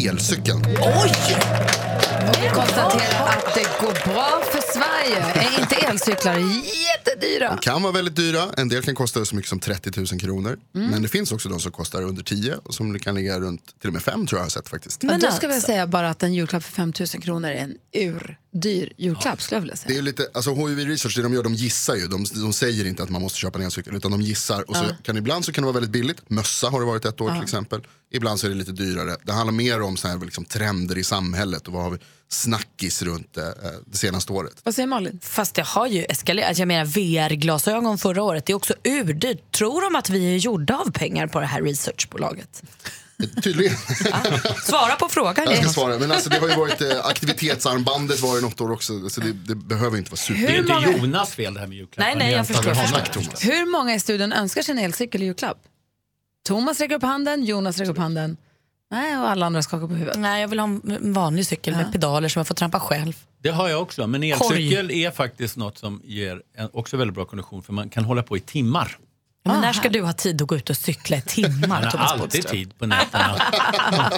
elcykeln. 0.08 0.64
Oj! 0.66 1.12
Vi 2.42 2.48
konstaterar 2.48 3.11
att 3.32 3.54
det 3.54 3.68
går 3.80 4.12
bra 4.12 4.42
för 4.52 4.62
Sverige. 4.72 5.18
Är 5.18 5.60
inte 5.60 5.74
elcyklar 5.74 6.38
jättedyra? 6.88 7.48
De 7.48 7.58
kan 7.58 7.82
vara 7.82 7.92
väldigt 7.92 8.16
dyra, 8.16 8.42
en 8.56 8.68
del 8.68 8.82
kan 8.82 8.94
kosta 8.94 9.24
så 9.24 9.36
mycket 9.36 9.48
som 9.48 9.60
30 9.60 9.90
000 9.96 10.06
kronor. 10.06 10.58
Mm. 10.74 10.90
Men 10.90 11.02
det 11.02 11.08
finns 11.08 11.32
också 11.32 11.48
de 11.48 11.60
som 11.60 11.72
kostar 11.72 12.02
under 12.02 12.22
10 12.22 12.54
och 12.54 12.74
som 12.74 12.98
kan 12.98 13.14
ligga 13.14 13.40
runt 13.40 13.80
till 13.80 13.88
och 13.88 13.94
med 13.94 14.02
5 14.02 14.26
tror 14.26 14.38
jag 14.38 14.44
har 14.44 14.50
sett 14.50 14.68
faktiskt. 14.68 15.02
Men 15.02 15.20
då 15.20 15.30
ska 15.30 15.48
vi 15.48 15.60
säga 15.60 15.86
bara 15.86 16.10
att 16.10 16.22
en 16.22 16.34
julklapp 16.34 16.62
för 16.64 16.72
5 16.72 16.92
000 17.00 17.06
kronor 17.22 17.48
är 17.48 17.54
en 17.54 17.76
urdyr 18.54 18.92
julklapp 18.96 19.42
skulle 19.42 19.56
jag 19.56 19.60
vilja 19.60 19.76
säga. 19.76 19.92
Det 19.94 19.98
är 19.98 20.02
lite, 20.02 20.26
alltså 20.34 20.54
HUI 20.54 20.84
Research, 20.84 21.16
det 21.16 21.22
de 21.22 21.34
gör, 21.34 21.42
de 21.42 21.54
gissar 21.54 21.94
ju. 21.94 22.06
De, 22.06 22.24
de 22.34 22.52
säger 22.52 22.86
inte 22.86 23.02
att 23.02 23.10
man 23.10 23.22
måste 23.22 23.38
köpa 23.38 23.58
en 23.58 23.64
elcykel, 23.64 23.96
utan 23.96 24.10
de 24.10 24.20
gissar. 24.22 24.70
Och 24.70 24.76
så 24.76 24.84
Ja. 24.84 24.96
kan, 25.02 25.16
ibland 25.16 25.44
så 25.44 25.52
kan 25.52 25.62
det 25.62 25.66
vara 25.66 25.74
väldigt 25.74 25.90
billigt. 25.90 26.30
Mössa 26.30 26.68
har 26.68 26.80
det 26.80 26.86
varit 26.86 27.04
ett 27.04 27.20
år 27.20 27.28
Ja. 27.28 27.34
till 27.34 27.42
exempel. 27.44 27.80
Ibland 28.12 28.40
så 28.40 28.46
är 28.46 28.50
det 28.50 28.56
lite 28.56 28.72
dyrare. 28.72 29.16
Det 29.24 29.32
handlar 29.32 29.52
mer 29.52 29.82
om 29.82 29.96
så 29.96 30.08
här, 30.08 30.18
liksom, 30.24 30.44
trender 30.44 30.98
i 30.98 31.04
samhället 31.04 31.66
och 31.66 31.72
vad 31.72 31.82
har 31.82 31.90
vi 31.90 31.98
snackis 32.28 33.02
runt 33.02 33.36
eh, 33.36 33.44
det 33.86 33.96
senaste 33.98 34.32
året. 34.32 34.54
Vad 34.62 34.74
säger 34.74 34.86
Malin? 34.86 35.18
Fast 35.22 35.54
det 35.54 35.62
har 35.62 35.86
ju 35.86 36.04
eskalerat. 36.04 36.58
Jag 36.58 36.68
menar 36.68 36.84
VR-glasögon 36.84 37.98
förra 37.98 38.22
året, 38.22 38.46
det 38.46 38.52
är 38.52 38.54
också 38.54 38.74
urdyrt. 38.84 39.52
Tror 39.52 39.82
de 39.82 39.96
att 39.98 40.10
vi 40.10 40.34
är 40.34 40.38
gjorda 40.38 40.76
av 40.76 40.90
pengar 40.90 41.26
på 41.26 41.40
det 41.40 41.46
här 41.46 41.62
researchbolaget? 41.62 42.62
Tydligen. 43.42 43.76
Svara 44.62 44.96
på 44.96 45.08
frågan. 45.08 45.44
Jag 45.50 45.56
ska 45.56 45.68
svara. 45.68 45.98
Men 45.98 46.12
alltså, 46.12 46.30
det 46.30 46.38
har 46.38 46.48
ju 46.48 46.54
varit 46.56 46.80
eh, 46.80 47.06
aktivitetsarmbandet 47.06 48.20
var 48.20 48.36
det 48.36 48.42
något 48.42 48.60
år 48.60 48.72
också. 48.72 49.10
Så 49.10 49.20
det, 49.20 49.32
det 49.32 49.54
behöver 49.54 49.98
inte 49.98 50.10
vara 50.10 50.16
super. 50.16 50.40
Hur 50.40 50.46
Det 50.48 50.54
är 50.54 50.58
inte 50.58 50.74
många- 50.74 50.96
Jonas 50.98 51.30
fel 51.34 51.54
det 51.54 51.60
här 51.60 51.66
med 51.66 51.76
julklappar. 51.76 52.10
Nej, 52.10 52.18
nej, 52.18 52.32
jag 52.32 52.46
förstår. 52.46 52.74
Snack. 52.74 53.44
Hur 53.44 53.72
många 53.72 53.94
i 53.94 54.00
studion 54.00 54.32
önskar 54.32 54.62
sig 54.62 54.72
en 54.72 54.78
elcykel 54.78 55.22
i 55.22 55.24
julklapp? 55.24 55.58
Thomas 56.46 56.80
räcker 56.80 56.94
upp 56.94 57.02
handen, 57.02 57.44
Jonas 57.44 57.78
räcker 57.78 57.90
upp 57.92 57.98
handen. 57.98 58.36
Nej, 58.90 59.18
och 59.18 59.28
alla 59.30 59.46
andra 59.46 59.62
skakar 59.62 59.86
på 59.86 59.94
huvudet. 59.94 60.18
Nej, 60.18 60.40
jag 60.40 60.48
vill 60.48 60.58
ha 60.58 60.66
en 60.66 61.12
vanlig 61.12 61.46
cykel 61.46 61.76
med 61.76 61.92
pedaler 61.92 62.28
som 62.28 62.40
jag 62.40 62.46
får 62.46 62.54
trampa 62.54 62.80
själv. 62.80 63.12
Det 63.42 63.50
har 63.50 63.68
jag 63.68 63.82
också, 63.82 64.06
men 64.06 64.22
elcykel 64.22 64.90
är 64.90 65.10
faktiskt 65.10 65.56
något 65.56 65.78
som 65.78 66.00
ger 66.04 66.42
en, 66.56 66.68
också 66.72 66.96
väldigt 66.96 67.14
bra 67.14 67.24
kondition 67.24 67.62
för 67.62 67.72
man 67.72 67.88
kan 67.88 68.04
hålla 68.04 68.22
på 68.22 68.36
i 68.36 68.40
timmar. 68.40 68.98
Men 69.44 69.60
när 69.60 69.72
ska 69.72 69.88
du 69.88 70.02
ha 70.02 70.12
tid 70.12 70.42
att 70.42 70.48
gå 70.48 70.56
ut 70.56 70.70
och 70.70 70.76
cykla 70.76 71.16
i 71.16 71.20
timmar, 71.20 71.68
Man 71.68 71.84
har 71.84 71.98
alltid 71.98 72.20
Bodström? 72.20 72.50
tid 72.50 72.78
på 72.78 72.86
nätterna. 72.86 73.40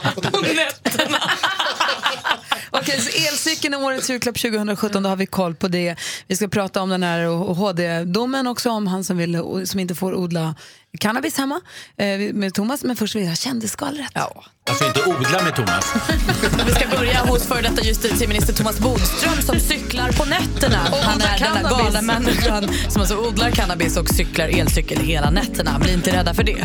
Okej, 2.71 3.01
så 3.01 3.11
elcykeln 3.33 3.75
är 3.75 3.85
årets 3.85 4.11
julklapp 4.11 4.39
2017, 4.39 5.03
då 5.03 5.09
har 5.09 5.17
vi 5.17 5.27
koll 5.27 5.55
på 5.55 5.69
det. 5.69 5.97
Vi 6.27 6.37
ska 6.37 6.49
prata 6.49 6.83
om 6.83 6.89
den 6.89 7.03
här 7.03 7.27
HD-domen 7.55 8.47
också, 8.47 8.71
om 8.71 8.87
han 8.87 9.05
som, 9.05 9.17
vill, 9.17 9.43
som 9.65 9.81
inte 9.81 9.95
får 9.95 10.15
odla 10.15 10.55
cannabis 11.01 11.39
hemma 11.39 11.61
eh, 11.97 12.35
med 12.35 12.55
Thomas. 12.55 12.85
Men 12.85 12.97
först 12.97 13.15
vill 13.15 13.23
jag 13.23 13.31
ha 13.31 13.37
kändisskvallret. 13.37 14.11
Ja. 14.15 14.45
Alltså 14.71 14.85
inte 14.87 15.01
odla 15.05 15.43
med 15.45 15.55
Thomas. 15.57 15.95
Vi 16.67 16.73
ska 16.73 16.89
börja 16.89 17.19
hos 17.19 17.47
före 17.47 17.63
detta 17.63 17.83
justitieminister 17.83 18.53
Thomas 18.53 18.79
Bodström 18.79 19.43
som 19.43 19.61
cyklar 19.61 20.13
på 20.13 20.25
nätterna. 20.25 20.79
Han 21.03 21.21
är 21.21 21.39
den 21.39 21.63
där 21.63 21.71
galna 21.71 22.03
människan 22.03 22.69
som 22.89 23.01
alltså 23.01 23.17
odlar 23.17 23.51
cannabis 23.51 23.97
och 23.97 24.09
cyklar 24.09 24.59
elcykel 24.59 24.99
hela 24.99 25.31
nätterna. 25.31 25.79
Bli 25.79 25.93
inte 25.93 26.13
rädda 26.13 26.35
för 26.35 26.43
det. 26.43 26.65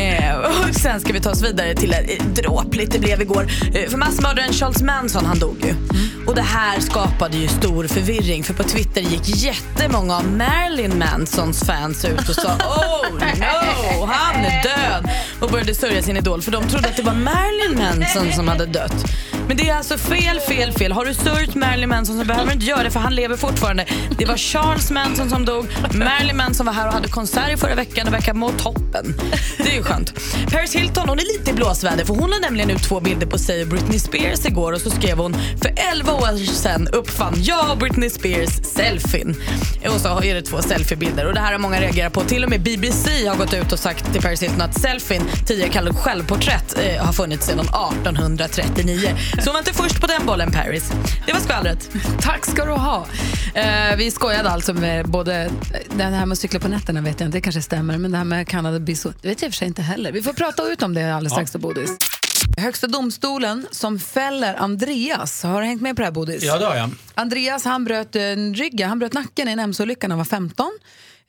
Eh, 0.00 0.36
och 0.38 0.74
sen 0.74 1.00
ska 1.00 1.12
vi 1.12 1.20
ta 1.20 1.30
oss 1.30 1.42
vidare 1.42 1.74
till 1.74 1.92
ett 1.92 2.36
dråpligt 2.36 2.92
det 2.92 2.98
blev 2.98 3.22
igår. 3.22 3.50
Eh, 3.74 3.90
för 3.90 3.98
massmördaren 3.98 4.52
Charles 4.52 4.82
Manson 4.82 5.24
han 5.24 5.38
dog 5.38 5.56
ju. 5.64 5.74
Och 6.26 6.34
det 6.34 6.42
här 6.42 6.80
skapade 6.80 7.36
ju 7.36 7.48
stor 7.48 7.86
förvirring 7.86 8.44
för 8.44 8.54
på 8.54 8.62
Twitter 8.62 9.00
gick 9.00 9.28
jättemånga 9.28 10.16
av 10.16 10.24
Marilyn 10.24 10.98
Mansons 10.98 11.64
fans 11.64 12.04
ut 12.04 12.28
och 12.28 12.34
sa 12.34 12.54
oh 12.54 13.18
oh, 13.50 14.06
han 14.06 14.44
är 14.44 14.62
död 14.62 15.10
och 15.40 15.50
började 15.50 15.74
sörja 15.74 16.02
sin 16.02 16.16
idol 16.16 16.42
för 16.42 16.52
de 16.52 16.68
trodde 16.68 16.88
att 16.88 16.96
det 16.96 17.02
var 17.02 17.14
Marilyn 17.14 17.78
Manson 17.78 18.32
som 18.32 18.48
hade 18.48 18.66
dött. 18.66 19.04
Men 19.50 19.56
det 19.56 19.68
är 19.68 19.74
alltså 19.74 19.98
fel, 19.98 20.40
fel, 20.40 20.72
fel. 20.72 20.92
Har 20.92 21.04
du 21.04 21.14
sörjt 21.14 21.54
Marilyn 21.54 21.88
Manson 21.88 22.18
så 22.18 22.24
behöver 22.24 22.46
du 22.46 22.52
inte 22.52 22.66
göra 22.66 22.82
det 22.82 22.90
för 22.90 23.00
han 23.00 23.14
lever 23.14 23.36
fortfarande. 23.36 23.86
Det 24.18 24.24
var 24.24 24.36
Charles 24.36 24.90
Manson 24.90 25.30
som 25.30 25.44
dog. 25.44 25.66
Marilyn 25.94 26.36
Manson 26.36 26.66
var 26.66 26.72
här 26.72 26.86
och 26.86 26.92
hade 26.92 27.08
konsert 27.08 27.52
i 27.52 27.56
förra 27.56 27.74
veckan 27.74 28.06
och 28.06 28.12
verkar 28.12 28.34
må 28.34 28.50
toppen. 28.50 29.14
Det 29.58 29.70
är 29.70 29.74
ju 29.74 29.82
skönt. 29.82 30.14
Paris 30.52 30.74
Hilton 30.74 31.08
hon 31.08 31.18
är 31.18 31.38
lite 31.38 31.50
i 31.50 31.54
blåsväder 31.54 32.04
för 32.04 32.14
hon 32.14 32.32
har 32.32 32.40
nämligen 32.40 32.70
ut 32.70 32.82
två 32.82 33.00
bilder 33.00 33.26
på 33.26 33.38
sig 33.38 33.62
och 33.62 33.68
Britney 33.68 33.98
Spears 33.98 34.46
igår 34.46 34.72
och 34.72 34.80
så 34.80 34.90
skrev 34.90 35.18
hon 35.18 35.34
för 35.62 35.74
11 35.92 36.12
år 36.12 36.44
sedan 36.46 36.88
uppfann 36.92 37.34
jag 37.36 37.70
och 37.70 37.78
Britney 37.78 38.10
Spears 38.10 38.50
selfien. 38.64 39.36
Och 39.94 40.00
så 40.00 40.22
är 40.22 40.34
det 40.34 40.42
två 40.42 40.62
selfiebilder 40.62 41.26
och 41.26 41.34
det 41.34 41.40
här 41.40 41.52
har 41.52 41.58
många 41.58 41.80
reagerat 41.80 42.12
på. 42.12 42.20
Till 42.20 42.44
och 42.44 42.50
med 42.50 42.62
BBC 42.62 43.26
har 43.26 43.36
gått 43.36 43.54
ut 43.54 43.72
och 43.72 43.78
sagt 43.78 44.12
till 44.12 44.22
Paris 44.22 44.42
Hilton 44.42 44.60
att 44.60 44.80
selfien, 44.80 45.22
tidigare 45.46 45.70
kallad 45.70 45.96
självporträtt, 45.96 46.78
eh, 46.78 47.04
har 47.04 47.12
funnits 47.12 47.46
sedan 47.46 47.60
1839. 47.60 49.14
Så 49.40 49.46
hon 49.46 49.52
var 49.52 49.58
inte 49.58 49.72
först 49.72 50.00
på 50.00 50.06
den 50.06 50.26
bollen 50.26 50.50
Paris. 50.52 50.92
Det 51.26 51.32
var 51.32 51.40
skvallret. 51.40 51.90
Tack 52.20 52.46
ska 52.46 52.64
du 52.64 52.72
ha. 52.72 53.06
Eh, 53.54 53.96
vi 53.96 54.10
skojade 54.10 54.50
alltså 54.50 54.74
med 54.74 55.08
både, 55.08 55.50
det 55.96 56.02
här 56.02 56.26
med 56.26 56.32
att 56.32 56.38
cykla 56.38 56.60
på 56.60 56.68
nätterna 56.68 57.00
vet 57.00 57.20
jag 57.20 57.26
inte, 57.26 57.38
det 57.38 57.42
kanske 57.42 57.62
stämmer, 57.62 57.98
men 57.98 58.10
det 58.10 58.16
här 58.16 58.24
med 58.24 58.48
cannabis, 58.48 59.02
det 59.02 59.28
vet 59.28 59.42
jag 59.42 59.48
i 59.48 59.50
och 59.50 59.54
för 59.54 59.58
sig 59.58 59.68
inte 59.68 59.82
heller. 59.82 60.12
Vi 60.12 60.22
får 60.22 60.32
prata 60.32 60.72
ut 60.72 60.82
om 60.82 60.94
det 60.94 61.14
alldeles 61.14 61.32
strax, 61.32 61.52
då, 61.52 61.58
Bodis. 61.58 61.90
Högsta 62.56 62.86
domstolen 62.86 63.66
som 63.70 63.98
fäller 63.98 64.54
Andreas, 64.54 65.42
har 65.42 65.60
du 65.60 65.66
hängt 65.66 65.82
med 65.82 65.96
på 65.96 66.02
det 66.02 66.06
här 66.06 66.12
Bodis? 66.12 66.42
Ja, 66.42 66.58
det 66.58 66.66
har 66.66 66.76
jag. 66.76 66.90
Andreas 67.14 67.64
han 67.64 67.84
bröt 67.84 68.16
eh, 68.16 68.20
ryggen, 68.54 68.88
han 68.88 68.98
bröt 68.98 69.12
nacken 69.12 69.48
i 69.48 69.52
en 69.52 69.58
MC-olycka 69.58 70.08
när 70.08 70.12
han 70.12 70.18
var 70.18 70.24
15. 70.24 70.66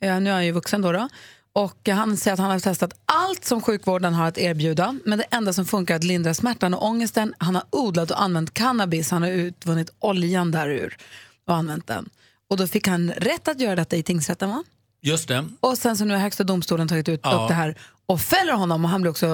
Eh, 0.01 0.19
nu 0.19 0.29
är 0.29 0.33
han 0.33 0.45
ju 0.45 0.51
vuxen 0.51 0.81
då. 0.81 0.91
då. 0.91 1.09
Och 1.53 1.89
han 1.89 2.17
säger 2.17 2.33
att 2.33 2.39
han 2.39 2.51
har 2.51 2.59
testat 2.59 2.93
allt 3.05 3.45
som 3.45 3.61
sjukvården 3.61 4.13
har 4.13 4.27
att 4.27 4.37
erbjuda 4.37 4.99
men 5.05 5.17
det 5.17 5.23
enda 5.31 5.53
som 5.53 5.65
funkar 5.65 5.93
är 5.93 5.97
att 5.97 6.03
lindra 6.03 6.33
smärtan 6.33 6.73
och 6.73 6.85
ångesten. 6.85 7.33
Han 7.37 7.55
har 7.55 7.63
odlat 7.69 8.11
och 8.11 8.21
använt 8.21 8.53
cannabis, 8.53 9.11
han 9.11 9.21
har 9.21 9.29
utvunnit 9.29 9.89
oljan 9.99 10.51
därur 10.51 10.97
och 11.47 11.55
använt 11.55 11.87
den. 11.87 12.09
Och 12.49 12.57
då 12.57 12.67
fick 12.67 12.87
han 12.87 13.11
rätt 13.11 13.47
att 13.47 13.59
göra 13.59 13.75
detta 13.75 13.95
i 13.97 14.03
tingsrätten 14.03 14.49
va? 14.49 14.63
Just 15.01 15.27
det. 15.27 15.47
Och 15.59 15.77
sen 15.77 15.97
så 15.97 16.05
nu 16.05 16.13
har 16.13 16.21
högsta 16.21 16.43
domstolen 16.43 16.87
tagit 16.87 17.09
ut 17.09 17.19
Ja. 17.23 17.31
upp 17.43 17.47
det 17.47 17.53
här 17.53 17.75
och 18.05 18.21
fäller 18.21 18.53
honom 18.53 18.85
och 18.85 18.91
han 18.91 19.01
blir 19.01 19.11
också 19.11 19.27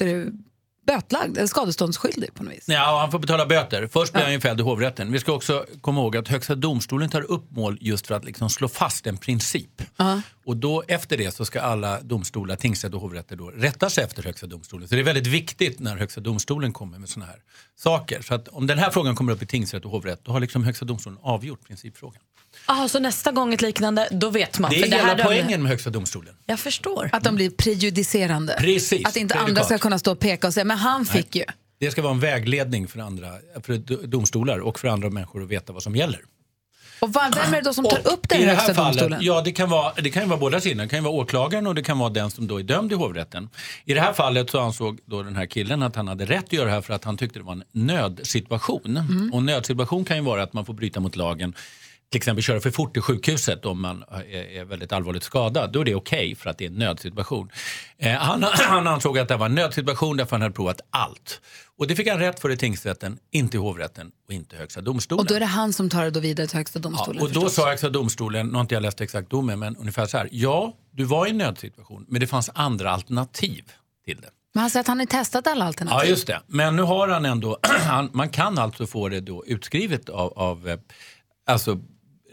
eh, 0.00 0.24
bötlagd, 0.86 1.48
skadeståndsskyldig 1.48 2.34
på 2.34 2.42
något 2.42 2.52
vis. 2.52 2.64
Ja, 2.68 2.98
han 3.00 3.10
får 3.10 3.18
betala 3.18 3.46
böter. 3.46 3.88
Först 3.92 4.12
blir 4.12 4.22
han 4.22 4.32
ju 4.32 4.40
fälld 4.40 4.60
i 4.60 4.62
hovrätten. 4.62 5.12
Vi 5.12 5.18
ska 5.18 5.32
också 5.32 5.66
komma 5.80 6.00
ihåg 6.00 6.16
att 6.16 6.28
Högsta 6.28 6.54
domstolen 6.54 7.10
tar 7.10 7.30
upp 7.30 7.50
mål 7.50 7.78
just 7.80 8.06
för 8.06 8.14
att 8.14 8.24
liksom 8.24 8.50
slå 8.50 8.68
fast 8.68 9.06
en 9.06 9.16
princip. 9.16 9.82
Och 10.44 10.56
då 10.56 10.82
efter 10.88 11.16
det 11.16 11.30
så 11.30 11.44
ska 11.44 11.60
alla 11.60 12.00
domstolar, 12.00 12.56
tingsrätt 12.56 12.94
och 12.94 13.00
hovrätter 13.00 13.36
då 13.36 13.50
rätta 13.50 13.90
sig 13.90 14.04
efter 14.04 14.22
Högsta 14.22 14.46
domstolen. 14.46 14.88
Så 14.88 14.94
det 14.94 15.00
är 15.00 15.04
väldigt 15.04 15.26
viktigt 15.26 15.80
när 15.80 15.96
Högsta 15.96 16.20
domstolen 16.20 16.72
kommer 16.72 16.98
med 16.98 17.08
sådana 17.08 17.30
här 17.30 17.40
saker. 17.76 18.22
Så 18.22 18.34
att 18.34 18.48
om 18.48 18.66
den 18.66 18.78
här 18.78 18.90
frågan 18.90 19.16
kommer 19.16 19.32
upp 19.32 19.42
i 19.42 19.46
tingsrätt 19.46 19.84
och 19.84 19.90
hovrätt 19.90 20.20
då 20.24 20.32
har 20.32 20.40
liksom 20.40 20.64
Högsta 20.64 20.84
domstolen 20.84 21.18
avgjort 21.22 21.66
principfrågan. 21.66 22.22
Ah, 22.66 22.88
så 22.88 22.98
nästa 22.98 23.32
gång 23.32 23.54
ett 23.54 23.62
liknande, 23.62 24.08
då 24.10 24.30
vet 24.30 24.58
man. 24.58 24.70
Det 24.70 24.76
är 24.76 24.90
För 25.00 25.08
hela 25.08 25.24
poängen 25.24 25.62
med 25.62 25.70
Högsta 25.70 25.90
domstolen. 25.90 26.34
Jag 26.46 26.60
förstår. 26.60 27.10
Att 27.12 27.24
de 27.24 27.34
blir 27.34 27.50
prejudicerande. 27.50 28.56
Precis, 28.60 29.06
Att 29.06 29.16
inte 29.16 29.34
andra 29.34 29.44
prejudikat. 29.44 29.66
ska 29.66 29.78
kunna 29.78 29.98
stå 29.98 30.12
och 30.12 30.20
peka 30.20 30.46
och 30.46 30.54
säga, 30.54 30.64
men 30.64 30.78
han 30.78 31.04
fick 31.06 31.36
ju. 31.36 31.44
Det 31.80 31.90
ska 31.90 32.02
vara 32.02 32.12
en 32.12 32.20
vägledning 32.20 32.88
för 32.88 33.00
andra 33.00 33.28
för 33.62 33.72
do- 33.72 34.06
domstolar 34.06 34.58
och 34.58 34.78
för 34.80 34.88
andra 34.88 35.10
människor 35.10 35.42
att 35.42 35.48
veta 35.48 35.72
vad 35.72 35.82
som 35.82 35.96
gäller. 35.96 36.20
Och 37.00 37.12
vad, 37.12 37.34
vem 37.34 37.52
är 37.54 37.56
det 37.56 37.62
då 37.62 37.74
som 37.74 37.84
tar 37.84 37.98
upp 38.12 38.28
det 38.28 38.34
I 38.36 38.42
i 38.42 38.44
det 38.44 38.50
Högsta 38.50 38.66
här 38.66 38.74
fallet, 38.74 38.98
domstolen? 38.98 39.18
ja 39.22 39.40
det 39.40 39.52
kan, 39.52 39.70
vara, 39.70 39.92
det 39.94 40.10
kan 40.10 40.22
ju 40.22 40.28
vara 40.28 40.40
båda 40.40 40.60
sidorna. 40.60 40.82
Det 40.82 40.88
kan 40.88 40.98
ju 40.98 41.02
vara 41.04 41.14
åklagaren 41.14 41.66
och 41.66 41.74
det 41.74 41.82
kan 41.82 41.98
vara 41.98 42.10
den 42.10 42.30
som 42.30 42.46
då 42.46 42.60
är 42.60 42.64
dömd 42.64 42.92
i 42.92 42.94
hovrätten. 42.94 43.48
I 43.84 43.94
det 43.94 44.00
här 44.00 44.12
fallet 44.12 44.50
så 44.50 44.60
ansåg 44.60 44.98
då 45.06 45.22
den 45.22 45.36
här 45.36 45.46
killen 45.46 45.82
att 45.82 45.96
han 45.96 46.08
hade 46.08 46.24
rätt 46.24 46.44
att 46.44 46.52
göra 46.52 46.64
det 46.66 46.70
här 46.72 46.80
för 46.80 46.94
att 46.94 47.04
han 47.04 47.16
tyckte 47.16 47.38
det 47.38 47.42
var 47.42 47.52
en 47.52 47.62
nödsituation. 47.72 48.96
Mm. 48.96 49.30
Och 49.34 49.42
nödsituation 49.42 50.04
kan 50.04 50.16
ju 50.16 50.22
vara 50.22 50.42
att 50.42 50.52
man 50.52 50.64
får 50.66 50.74
bryta 50.74 51.00
mot 51.00 51.16
lagen 51.16 51.54
till 52.10 52.18
exempel 52.18 52.42
köra 52.42 52.60
för 52.60 52.70
fort 52.70 52.92
till 52.92 53.02
sjukhuset 53.02 53.64
om 53.64 53.82
man 53.82 54.04
är, 54.32 54.64
väldigt 54.64 54.92
allvarligt 54.92 55.22
skadad. 55.22 55.72
Då 55.72 55.80
är 55.80 55.84
det 55.84 55.94
okej 55.94 56.34
för 56.34 56.50
att 56.50 56.58
det 56.58 56.64
är 56.64 56.68
en 56.68 56.74
nödsituation. 56.74 57.50
Eh, 57.98 58.12
han, 58.12 58.42
han 58.54 58.86
ansåg 58.86 59.18
att 59.18 59.28
det 59.28 59.36
var 59.36 59.46
en 59.46 59.54
nödsituation 59.54 60.16
därför 60.16 60.30
han 60.30 60.42
hade 60.42 60.54
provat 60.54 60.80
allt. 60.90 61.40
Och 61.78 61.86
det 61.86 61.96
fick 61.96 62.08
han 62.08 62.18
rätt 62.18 62.40
för 62.40 62.50
i 62.50 62.56
tingsrätten, 62.56 63.18
inte 63.30 63.56
i 63.56 63.60
hovrätten 63.60 64.10
och 64.26 64.32
inte 64.32 64.56
i 64.56 64.58
Högsta 64.58 64.80
domstolen. 64.80 65.20
Och 65.20 65.26
då 65.26 65.34
är 65.34 65.40
det 65.40 65.46
han 65.46 65.72
som 65.72 65.90
tar 65.90 66.04
det 66.04 66.10
då 66.10 66.20
vidare 66.20 66.46
till 66.46 66.56
Högsta 66.56 66.78
domstolen. 66.78 67.16
Ja, 67.16 67.22
och 67.22 67.32
då 67.32 67.40
förstås. 67.40 67.54
sa 67.54 67.68
Högsta 67.68 67.90
domstolen, 67.90 68.46
nu 68.46 68.54
har 68.54 68.60
inte 68.60 68.74
jag 68.74 68.82
läst 68.82 69.00
exakt 69.00 69.30
domen, 69.30 69.58
men 69.58 69.76
ungefär 69.76 70.06
så 70.06 70.18
här. 70.18 70.28
Ja, 70.32 70.76
du 70.90 71.04
var 71.04 71.26
i 71.26 71.30
en 71.30 71.38
nödsituation, 71.38 72.06
men 72.08 72.20
det 72.20 72.26
fanns 72.26 72.50
andra 72.54 72.90
alternativ 72.90 73.64
till 74.04 74.20
det. 74.20 74.28
Men 74.54 74.60
han 74.60 74.70
säger 74.70 74.80
att 74.80 74.86
han 74.86 74.98
har 74.98 75.06
testat 75.06 75.46
alla 75.46 75.64
alternativ. 75.64 75.98
Ja, 75.98 76.10
just 76.10 76.26
det. 76.26 76.40
Men 76.46 76.76
nu 76.76 76.82
har 76.82 77.08
han 77.08 77.24
ändå, 77.24 77.58
han, 77.62 78.10
man 78.12 78.28
kan 78.28 78.58
alltså 78.58 78.86
få 78.86 79.08
det 79.08 79.20
då 79.20 79.46
utskrivet 79.46 80.08
av, 80.08 80.38
av 80.38 80.68
eh, 80.68 80.78
alltså 81.46 81.80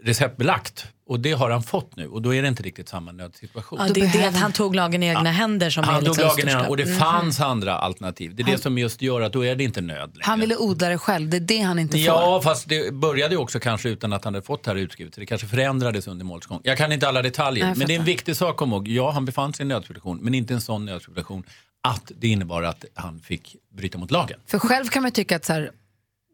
receptbelagt. 0.04 0.86
Och 1.06 1.20
det 1.20 1.32
har 1.32 1.50
han 1.50 1.62
fått 1.62 1.96
nu 1.96 2.08
och 2.08 2.22
då 2.22 2.34
är 2.34 2.42
det 2.42 2.48
inte 2.48 2.62
riktigt 2.62 2.88
samma 2.88 3.12
nödsituation. 3.12 3.78
Ja, 3.82 3.92
det 3.94 4.00
är 4.00 4.12
det 4.12 4.28
att 4.28 4.36
han 4.36 4.52
tog 4.52 4.74
lagen 4.74 5.02
i 5.02 5.06
egna 5.06 5.30
händer 5.32 5.70
som 5.70 5.84
är 5.84 5.86
Han 5.88 5.94
tog 6.00 6.08
liksom 6.08 6.26
lagen 6.28 6.48
största. 6.50 6.68
och 6.68 6.76
det 6.76 6.84
Mhm. 6.84 6.98
fanns 6.98 7.40
andra 7.40 7.78
alternativ. 7.78 8.34
Det 8.34 8.42
är 8.42 8.44
Han- 8.44 8.52
det 8.56 8.62
som 8.62 8.78
just 8.78 9.02
gör 9.02 9.20
att 9.20 9.32
då 9.32 9.44
är 9.44 9.56
det 9.56 9.64
inte 9.64 9.80
nöd 9.80 9.96
längre. 9.98 10.22
Han 10.22 10.40
ville 10.40 10.56
odla 10.56 10.88
det 10.88 10.98
själv, 10.98 11.28
det 11.30 11.36
är 11.36 11.40
det 11.40 11.58
han 11.60 11.78
inte 11.78 11.92
får. 11.98 12.00
Ja, 12.06 12.40
fast 12.44 12.68
det 12.68 12.94
började 12.94 13.34
ju 13.34 13.40
också 13.40 13.60
kanske 13.60 13.88
utan 13.88 14.12
att 14.12 14.24
han 14.24 14.34
hade 14.34 14.46
fått 14.46 14.62
det 14.64 14.70
här 14.70 14.76
utskrivet. 14.78 15.14
Så 15.14 15.20
det 15.20 15.26
kanske 15.26 15.46
förändrades 15.46 16.06
under 16.06 16.24
målets 16.24 16.46
gång. 16.46 16.60
Jag 16.64 16.78
kan 16.78 16.92
inte 16.92 17.08
alla 17.08 17.22
detaljer, 17.22 17.66
Nej, 17.66 17.74
men 17.76 17.86
det 17.86 17.94
är 17.94 17.98
en 17.98 18.04
viktig 18.04 18.36
sak 18.36 18.50
att 18.50 18.56
komma 18.56 18.76
ihåg. 18.76 18.88
Ja, 18.88 19.10
han 19.10 19.24
befann 19.24 19.52
sig 19.52 19.62
i 19.62 19.64
en 19.64 19.68
nödsituation, 19.68 20.18
men 20.22 20.34
inte 20.34 20.54
en 20.54 20.60
sån 20.60 20.84
nödsituation 20.84 21.44
att 21.82 22.12
det 22.18 22.28
innebar 22.28 22.62
att 22.62 22.84
han 22.94 23.20
fick 23.20 23.56
bryta 23.76 23.98
mot 23.98 24.10
lagen. 24.10 24.40
För 24.46 24.58
själv 24.58 24.86
kan 24.86 25.02
man 25.02 25.12
tycka 25.12 25.36
att 25.36 25.44
så 25.44 25.52
här, 25.52 25.70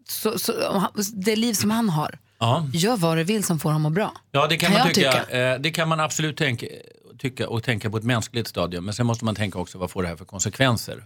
så, 0.08 0.38
så, 0.38 0.52
det 1.14 1.36
liv 1.36 1.52
som 1.54 1.70
han 1.70 1.88
har, 1.88 2.18
Ja, 2.40 2.66
gör 2.72 2.96
vad 2.96 3.16
du 3.16 3.24
vill 3.24 3.44
som 3.44 3.58
får 3.58 3.70
honom 3.70 3.86
att 3.86 3.92
må 3.92 3.94
bra. 3.94 4.12
ja 4.30 4.46
det 4.46 4.56
kan, 4.56 4.70
Kan 4.72 4.78
man 4.78 4.92
tycka. 4.92 5.12
tycka? 5.12 5.38
Eh, 5.54 5.60
det 5.60 5.70
kan 5.70 5.88
man 5.88 6.00
absolut 6.00 6.36
tänka, 6.36 6.66
tycka 7.18 7.48
och 7.48 7.62
tänka 7.62 7.90
på 7.90 7.96
ett 7.96 8.04
mänskligt 8.04 8.48
stadium. 8.48 8.84
Men 8.84 8.94
sen 8.94 9.06
måste 9.06 9.24
man 9.24 9.34
tänka 9.34 9.58
också, 9.58 9.78
vad 9.78 9.90
får 9.90 10.02
det 10.02 10.08
här 10.08 10.16
för 10.16 10.24
konsekvenser? 10.24 11.04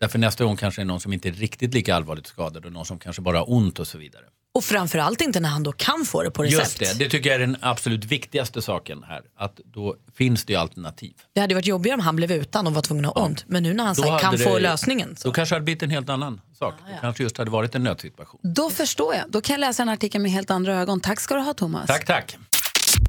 Därför 0.00 0.18
nästa 0.18 0.44
gång 0.44 0.56
kanske 0.56 0.80
det 0.80 0.84
är 0.84 0.86
någon 0.86 1.00
som 1.00 1.12
inte 1.12 1.28
är 1.28 1.32
riktigt 1.32 1.74
lika 1.74 1.94
allvarligt 1.94 2.26
skadad 2.26 2.66
och 2.66 2.72
någon 2.72 2.86
som 2.86 2.98
kanske 2.98 3.22
bara 3.22 3.38
har 3.38 3.50
ont 3.52 3.78
och 3.78 3.86
så 3.86 3.98
vidare. 3.98 4.24
Och 4.56 4.64
framförallt 4.64 5.20
inte 5.20 5.40
när 5.40 5.48
han 5.48 5.62
då 5.62 5.72
kan 5.72 6.04
få 6.04 6.22
det 6.22 6.30
på 6.30 6.42
recept. 6.42 6.80
Just 6.80 6.98
det, 6.98 7.04
det 7.04 7.10
tycker 7.10 7.30
jag 7.30 7.34
är 7.34 7.46
den 7.46 7.56
absolut 7.60 8.04
viktigaste 8.04 8.62
saken 8.62 9.02
här. 9.08 9.20
Att 9.38 9.60
då 9.74 9.96
finns 10.14 10.44
det 10.44 10.52
ju 10.52 10.58
alternativ. 10.58 11.12
Det 11.34 11.40
hade 11.40 11.54
varit 11.54 11.66
jobbigare 11.66 11.94
om 11.94 12.00
han 12.00 12.16
blev 12.16 12.32
utan 12.32 12.66
och 12.66 12.74
var 12.74 12.82
tvungen 12.82 13.04
att 13.04 13.14
ha 13.14 13.24
ont. 13.24 13.44
Men 13.48 13.62
nu 13.62 13.74
när 13.74 13.84
han 13.84 14.18
kan 14.20 14.32
det- 14.32 14.38
få 14.38 14.58
lösningen. 14.58 15.16
Då 15.24 15.32
kanske 15.32 15.54
det 15.54 15.56
hade 15.56 15.64
blivit 15.64 15.82
en 15.82 15.90
helt 15.90 16.08
annan 16.08 16.40
sak. 16.58 16.74
Det 16.86 16.98
kanske 17.00 17.22
just 17.22 17.38
hade 17.38 17.50
varit 17.50 17.74
en 17.74 17.82
nödsituation. 17.84 18.40
Då 18.42 18.70
förstår 18.70 19.14
jag. 19.14 19.30
Då 19.30 19.40
kan 19.40 19.54
jag 19.54 19.60
läsa 19.60 19.82
en 19.82 19.88
artikel 19.88 20.20
med 20.20 20.30
helt 20.30 20.50
andra 20.50 20.80
ögon. 20.80 21.00
Tack 21.00 21.20
ska 21.20 21.34
du 21.34 21.40
ha 21.40 21.54
Thomas. 21.54 21.86
Tack, 21.86 22.06
tack. 22.06 22.36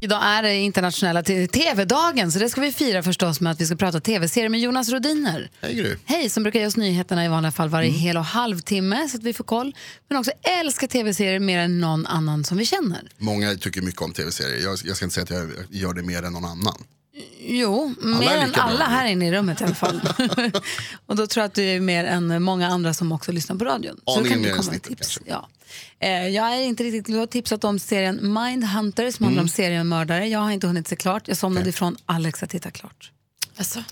Idag 0.00 0.22
är 0.22 0.42
det 0.42 0.54
internationella 0.54 1.22
tv-dagen 1.22 2.32
så 2.32 2.38
det 2.38 2.48
ska 2.48 2.60
vi 2.60 2.72
fira 2.72 3.02
förstås 3.02 3.40
med 3.40 3.52
att 3.52 3.60
vi 3.60 3.66
ska 3.66 3.76
prata 3.76 4.00
tv-serier 4.00 4.48
med 4.48 4.60
Jonas 4.60 4.88
Rodiner. 4.88 5.50
Hej 5.60 5.74
Gry. 5.74 5.96
Hej, 6.04 6.30
som 6.30 6.42
brukar 6.42 6.60
ge 6.60 6.66
oss 6.66 6.76
nyheterna 6.76 7.24
i 7.24 7.28
vanliga 7.28 7.52
fall 7.52 7.68
varje 7.68 7.90
hel 7.90 8.16
och 8.16 8.24
halvtimme 8.24 9.08
så 9.08 9.16
att 9.16 9.22
vi 9.22 9.34
får 9.34 9.44
koll. 9.44 9.74
Men 10.08 10.18
också 10.18 10.30
älskar 10.60 10.86
tv-serier 10.86 11.40
mer 11.40 11.58
än 11.58 11.80
någon 11.80 12.06
annan 12.06 12.44
som 12.44 12.58
vi 12.58 12.66
känner. 12.66 13.10
Många 13.18 13.54
tycker 13.54 13.82
mycket 13.82 14.02
om 14.02 14.12
tv-serier. 14.12 14.64
Jag, 14.64 14.78
jag 14.84 14.96
ska 14.96 15.04
inte 15.04 15.14
säga 15.14 15.24
att 15.24 15.30
jag 15.30 15.66
gör 15.70 15.94
det 15.94 16.02
mer 16.02 16.22
än 16.22 16.32
någon 16.32 16.44
annan. 16.44 16.84
Jo, 17.40 17.94
Alla 18.02 18.18
mer 18.18 18.36
än 18.36 18.50
bra. 18.52 18.62
alla 18.62 18.84
här 18.84 19.06
inne 19.06 19.28
i 19.28 19.32
rummet 19.32 19.60
i 19.60 19.64
alla 19.64 19.74
fall. 19.74 20.00
och 21.06 21.16
då 21.16 21.26
tror 21.26 21.42
jag 21.42 21.48
att 21.48 21.54
du 21.54 21.62
är 21.64 21.80
mer 21.80 22.04
än 22.04 22.42
många 22.42 22.68
andra 22.68 22.94
som 22.94 23.12
också 23.12 23.32
lyssnar 23.32 23.56
på 23.56 23.64
radion. 23.64 24.00
Så 24.06 24.24
kan 24.24 24.42
du 24.42 24.50
komma 24.54 24.70
med 24.70 24.82
tips. 24.82 25.18
Ja. 25.24 25.48
Eh, 26.00 26.28
jag 26.28 26.54
är 26.54 26.60
inte 26.60 26.84
riktigt, 26.84 27.06
du 27.06 27.16
har 27.16 27.26
tipsat 27.26 27.64
om 27.64 27.78
serien 27.78 28.34
Mindhunter 28.34 29.10
som 29.10 29.24
handlar 29.24 29.42
om 29.42 29.48
seriemördare. 29.48 30.26
Jag 30.28 30.38
har 30.40 30.50
inte 30.50 30.66
hunnit 30.66 30.88
se 30.88 30.96
klart. 30.96 31.28
Jag 31.28 31.36
somnade 31.36 31.68
ifrån 31.68 31.96
Alex 32.06 32.42
att 32.42 32.50
titta 32.50 32.70
klart. 32.70 33.12
Alltså. 33.58 33.84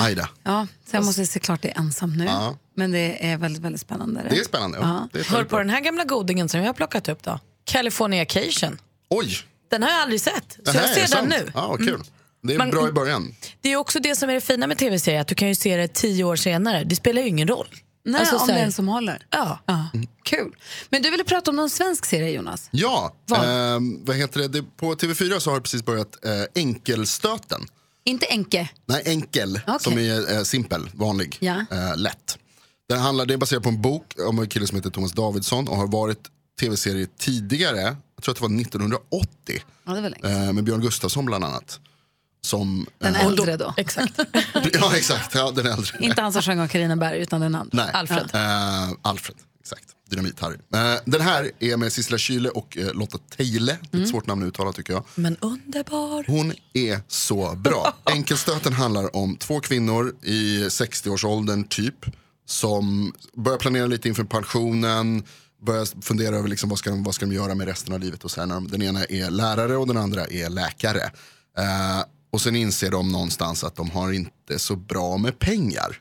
Ajda. 0.00 0.28
Ja, 0.42 0.66
så 0.90 0.96
jag 0.96 1.04
måste 1.04 1.26
se 1.26 1.40
klart 1.40 1.62
det 1.62 1.68
ensam 1.68 2.16
nu. 2.16 2.24
Ja. 2.24 2.56
Men 2.74 2.92
det 2.92 3.26
är 3.26 3.36
väldigt, 3.36 3.62
väldigt 3.62 3.80
spännande. 3.80 4.22
Det 4.30 4.38
är 4.38 4.44
spännande. 4.44 4.78
Ja. 4.78 4.84
Ja. 4.88 5.08
Det 5.12 5.18
är 5.18 5.24
Hör 5.24 5.44
på 5.44 5.58
den 5.58 5.70
här 5.70 5.80
gamla 5.80 6.04
godingen 6.04 6.48
som 6.48 6.60
jag 6.60 6.66
har 6.66 6.74
plockat 6.74 7.08
upp 7.08 7.22
då. 7.22 7.40
Californication. 7.64 8.78
Oj, 9.10 9.36
Den 9.70 9.82
har 9.82 9.90
jag 9.90 10.00
aldrig 10.00 10.20
sett. 10.20 10.58
Så 10.64 10.76
jag 10.76 10.84
är 10.84 10.88
ser 10.88 11.00
den 11.00 11.08
sant. 11.08 11.28
nu. 11.28 11.50
Ja, 11.54 11.76
kul. 11.76 11.88
Mm. 11.88 12.02
Det 12.42 12.54
är 12.54 12.58
Man- 12.58 12.70
bra 12.70 12.88
i 12.88 12.92
början. 12.92 13.34
Det 13.60 13.72
är 13.72 13.76
också 13.76 14.00
det 14.00 14.16
som 14.16 14.30
är 14.30 14.34
det 14.34 14.40
fina 14.40 14.66
med 14.66 14.78
tv-serier, 14.78 15.20
att 15.20 15.28
du 15.28 15.34
kan 15.34 15.48
ju 15.48 15.54
se 15.54 15.76
det 15.76 15.88
tio 15.88 16.24
år 16.24 16.36
senare. 16.36 16.84
Det 16.84 16.96
spelar 16.96 17.22
ju 17.22 17.28
ingen 17.28 17.48
roll. 17.48 17.66
Nej, 18.04 18.20
Alltså, 18.20 18.34
om 18.36 18.40
så 18.40 18.46
det 18.46 18.52
är 18.58 18.64
en 18.64 18.72
som 18.72 18.88
håller. 18.88 19.26
Ja. 19.30 19.58
Ja. 19.66 19.86
Kul. 20.24 20.52
Men 20.90 21.02
du 21.02 21.10
ville 21.10 21.24
prata 21.24 21.50
om 21.50 21.56
någon 21.56 21.70
svensk 21.70 22.04
serie, 22.06 22.30
Jonas? 22.30 22.68
Ja, 22.72 23.14
Vad? 23.26 23.74
ehm, 23.74 24.04
vad 24.04 24.16
heter 24.16 24.40
det? 24.40 24.48
det? 24.48 24.62
På 24.76 24.94
TV4 24.94 25.38
så 25.38 25.50
har 25.50 25.56
det 25.56 25.62
precis 25.62 25.84
börjat 25.84 26.24
eh, 26.24 26.30
Enkelstöten. 26.62 27.60
Inte 28.04 28.26
Enke. 28.26 28.68
Nej, 28.86 29.02
enkel, 29.06 29.60
Okej. 29.66 29.80
som 29.80 29.98
är 29.98 30.36
eh, 30.36 30.42
simpel, 30.42 30.90
vanlig, 30.94 31.36
Ja. 31.40 31.64
eh, 31.70 31.96
lätt. 31.96 32.38
Den 32.88 32.98
handlar, 32.98 33.26
det 33.26 33.34
är 33.34 33.38
baserat 33.38 33.62
på 33.62 33.68
en 33.68 33.82
bok 33.82 34.14
om 34.28 34.38
en 34.38 34.48
kille 34.48 34.66
som 34.66 34.76
heter 34.76 34.90
Thomas 34.90 35.12
Davidsson 35.12 35.68
och 35.68 35.76
har 35.76 35.86
varit 35.86 36.18
tv-serie 36.60 37.06
tidigare, 37.18 37.80
jag 38.16 38.22
tror 38.24 38.32
att 38.32 38.36
det 38.36 38.42
var 38.42 38.60
1980, 38.60 39.62
Ja, 39.86 39.92
det 39.92 40.00
var 40.00 40.30
eh, 40.30 40.52
med 40.52 40.64
Björn 40.64 40.80
Gustafsson 40.80 41.26
bland 41.26 41.44
annat. 41.44 41.80
Som, 42.46 42.86
Den 42.98 43.14
eh, 43.14 43.24
äldre 43.24 43.56
då. 43.56 43.74
Exakt. 43.76 44.20
ja, 44.72 44.96
exakt, 44.96 45.34
ja, 45.34 45.50
den 45.50 45.66
äldre. 45.66 45.98
Inte 46.00 46.22
han 46.22 46.32
som 46.32 46.42
sjöng 46.42 46.60
om 46.60 46.68
Carina 46.68 46.96
Berg, 46.96 47.18
utan 47.18 47.40
den 47.40 47.54
andra. 47.54 47.84
Nej. 47.84 47.90
Alfred. 47.92 48.30
Eh, 48.34 48.90
Alfred, 49.02 49.36
exakt. 49.60 49.84
Dynamit-Harry. 50.10 50.58
Eh, 50.74 51.00
den 51.04 51.20
här 51.20 51.50
är 51.58 51.76
med 51.76 51.92
Sissela 51.92 52.18
Kyle 52.18 52.48
och 52.48 52.78
eh, 52.78 52.94
Lotta 52.94 53.18
Teile. 53.36 53.78
Det 53.90 53.98
är 53.98 54.02
ett 54.02 54.08
svårt 54.08 54.26
namn 54.26 54.42
att 54.42 54.48
uttala 54.48 54.72
tycker 54.72 54.92
jag. 54.92 55.04
Men 55.14 55.36
underbar. 55.40 56.24
Hon 56.26 56.52
är 56.72 57.00
så 57.08 57.54
bra. 57.56 57.94
Enkelstöten 58.04 58.72
handlar 58.72 59.16
om 59.16 59.36
två 59.36 59.60
kvinnor 59.60 60.14
i 60.22 60.62
60-årsåldern 60.64 61.64
typ. 61.64 61.94
Som 62.46 63.12
börjar 63.36 63.58
planera 63.58 63.86
lite 63.86 64.08
inför 64.08 64.24
pensionen. 64.24 65.24
Börjar 65.66 66.02
fundera 66.02 66.36
över 66.36 66.48
liksom 66.48 66.68
vad, 66.68 66.78
ska 66.78 66.90
de, 66.90 67.02
vad 67.02 67.14
ska 67.14 67.26
de 67.26 67.34
göra 67.34 67.54
med 67.54 67.66
resten 67.66 67.94
av 67.94 68.00
livet. 68.00 68.24
Och 68.24 68.30
så 68.30 68.40
här, 68.40 68.46
när 68.46 68.54
de, 68.54 68.68
den 68.68 68.82
ena 68.82 69.04
är 69.04 69.30
lärare 69.30 69.76
och 69.76 69.86
den 69.86 69.96
andra 69.96 70.24
är 70.24 70.48
läkare. 70.48 71.02
Eh, 71.58 72.02
och 72.32 72.40
sen 72.40 72.56
inser 72.56 72.90
de 72.90 73.08
någonstans 73.12 73.64
att 73.64 73.76
de 73.76 73.90
har 73.90 74.12
inte 74.12 74.58
så 74.58 74.76
bra 74.76 75.16
med 75.16 75.38
pengar. 75.38 76.00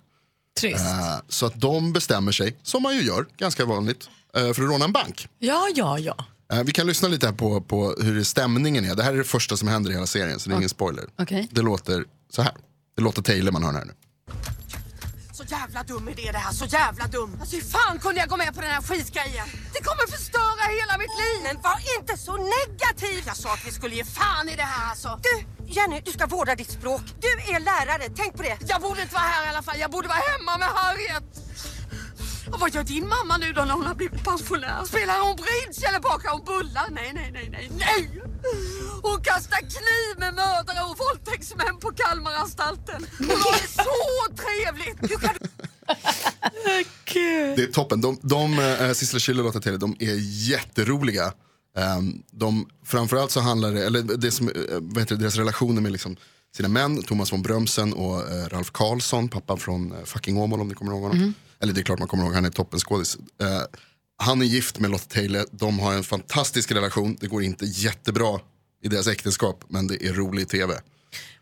Trist. 0.60 0.80
Eh, 0.80 1.16
så 1.28 1.46
att 1.46 1.62
de 1.62 1.94
bestämmer 1.94 2.32
sig, 2.32 2.58
som 2.64 2.84
man 2.84 2.96
ju 2.96 3.02
gör, 3.02 3.26
ganska 3.38 3.66
vanligt, 3.66 4.10
eh, 4.36 4.42
för 4.42 4.50
att 4.50 4.58
råna 4.58 4.86
en 4.86 4.92
bank. 4.92 5.28
Ja, 5.40 5.68
ja, 5.76 6.00
ja. 6.00 6.26
Eh, 6.54 6.64
Vi 6.64 6.72
kan 6.72 6.88
lyssna 6.88 7.08
lite 7.08 7.26
här 7.26 7.34
på, 7.34 7.62
på 7.62 7.96
hur 8.02 8.24
stämningen 8.24 8.86
är. 8.86 8.96
Det 8.96 9.04
här 9.04 9.14
är 9.14 9.18
det 9.18 9.24
första 9.24 9.58
som 9.58 9.68
händer 9.68 9.92
i 9.92 9.94
hela 9.94 10.08
serien, 10.08 10.40
så 10.40 10.50
det 10.50 10.56
är 10.56 10.58
ingen 10.58 10.70
spoiler. 10.70 11.06
Okej. 11.20 11.48
Det 11.52 11.62
låter 11.62 12.06
så 12.30 12.42
här. 12.42 12.54
Det 12.96 13.02
låter 13.02 13.22
Taylor 13.22 13.52
man 13.52 13.64
hör 13.64 13.74
här 13.74 13.86
nu. 13.86 13.94
Så 15.34 15.44
jävla 15.44 15.84
dum 15.84 16.10
idé 16.10 16.30
det 16.32 16.38
här, 16.38 16.52
så 16.54 16.66
jävla 16.66 17.08
dum. 17.08 17.38
Alltså 17.40 17.56
hur 17.56 17.64
fan 17.64 18.00
kunde 18.00 18.20
jag 18.20 18.30
gå 18.30 18.38
med 18.38 18.56
på 18.56 18.62
den 18.62 18.70
här 18.72 18.82
skitgrejen? 18.82 19.48
Det 19.74 19.82
kommer 19.84 20.12
förstöra 20.18 20.64
hela 20.80 20.98
mitt 20.98 21.16
liv. 21.24 21.38
Men 21.44 21.62
var 21.62 21.80
inte 22.00 22.18
så 22.18 22.32
negativ. 22.32 23.24
Jag 23.26 23.38
sa 23.38 23.54
att 23.54 23.68
vi 23.68 23.72
skulle 23.72 23.96
ge 23.96 24.04
fan 24.04 24.50
i 24.50 24.56
det 24.56 24.64
här 24.74 24.90
alltså. 24.90 25.20
Du, 25.24 25.46
Jenny, 25.72 26.02
du 26.06 26.12
ska 26.12 26.26
vårda 26.26 26.56
ditt 26.56 26.72
språk. 26.72 27.02
Du 27.20 27.28
är 27.28 27.60
lärare, 27.60 28.10
tänk 28.16 28.34
på 28.38 28.44
det. 28.44 28.58
Jag 28.68 28.82
borde 28.82 29.02
inte 29.02 29.14
vara 29.14 29.24
här 29.24 29.46
i 29.46 29.50
alla 29.50 29.62
fall. 29.62 29.80
Jag 29.80 29.92
borde 29.92 30.08
vara 30.08 30.24
hemma 30.32 30.58
med 30.58 30.68
Harriet. 30.68 31.24
Och 32.54 32.60
vad 32.60 32.74
gör 32.76 32.84
din 32.84 33.08
mamma 33.08 33.38
nu 33.38 33.54
då 33.54 33.62
när 33.62 33.74
hon 33.74 33.86
har 33.86 33.96
blivit 33.96 34.24
pensionär? 34.24 34.86
Spelar 34.86 35.20
hon 35.20 35.36
bridge 35.36 35.88
eller 35.88 36.00
bakar 36.00 36.30
hon 36.30 36.46
bullar? 36.46 36.88
Nej, 36.92 37.12
nej, 37.14 37.32
nej, 37.32 37.50
nej, 37.52 37.72
nej! 37.78 38.22
Hon 39.02 39.24
kastar 39.24 39.60
kniv 39.60 40.20
med 40.20 40.34
mördare 40.34 40.82
och 40.90 40.98
våldtäktsmän 40.98 41.80
på 41.80 41.92
Kalmaranstalten. 41.92 43.06
Hon 43.18 43.30
har 43.30 43.62
det 43.62 43.68
så 43.68 44.44
trevligt! 44.44 45.12
Hur 45.12 45.18
kan 45.18 45.36
du... 45.40 45.48
Det 47.56 47.64
är 47.64 47.72
toppen. 47.72 48.02
De, 48.02 48.20
de 48.22 48.60
äh, 48.60 48.92
Sissela 48.94 49.20
Kyle 49.20 49.40
och 49.40 49.46
Lotta 49.46 49.60
Taylor, 49.60 49.80
de 49.80 49.96
är 50.00 50.16
jätteroliga. 50.50 51.34
Um, 51.98 52.24
de, 52.32 52.70
framförallt 52.86 53.32
så 53.32 53.40
handlar 53.40 53.72
det, 53.72 53.86
eller 53.86 54.02
det 54.02 54.32
som, 54.32 54.50
eh, 54.50 54.54
vad 54.70 55.00
heter 55.00 55.16
det, 55.16 55.22
deras 55.22 55.36
relationer 55.36 55.82
med 55.82 55.92
liksom 55.92 56.18
sina 56.56 56.68
män, 56.70 57.04
Thomas 57.04 57.34
von 57.34 57.42
Brömsen 57.42 57.94
och 57.94 58.32
eh, 58.32 58.48
Ralf 58.48 58.72
Karlsson, 58.72 59.30
pappan 59.30 59.58
från 59.58 59.92
eh, 59.92 60.04
Fucking 60.04 60.38
Åmål 60.38 60.62
om 60.62 60.68
ni 60.68 60.74
kommer 60.74 60.92
ihåg 60.92 61.02
honom. 61.02 61.18
Mhm. 61.18 61.34
Eller 61.60 61.74
det 61.74 61.82
är 61.82 61.84
klart 61.84 62.00
man 62.00 62.08
kommer 62.08 62.24
ihåg, 62.24 62.34
han 62.34 62.46
är 62.46 62.50
toppenskådis. 62.50 63.18
Eh, 63.42 63.62
han 64.18 64.42
är 64.42 64.46
gift 64.46 64.80
med 64.80 64.92
Lotta 64.92 65.14
Taylor, 65.14 65.46
de 65.52 65.80
har 65.80 65.94
en 65.94 66.04
fantastisk 66.04 66.72
relation, 66.72 67.18
det 67.20 67.28
går 67.28 67.44
inte 67.44 67.66
jättebra 67.66 68.40
i 68.84 68.88
deras 68.88 69.08
äktenskap 69.08 69.64
men 69.68 69.88
det 69.88 70.06
är 70.08 70.14
rolig 70.14 70.50
tv. 70.50 70.74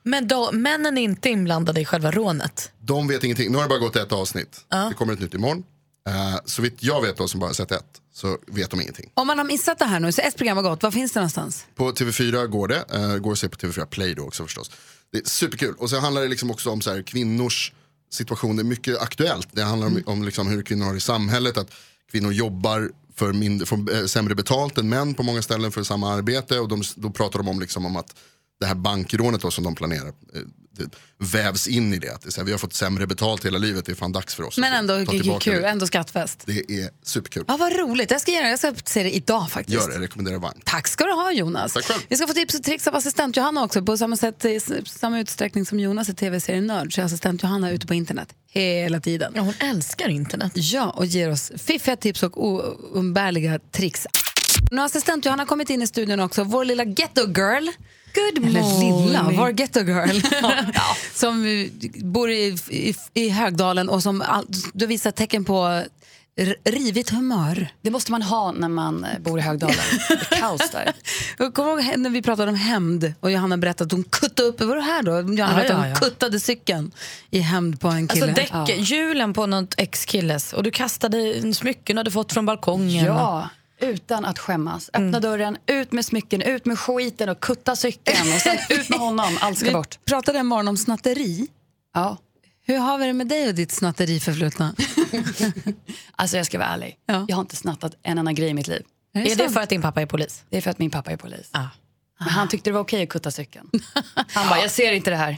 Men 0.03 0.27
då, 0.27 0.51
männen 0.51 0.97
är 0.97 1.01
inte 1.01 1.29
inblandade 1.29 1.81
i 1.81 1.85
själva 1.85 2.11
rånet? 2.11 2.71
De 2.79 3.07
vet 3.07 3.23
ingenting, 3.23 3.51
nu 3.51 3.57
har 3.57 3.63
det 3.63 3.69
bara 3.69 3.79
gått 3.79 3.95
ett 3.95 4.11
avsnitt. 4.11 4.65
Ja. 4.69 4.77
Det 4.77 4.93
kommer 4.93 5.13
ett 5.13 5.19
nytt 5.19 5.33
imorgon. 5.33 5.63
Uh, 6.09 6.37
så 6.45 6.61
vitt 6.61 6.83
jag 6.83 7.01
vet 7.01 7.17
då 7.17 7.27
som 7.27 7.39
bara 7.39 7.53
sett 7.53 7.71
ett 7.71 8.01
så 8.13 8.37
vet 8.47 8.69
de 8.69 8.81
ingenting. 8.81 9.11
Om 9.13 9.27
man 9.27 9.37
har 9.37 9.45
missat 9.45 9.79
det 9.79 9.85
här 9.85 9.99
nu, 9.99 10.11
så 10.11 10.21
ett 10.21 10.37
program 10.37 10.57
har 10.57 10.63
gått, 10.63 10.83
var 10.83 10.91
finns 10.91 11.11
det 11.11 11.19
någonstans? 11.19 11.65
På 11.75 11.91
TV4 11.91 12.47
går 12.47 12.67
det, 12.67 12.85
uh, 12.95 13.17
går 13.17 13.31
att 13.31 13.39
se 13.39 13.49
på 13.49 13.57
TV4 13.57 13.85
Play 13.85 14.13
då 14.13 14.23
också 14.23 14.43
förstås. 14.43 14.71
Det 15.11 15.17
är 15.17 15.23
superkul. 15.25 15.75
Och 15.77 15.89
så 15.89 15.99
handlar 15.99 16.21
det 16.21 16.27
liksom 16.27 16.51
också 16.51 16.69
om 16.69 16.81
så 16.81 16.91
här, 16.91 17.01
kvinnors 17.01 17.73
situation, 18.11 18.55
det 18.55 18.61
är 18.61 18.65
mycket 18.65 18.97
aktuellt. 18.97 19.47
Det 19.51 19.63
handlar 19.63 19.87
om, 19.87 20.03
om 20.05 20.23
liksom 20.23 20.47
hur 20.47 20.61
kvinnor 20.61 20.85
har 20.85 20.91
det 20.91 20.97
i 20.97 21.01
samhället, 21.01 21.57
att 21.57 21.71
kvinnor 22.11 22.33
jobbar 22.33 22.91
för 23.15 23.33
mindre, 23.33 23.65
får 23.65 23.95
eh, 23.95 24.05
sämre 24.05 24.35
betalt 24.35 24.77
än 24.77 24.89
män 24.89 25.13
på 25.13 25.23
många 25.23 25.41
ställen 25.41 25.71
för 25.71 25.83
samma 25.83 26.13
arbete. 26.13 26.59
Och 26.59 26.67
de, 26.67 26.83
då 26.95 27.09
pratar 27.09 27.39
de 27.39 27.47
om, 27.47 27.59
liksom 27.59 27.85
om 27.85 27.95
att 27.95 28.15
det 28.59 28.65
här 28.65 28.75
bankrånet 28.75 29.41
då 29.41 29.51
som 29.51 29.63
de 29.63 29.75
planerar 29.75 30.07
eh, 30.07 30.13
vävs 31.17 31.67
in 31.67 31.93
i 31.93 31.99
det. 31.99 32.09
Att 32.13 32.21
det 32.21 32.37
här, 32.37 32.43
vi 32.43 32.51
har 32.51 32.59
fått 32.59 32.73
sämre 32.73 33.07
betalt 33.07 33.45
hela 33.45 33.57
livet, 33.57 33.85
det 33.85 33.91
är 33.91 33.95
fan 33.95 34.11
dags 34.11 34.35
för 34.35 34.43
oss. 34.43 34.57
Men 34.57 34.73
ändå 34.73 35.05
kul, 35.39 35.63
ändå 35.63 35.87
skattfest. 35.87 36.43
Det 36.45 36.59
är 36.71 36.89
superkul. 37.03 37.45
Ja, 37.47 37.57
vad 37.57 37.73
roligt. 37.75 38.11
Jag 38.11 38.21
ska, 38.21 38.31
göra, 38.31 38.49
jag 38.49 38.59
ska 38.59 38.73
se 38.85 39.03
det 39.03 39.15
idag 39.15 39.49
faktiskt. 39.51 39.81
Gör 39.81 39.87
det, 39.87 39.93
jag 39.93 40.03
rekommenderar 40.03 40.37
varmt. 40.39 40.65
Tack 40.65 40.87
ska 40.87 41.03
du 41.05 41.11
ha 41.13 41.31
Jonas. 41.31 41.73
Tack 41.73 41.85
själv. 41.85 42.01
Vi 42.09 42.15
ska 42.15 42.27
få 42.27 42.33
tips 42.33 42.55
och 42.55 42.63
tricks 42.63 42.87
av 42.87 42.95
assistent 42.95 43.37
Johanna 43.37 43.63
också. 43.63 43.81
På 43.85 43.97
samma, 43.97 44.15
sätt, 44.15 44.45
i 44.45 44.55
s- 44.55 44.71
samma 44.85 45.19
utsträckning 45.19 45.65
som 45.65 45.79
Jonas 45.79 46.09
är 46.09 46.13
tv-serienörd 46.13 46.93
så 46.95 47.01
är 47.01 47.05
assistent 47.05 47.43
Johanna 47.43 47.71
ute 47.71 47.87
på 47.87 47.93
internet 47.93 48.33
hela 48.51 48.99
tiden. 48.99 49.31
Ja, 49.35 49.41
hon 49.41 49.53
älskar 49.59 50.09
internet. 50.09 50.51
Ja, 50.55 50.89
och 50.89 51.05
ger 51.05 51.31
oss 51.31 51.51
fiffiga 51.57 51.95
tips 51.95 52.23
och 52.23 52.37
oumbärliga 52.97 53.59
tricks. 53.71 54.07
Nu 54.71 54.77
har 54.77 54.85
assistent 54.85 55.25
Johanna 55.25 55.45
kommit 55.45 55.69
in 55.69 55.81
i 55.81 55.87
studion 55.87 56.19
också. 56.19 56.43
Vår 56.43 56.65
lilla 56.65 56.83
ghetto 56.83 57.27
girl. 57.27 57.67
Good 58.13 58.45
Eller 58.45 58.49
lilla, 58.79 59.23
morning. 59.23 59.39
vår 59.39 59.49
ghetto 59.49 59.79
girl. 59.79 60.21
som 61.13 61.45
eh, 61.45 61.67
bor 62.03 62.29
i, 62.31 62.57
i, 62.69 62.95
i 63.13 63.29
Högdalen 63.29 63.89
och 63.89 64.03
som 64.03 64.21
all, 64.21 64.45
du 64.73 64.85
visar 64.85 65.11
tecken 65.11 65.45
på 65.45 65.83
rivigt 66.63 67.09
humör. 67.09 67.67
Det 67.81 67.91
måste 67.91 68.11
man 68.11 68.21
ha 68.21 68.51
när 68.51 68.69
man 68.69 69.03
eh, 69.03 69.19
bor 69.19 69.39
i 69.39 69.41
Högdalen. 69.41 69.75
Det 70.09 70.13
är 70.35 70.39
kaos 70.39 70.71
där. 70.71 70.93
Jag 71.37 71.53
kommer 71.53 71.71
ihåg 71.71 71.97
när 71.97 72.09
vi 72.09 72.21
pratade 72.21 72.49
om 72.51 72.55
hämnd 72.57 73.13
och 73.19 73.31
Johanna 73.31 73.57
berättade 73.57 73.85
att 73.85 73.91
hon 73.91 74.03
kuttade 74.03 74.49
upp, 74.49 74.61
var 74.61 74.75
det 74.75 74.81
här 74.81 75.03
då? 75.03 75.11
Johanna 75.11 75.35
Ja, 75.37 75.61
att 75.63 75.69
ja, 75.69 75.75
hon 75.75 75.89
ja. 75.89 75.95
kuttade 75.95 76.39
cykeln 76.39 76.91
i 77.31 77.39
hämnd 77.39 77.79
på 77.79 77.87
en 77.87 78.07
kille. 78.07 78.25
Alltså 78.25 78.41
däcken, 78.41 78.83
hjulen 78.83 79.33
på 79.33 79.45
något 79.45 79.73
ex-killes 79.77 80.53
och 80.53 80.63
du 80.63 80.71
kastade 80.71 81.53
smycken 81.53 81.95
du 81.95 81.99
hade 81.99 82.11
fått 82.11 82.33
från 82.33 82.45
balkongen. 82.45 83.05
Ja, 83.05 83.49
utan 83.81 84.25
att 84.25 84.39
skämmas. 84.39 84.89
Öppna 84.93 85.19
dörren, 85.19 85.57
ut 85.67 85.91
med 85.91 86.05
smycken, 86.05 86.41
ut 86.41 86.65
med 86.65 86.79
skiten 86.79 87.29
och 87.29 87.39
kutta 87.39 87.75
cykeln 87.75 88.33
och 88.35 88.41
sen 88.41 88.57
ut 88.69 88.89
med 88.89 88.99
honom. 88.99 89.37
Allt 89.41 89.57
ska 89.57 89.67
Vi 89.67 89.73
bort. 89.73 90.05
pratade 90.05 90.39
en 90.39 90.45
morgon 90.47 90.67
om 90.67 90.77
snatteri. 90.77 91.47
Ja. 91.93 92.17
Hur 92.65 92.77
har 92.77 92.97
vi 92.97 93.05
det 93.05 93.13
med 93.13 93.27
dig 93.27 93.47
och 93.47 93.55
ditt 93.55 93.71
snatteri 93.71 94.19
förflutna? 94.19 94.75
Alltså 96.15 96.37
jag 96.37 96.45
ska 96.45 96.57
vara 96.59 96.67
ärlig, 96.67 96.97
jag 97.27 97.35
har 97.35 97.41
inte 97.41 97.55
snattat 97.55 97.95
en 98.03 98.17
enda 98.17 98.31
grej 98.31 98.49
i 98.49 98.53
mitt 98.53 98.67
liv. 98.67 98.83
Är 99.13 99.23
det 99.23 99.31
Är 99.31 99.35
det 99.35 99.49
för 99.49 99.59
att 99.61 99.69
din 99.69 99.81
pappa 99.81 100.01
är 100.01 100.05
polis? 100.05 100.43
Det 100.49 100.57
är 100.57 100.61
för 100.61 100.71
att 100.71 100.79
min 100.79 100.91
pappa 100.91 101.11
är 101.11 101.17
polis. 101.17 101.49
Men 102.19 102.29
han 102.29 102.47
tyckte 102.47 102.69
det 102.69 102.73
var 102.73 102.81
okej 102.81 103.03
att 103.03 103.09
kutta 103.09 103.31
cykeln. 103.31 103.69
Han 104.33 104.49
bara, 104.49 104.59
jag 104.61 104.71
ser 104.71 104.91
inte 104.91 105.09
det 105.09 105.15
här. 105.15 105.37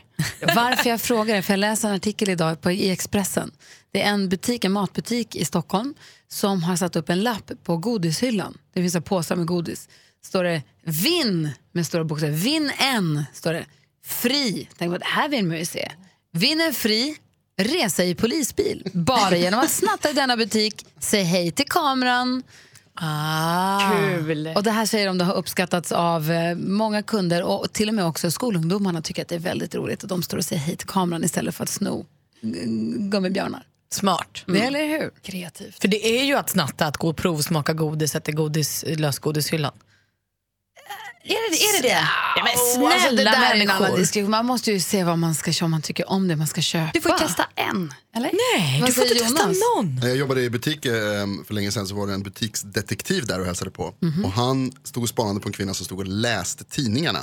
Varför 0.56 0.90
jag 0.90 1.02
frågar 1.02 1.36
är 1.36 1.42
för 1.42 1.54
jag 1.54 1.60
läser 1.60 1.88
en 1.90 1.96
artikel 1.96 2.30
idag 2.30 2.62
på, 2.62 2.72
i 2.72 2.90
Expressen. 2.92 3.52
Det 3.92 4.02
är 4.02 4.10
en 4.10 4.30
butik, 4.30 4.66
en 4.66 4.72
matbutik 4.72 5.36
i 5.36 5.46
Stockholm 5.46 5.94
som 6.28 6.64
har 6.64 6.76
satt 6.76 6.96
upp 6.96 7.10
en 7.10 7.22
lapp 7.22 7.52
på 7.64 7.78
godishyllan. 7.78 8.58
Det 8.74 8.82
finns 8.82 8.96
en 8.96 9.04
påsar 9.04 9.36
med 9.36 9.46
godis. 9.46 9.90
Står 10.24 10.44
det 10.44 10.62
vinn 10.84 11.50
med 11.72 11.86
stora 11.86 12.04
bokstäver. 12.04 12.34
Vinn 12.34 12.72
en, 12.78 13.24
står 13.34 13.54
det. 13.54 13.66
Fri. 14.06 14.68
Tänk 14.78 14.92
på 14.92 14.98
det 14.98 15.06
här 15.06 15.30
vill 15.30 15.46
man 15.46 15.58
ju 15.58 15.66
se. 15.66 15.92
Vinner 16.32 16.72
fri, 16.72 17.18
resa 17.58 18.04
i 18.04 18.16
polisbil. 18.16 18.88
Bara 18.94 19.38
genom 19.38 19.60
att 19.60 19.72
snatta 19.72 20.10
i 20.10 20.14
denna 20.14 20.38
butik, 20.38 20.86
säg 21.00 21.24
hej 21.24 21.52
till 21.52 21.68
kameran. 21.68 22.44
Ah. 22.94 23.92
Kul. 23.92 24.54
Och 24.56 24.64
det 24.64 24.72
här 24.72 24.86
säger 24.86 25.08
de 25.08 25.18
det 25.18 25.24
har 25.24 25.34
uppskattats 25.34 25.92
av 25.92 26.32
eh, 26.32 26.56
många 26.56 27.04
kunder 27.04 27.44
och 27.44 27.74
till 27.74 27.90
och 27.90 27.96
med 27.96 28.06
också 28.06 28.32
skolungdomarna 28.32 29.02
tycker 29.02 29.22
att 29.22 29.28
det 29.28 29.36
är 29.36 29.40
väldigt 29.40 29.76
roligt 29.76 30.04
att 30.04 30.10
de 30.10 30.24
står 30.24 30.38
och 30.38 30.46
säger 30.46 30.62
hej 30.62 30.76
till 30.76 30.88
kameran 30.88 31.24
istället 31.24 31.56
för 31.56 31.64
att 31.64 31.70
sno 31.70 32.06
mm, 32.44 33.10
gummibjörnar. 33.10 33.64
Smart. 33.94 34.44
Det, 34.46 34.62
eller 34.62 34.86
hur? 34.86 35.12
Kreativt. 35.22 35.82
För 35.82 35.88
det 35.88 36.20
är 36.20 36.24
ju 36.24 36.36
att 36.36 36.50
snatta, 36.50 36.86
att 36.86 36.98
gå 36.98 37.10
och 37.10 37.18
provsmaka 37.18 37.74
godis, 37.74 38.16
i 38.26 38.32
godis, 38.32 38.86
lösgodishyllan. 38.88 39.74
Är 41.24 41.52
det 41.52 41.58
är 41.58 41.82
det? 41.82 41.88
det? 41.88 42.08
Ja, 42.36 42.44
men 42.44 42.54
Åh, 42.84 42.94
alltså, 42.94 43.10
det 43.10 43.22
snälla 43.22 43.32
där 43.32 43.58
människor. 43.58 44.28
Man 44.28 44.46
måste 44.46 44.72
ju 44.72 44.80
se 44.80 45.04
vad 45.04 45.18
man 45.20 45.36
ska 45.36 45.52
köpa, 45.52 45.66
om 45.66 45.72
man 45.72 45.82
tycker 45.82 46.10
om 46.10 46.28
det 46.28 46.36
man 46.36 46.48
ska 46.48 46.62
köpa. 46.62 46.92
Du 46.94 47.02
får 47.02 47.12
ju 47.12 47.18
testa 47.18 47.46
en, 47.56 47.94
eller? 48.16 48.32
Nej, 48.58 48.82
Vad 48.82 48.90
du 48.90 48.94
får 48.94 49.04
inte 49.04 49.16
testa 49.16 49.46
någon. 49.46 49.96
När 49.96 50.08
jag 50.08 50.18
jobbade 50.18 50.42
i 50.42 50.50
butik 50.50 50.86
eh, 50.86 50.94
för 51.48 51.54
länge 51.54 51.72
sedan 51.72 51.88
så 51.88 51.96
var 51.96 52.08
det 52.08 52.14
en 52.14 52.24
butiksdetektiv 52.24 53.26
där 53.26 53.40
och 53.40 53.46
hälsade 53.46 53.72
på. 53.72 53.94
Mhm. 54.00 54.26
Och 54.26 54.32
han 54.32 54.72
stod 54.84 55.04
och 55.04 55.10
spanade 55.10 55.40
på 55.40 55.50
en 55.50 55.54
kvinna 55.54 55.74
som 55.74 55.86
stod 55.86 56.00
och 56.00 56.08
läste 56.08 56.64
tidningarna. 56.64 57.20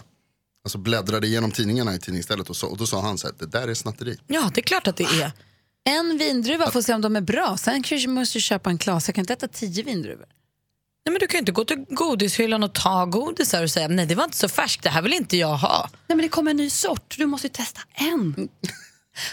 Alltså 0.64 0.78
bläddrade 0.78 1.26
igenom 1.26 1.50
tidningarna 1.50 1.94
i 1.94 1.98
tidningsstället 1.98 2.50
och, 2.50 2.56
så, 2.56 2.66
och 2.66 2.76
då 2.76 2.86
sa 2.86 3.00
han 3.00 3.18
så 3.18 3.26
här, 3.26 3.34
det 3.38 3.46
där 3.46 3.68
är 3.68 3.74
snatteri. 3.74 4.16
Ja, 4.26 4.50
det 4.54 4.60
är 4.60 4.62
klart 4.62 4.86
att 4.88 4.96
det 4.96 5.04
är. 5.04 5.32
En 5.88 6.18
vindruva 6.18 6.70
får 6.70 6.82
se 6.82 6.94
om 6.94 7.00
de 7.00 7.16
är 7.16 7.20
bra. 7.20 7.56
Sen 7.56 7.82
kanske 7.82 8.08
måste 8.08 8.38
du 8.38 8.42
köpa 8.42 8.70
en 8.70 8.78
klas. 8.78 9.08
Jag 9.08 9.14
kan 9.14 9.22
inte 9.22 9.32
äta 9.32 9.48
tio 9.48 9.82
vindruvor. 9.82 10.26
Nej, 11.06 11.12
men 11.12 11.20
du 11.20 11.26
kan 11.26 11.38
ju 11.38 11.40
inte 11.40 11.52
gå 11.52 11.64
till 11.64 11.84
godishyllan 11.88 12.62
och 12.62 12.72
ta 12.72 13.04
godisar 13.04 13.62
och 13.62 13.70
säga 13.70 13.88
nej 13.88 14.06
det 14.06 14.14
var 14.14 14.24
inte 14.24 14.36
så 14.36 14.48
färskt, 14.48 14.82
det 14.82 14.90
här 14.90 15.02
vill 15.02 15.12
inte 15.12 15.36
jag 15.36 15.56
ha. 15.56 15.88
Nej 15.92 16.16
men 16.16 16.18
det 16.18 16.28
kommer 16.28 16.50
en 16.50 16.56
ny 16.56 16.70
sort, 16.70 17.14
du 17.18 17.26
måste 17.26 17.46
ju 17.46 17.52
testa 17.52 17.80
en. 17.94 18.48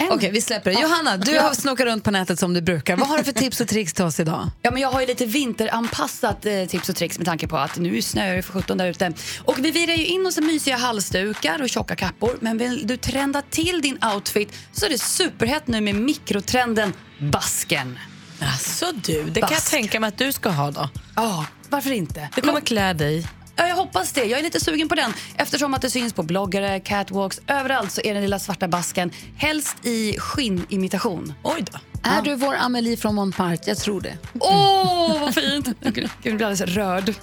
Okej, 0.10 0.32
vi 0.32 0.42
släpper 0.42 0.72
det. 0.74 0.82
Johanna, 0.82 1.18
du 1.18 1.32
Ja. 1.32 1.42
har 1.42 1.54
snokat 1.54 1.86
runt 1.86 2.04
på 2.04 2.12
nätet 2.12 2.40
som 2.40 2.54
du 2.54 2.62
brukar. 2.62 2.98
Vad 2.98 3.08
har 3.08 3.18
du 3.18 3.24
för 3.24 3.32
tips 3.32 3.62
och 3.62 3.68
tricks 3.68 3.94
till 3.94 4.04
oss 4.06 4.20
idag? 4.20 4.50
Ja, 4.62 4.72
men 4.72 4.82
jag 4.82 4.92
har 4.92 5.02
ju 5.02 5.08
lite 5.08 5.26
vinteranpassat 5.26 6.46
eh, 6.46 6.66
tips 6.66 6.90
och 6.90 6.96
tricks 6.96 7.18
med 7.18 7.26
tanke 7.28 7.48
på 7.48 7.58
att 7.58 7.78
nu 7.78 8.02
snöar 8.02 8.36
det 8.36 8.42
för 8.42 8.54
17 8.54 8.78
där 8.78 8.88
ute. 8.88 9.14
Och 9.44 9.66
vi 9.66 9.72
virar 9.72 9.94
ju 9.94 10.06
in 10.06 10.26
oss 10.28 10.38
i 10.38 10.42
mysiga 10.42 10.78
halsdukar 10.78 11.62
och 11.62 11.70
tjocka 11.70 11.96
kappor. 11.96 12.38
Men 12.42 12.58
vill 12.58 12.88
du 12.88 12.98
trenda 12.98 13.42
till 13.50 13.82
din 13.82 13.98
outfit 14.16 14.54
så 14.74 14.86
är 14.86 14.90
det 14.90 14.98
superhett 15.02 15.68
nu 15.68 15.82
med 15.82 15.96
mikrotrenden 15.96 16.94
basken. 17.20 18.00
Alltså 18.40 18.86
du, 18.92 19.24
det 19.24 19.42
kan 19.42 19.50
jag 19.50 19.50
Bask. 19.50 19.72
tänka 19.72 20.00
mig 20.00 20.08
att 20.08 20.18
du 20.18 20.32
ska 20.32 20.50
ha 20.50 20.72
då. 20.72 20.90
Ja, 21.16 21.46
varför 21.70 21.92
inte? 21.92 22.30
Det 22.36 22.42
kommer 22.42 22.62
klä 22.62 22.94
dig. 22.94 23.28
Ja, 23.56 23.68
jag 23.68 23.76
hoppas 23.76 24.12
det. 24.12 24.26
Jag 24.26 24.40
är 24.40 24.44
lite 24.44 24.60
sugen 24.60 24.90
på 24.90 24.96
den. 24.96 25.14
Eftersom 25.38 25.74
att 25.74 25.82
det 25.82 25.90
syns 25.90 26.14
på 26.14 26.24
bloggare, 26.24 26.80
catwalks, 26.80 27.42
överallt 27.48 27.92
så 27.92 28.02
är 28.04 28.14
den 28.14 28.24
lilla 28.24 28.40
svarta 28.40 28.68
basken 28.68 29.12
helst 29.38 29.86
i 29.86 30.16
skinnimitation. 30.20 31.34
Oj 31.44 31.64
då. 31.72 31.80
Är 32.06 32.22
du 32.22 32.36
vår 32.36 32.56
Amelie 32.56 32.98
från 32.98 33.16
Montparnasse? 33.16 33.62
Jag 33.66 33.78
tror 33.78 34.02
det. 34.02 34.18
Åh, 34.40 35.20
vad 35.22 35.34
fint! 35.36 35.68
Jag 35.80 35.94
blir 35.94 36.10
alldeles 36.34 36.62
rörd. 36.62 37.14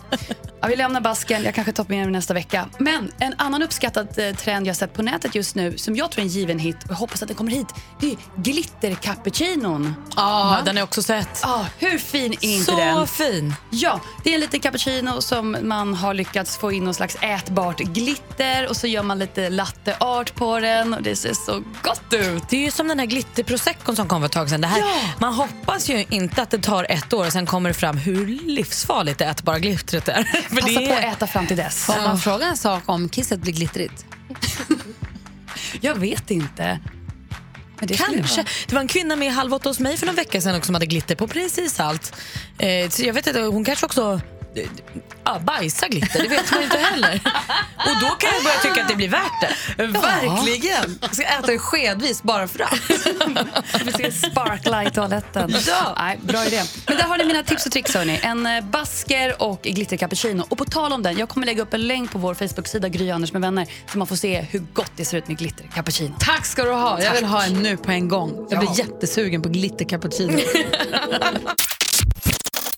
Ja, 0.61 0.69
vi 0.69 0.77
lämnar 0.77 1.01
basken, 1.01 1.43
jag 1.45 1.55
kanske 1.55 1.73
tar 1.73 1.87
med 1.89 2.05
den 2.07 2.13
nästa 2.13 2.35
vecka. 2.35 2.69
Men 2.79 3.13
en 3.19 3.35
annan 3.39 3.63
uppskattad 3.63 4.19
eh, 4.19 4.35
trend 4.37 4.67
jag 4.67 4.77
sett 4.77 4.93
på 4.95 5.03
nätet 5.03 5.35
just 5.35 5.55
nu 5.55 5.79
som 5.79 5.97
jag 5.97 6.11
tror 6.11 6.21
är 6.23 6.27
en 6.27 6.33
given 6.33 6.59
hit 6.59 6.77
och 6.85 6.91
jag 6.91 6.95
hoppas 6.97 7.23
att 7.23 7.29
den 7.29 7.37
kommer 7.37 7.51
hit. 7.51 7.67
Det 8.01 8.07
är 8.13 8.17
glittercappuccinon. 8.37 9.95
Ja, 10.17 10.59
den 10.65 10.77
har 10.77 10.81
jag 10.81 10.87
också 10.87 11.03
sett. 11.03 11.39
Ja, 11.43 11.67
hur 11.79 11.99
fin 11.99 12.33
är 12.33 12.45
inte 12.45 12.65
Så 12.73 12.77
den? 12.77 13.07
fin. 13.07 13.55
Ja, 13.71 14.01
det 14.25 14.31
är 14.31 14.35
en 14.35 14.41
liten 14.41 14.61
cappuccino 14.61 15.21
som 15.21 15.57
man 15.63 15.95
har 15.95 16.15
lyckats 16.15 16.57
få 16.57 16.73
in 16.73 16.85
någon 16.85 16.95
slags 16.95 17.17
ätbart 17.21 17.79
glitter 17.79 18.69
och 18.69 18.77
så 18.77 18.87
gör 18.87 19.03
man 19.03 19.19
lite 19.19 19.51
latte 19.51 19.97
art 20.01 20.35
på 20.35 20.61
den 20.61 20.95
och 20.95 21.03
det 21.03 21.17
ser 21.17 21.35
så 21.35 21.63
gott 21.83 22.13
ut. 22.13 22.43
Det 22.49 22.57
är 22.57 22.61
ju 22.65 22.71
som 22.71 22.89
den 22.89 22.99
här 22.99 23.07
glitterproseccon 23.07 23.97
som 23.97 24.09
kom 24.09 24.21
för 24.21 24.27
ett 24.27 24.33
tag 24.33 24.51
sedan. 24.51 24.61
Det 24.61 24.67
här, 24.73 24.81
Ja. 24.81 25.01
Man 25.21 25.35
hoppas 25.35 25.89
ju 25.91 26.05
inte 26.11 26.43
att 26.43 26.51
det 26.51 26.59
tar 26.59 26.87
ett 26.89 27.13
år 27.13 27.27
och 27.27 27.33
sen 27.33 27.47
kommer 27.47 27.71
det 27.71 27.75
fram 27.75 27.97
hur 27.97 28.27
livsfarligt 28.27 29.19
det 29.19 29.25
ätbara 29.25 29.59
glittret 29.59 30.09
är. 30.09 30.23
För 30.49 30.57
Passa 30.57 30.81
det 30.81 30.87
på 30.87 30.93
är... 30.93 31.09
att 31.09 31.17
äta 31.17 31.27
fram 31.27 31.47
till 31.47 31.57
dess. 31.57 31.85
Får 31.85 31.95
man 31.95 32.19
fråga 32.19 32.47
en 32.47 32.57
sak 32.57 32.83
om 32.87 33.09
kisset 33.09 33.41
blir 33.41 33.53
glittrigt? 33.53 34.07
Jag 35.81 35.95
vet 35.95 36.31
inte. 36.31 36.79
Det 37.81 37.95
Kanske. 37.95 38.45
Det 38.67 38.75
var 38.75 38.81
en 38.81 38.89
kvinna 38.89 39.17
med 39.17 39.33
Halv 39.33 39.55
åtta 39.55 39.69
hos 39.69 39.81
mig 39.81 39.97
för 39.97 40.07
några 40.07 40.17
veckor 40.17 40.41
sedan 40.41 40.57
också 40.57 40.67
som 40.67 40.75
hade 40.75 40.87
glitter 40.87 41.15
på 41.15 41.29
precis 41.29 41.81
allt. 41.81 42.15
Eh, 42.59 42.69
jag 43.07 43.13
vet 43.15 43.27
inte, 43.27 43.41
hon 43.41 43.65
kanske 43.65 43.87
också 43.87 44.21
ja, 45.25 45.39
bajsa 45.39 45.89
glitter, 45.89 46.23
det 46.23 46.29
vet 46.29 46.53
man 46.53 46.63
inte 46.63 46.79
heller. 46.79 47.21
Och 47.77 48.01
då 48.01 48.07
kan 48.07 48.31
jag 48.35 48.45
börja 48.45 48.59
tycka 48.63 48.83
att 48.83 48.89
det 48.89 48.97
blir 48.97 49.09
värt 49.09 49.41
det. 49.41 49.87
Verkligen! 49.87 50.99
Jag 51.01 51.15
ska 51.15 51.23
äta 51.23 51.47
det 51.47 51.59
skedvis 51.59 52.23
bara 52.23 52.49
för 52.49 52.63
att. 52.63 52.81
Vi 53.85 53.93
ska 53.93 54.29
sparkla 54.31 54.85
i 54.85 54.91
toaletten. 54.91 55.55
Ja. 55.67 55.95
Nej, 55.99 56.19
bra 56.23 56.47
idé. 56.47 56.63
Men 56.87 56.97
där 56.97 57.05
har 57.05 57.19
ni 57.19 57.25
mina 57.25 57.43
tips 57.43 57.67
och 57.67 57.73
tricks. 57.73 57.95
Hörni. 57.95 58.21
En 58.23 58.47
eh, 58.47 58.65
basker 58.65 59.43
och 59.43 59.63
glittercappuccino. 59.63 60.45
Och 60.49 60.59
på 60.59 60.65
tal 60.65 60.93
om 60.93 61.03
den, 61.03 61.19
jag 61.19 61.29
kommer 61.29 61.47
lägga 61.47 61.63
upp 61.63 61.75
en 61.75 61.87
länk 61.87 62.13
på 62.13 62.19
vår 62.19 62.35
Facebook-sida 62.35 62.89
Gry 62.89 63.11
Anders 63.11 63.33
med 63.33 63.43
vänner 63.43 63.67
så 63.93 63.99
man 63.99 64.07
får 64.07 64.17
se 64.17 64.41
hur 64.41 64.63
gott 64.73 64.93
det 64.97 65.05
ser 65.05 65.19
ut 65.19 65.29
med 65.29 65.39
glittercappuccino. 65.39 66.15
Tack 66.19 66.47
ska 66.47 66.65
du 66.65 66.73
ha. 66.73 67.03
Jag 67.03 67.15
vill 67.15 67.25
ha 67.25 67.45
en 67.45 67.53
nu 67.53 67.77
på 67.77 67.91
en 67.91 68.09
gång. 68.09 68.47
Jag 68.51 68.59
blir 68.59 68.79
jättesugen 68.79 69.43
på 69.43 69.49
glitter 69.49 69.85
cappuccino. 69.85 70.39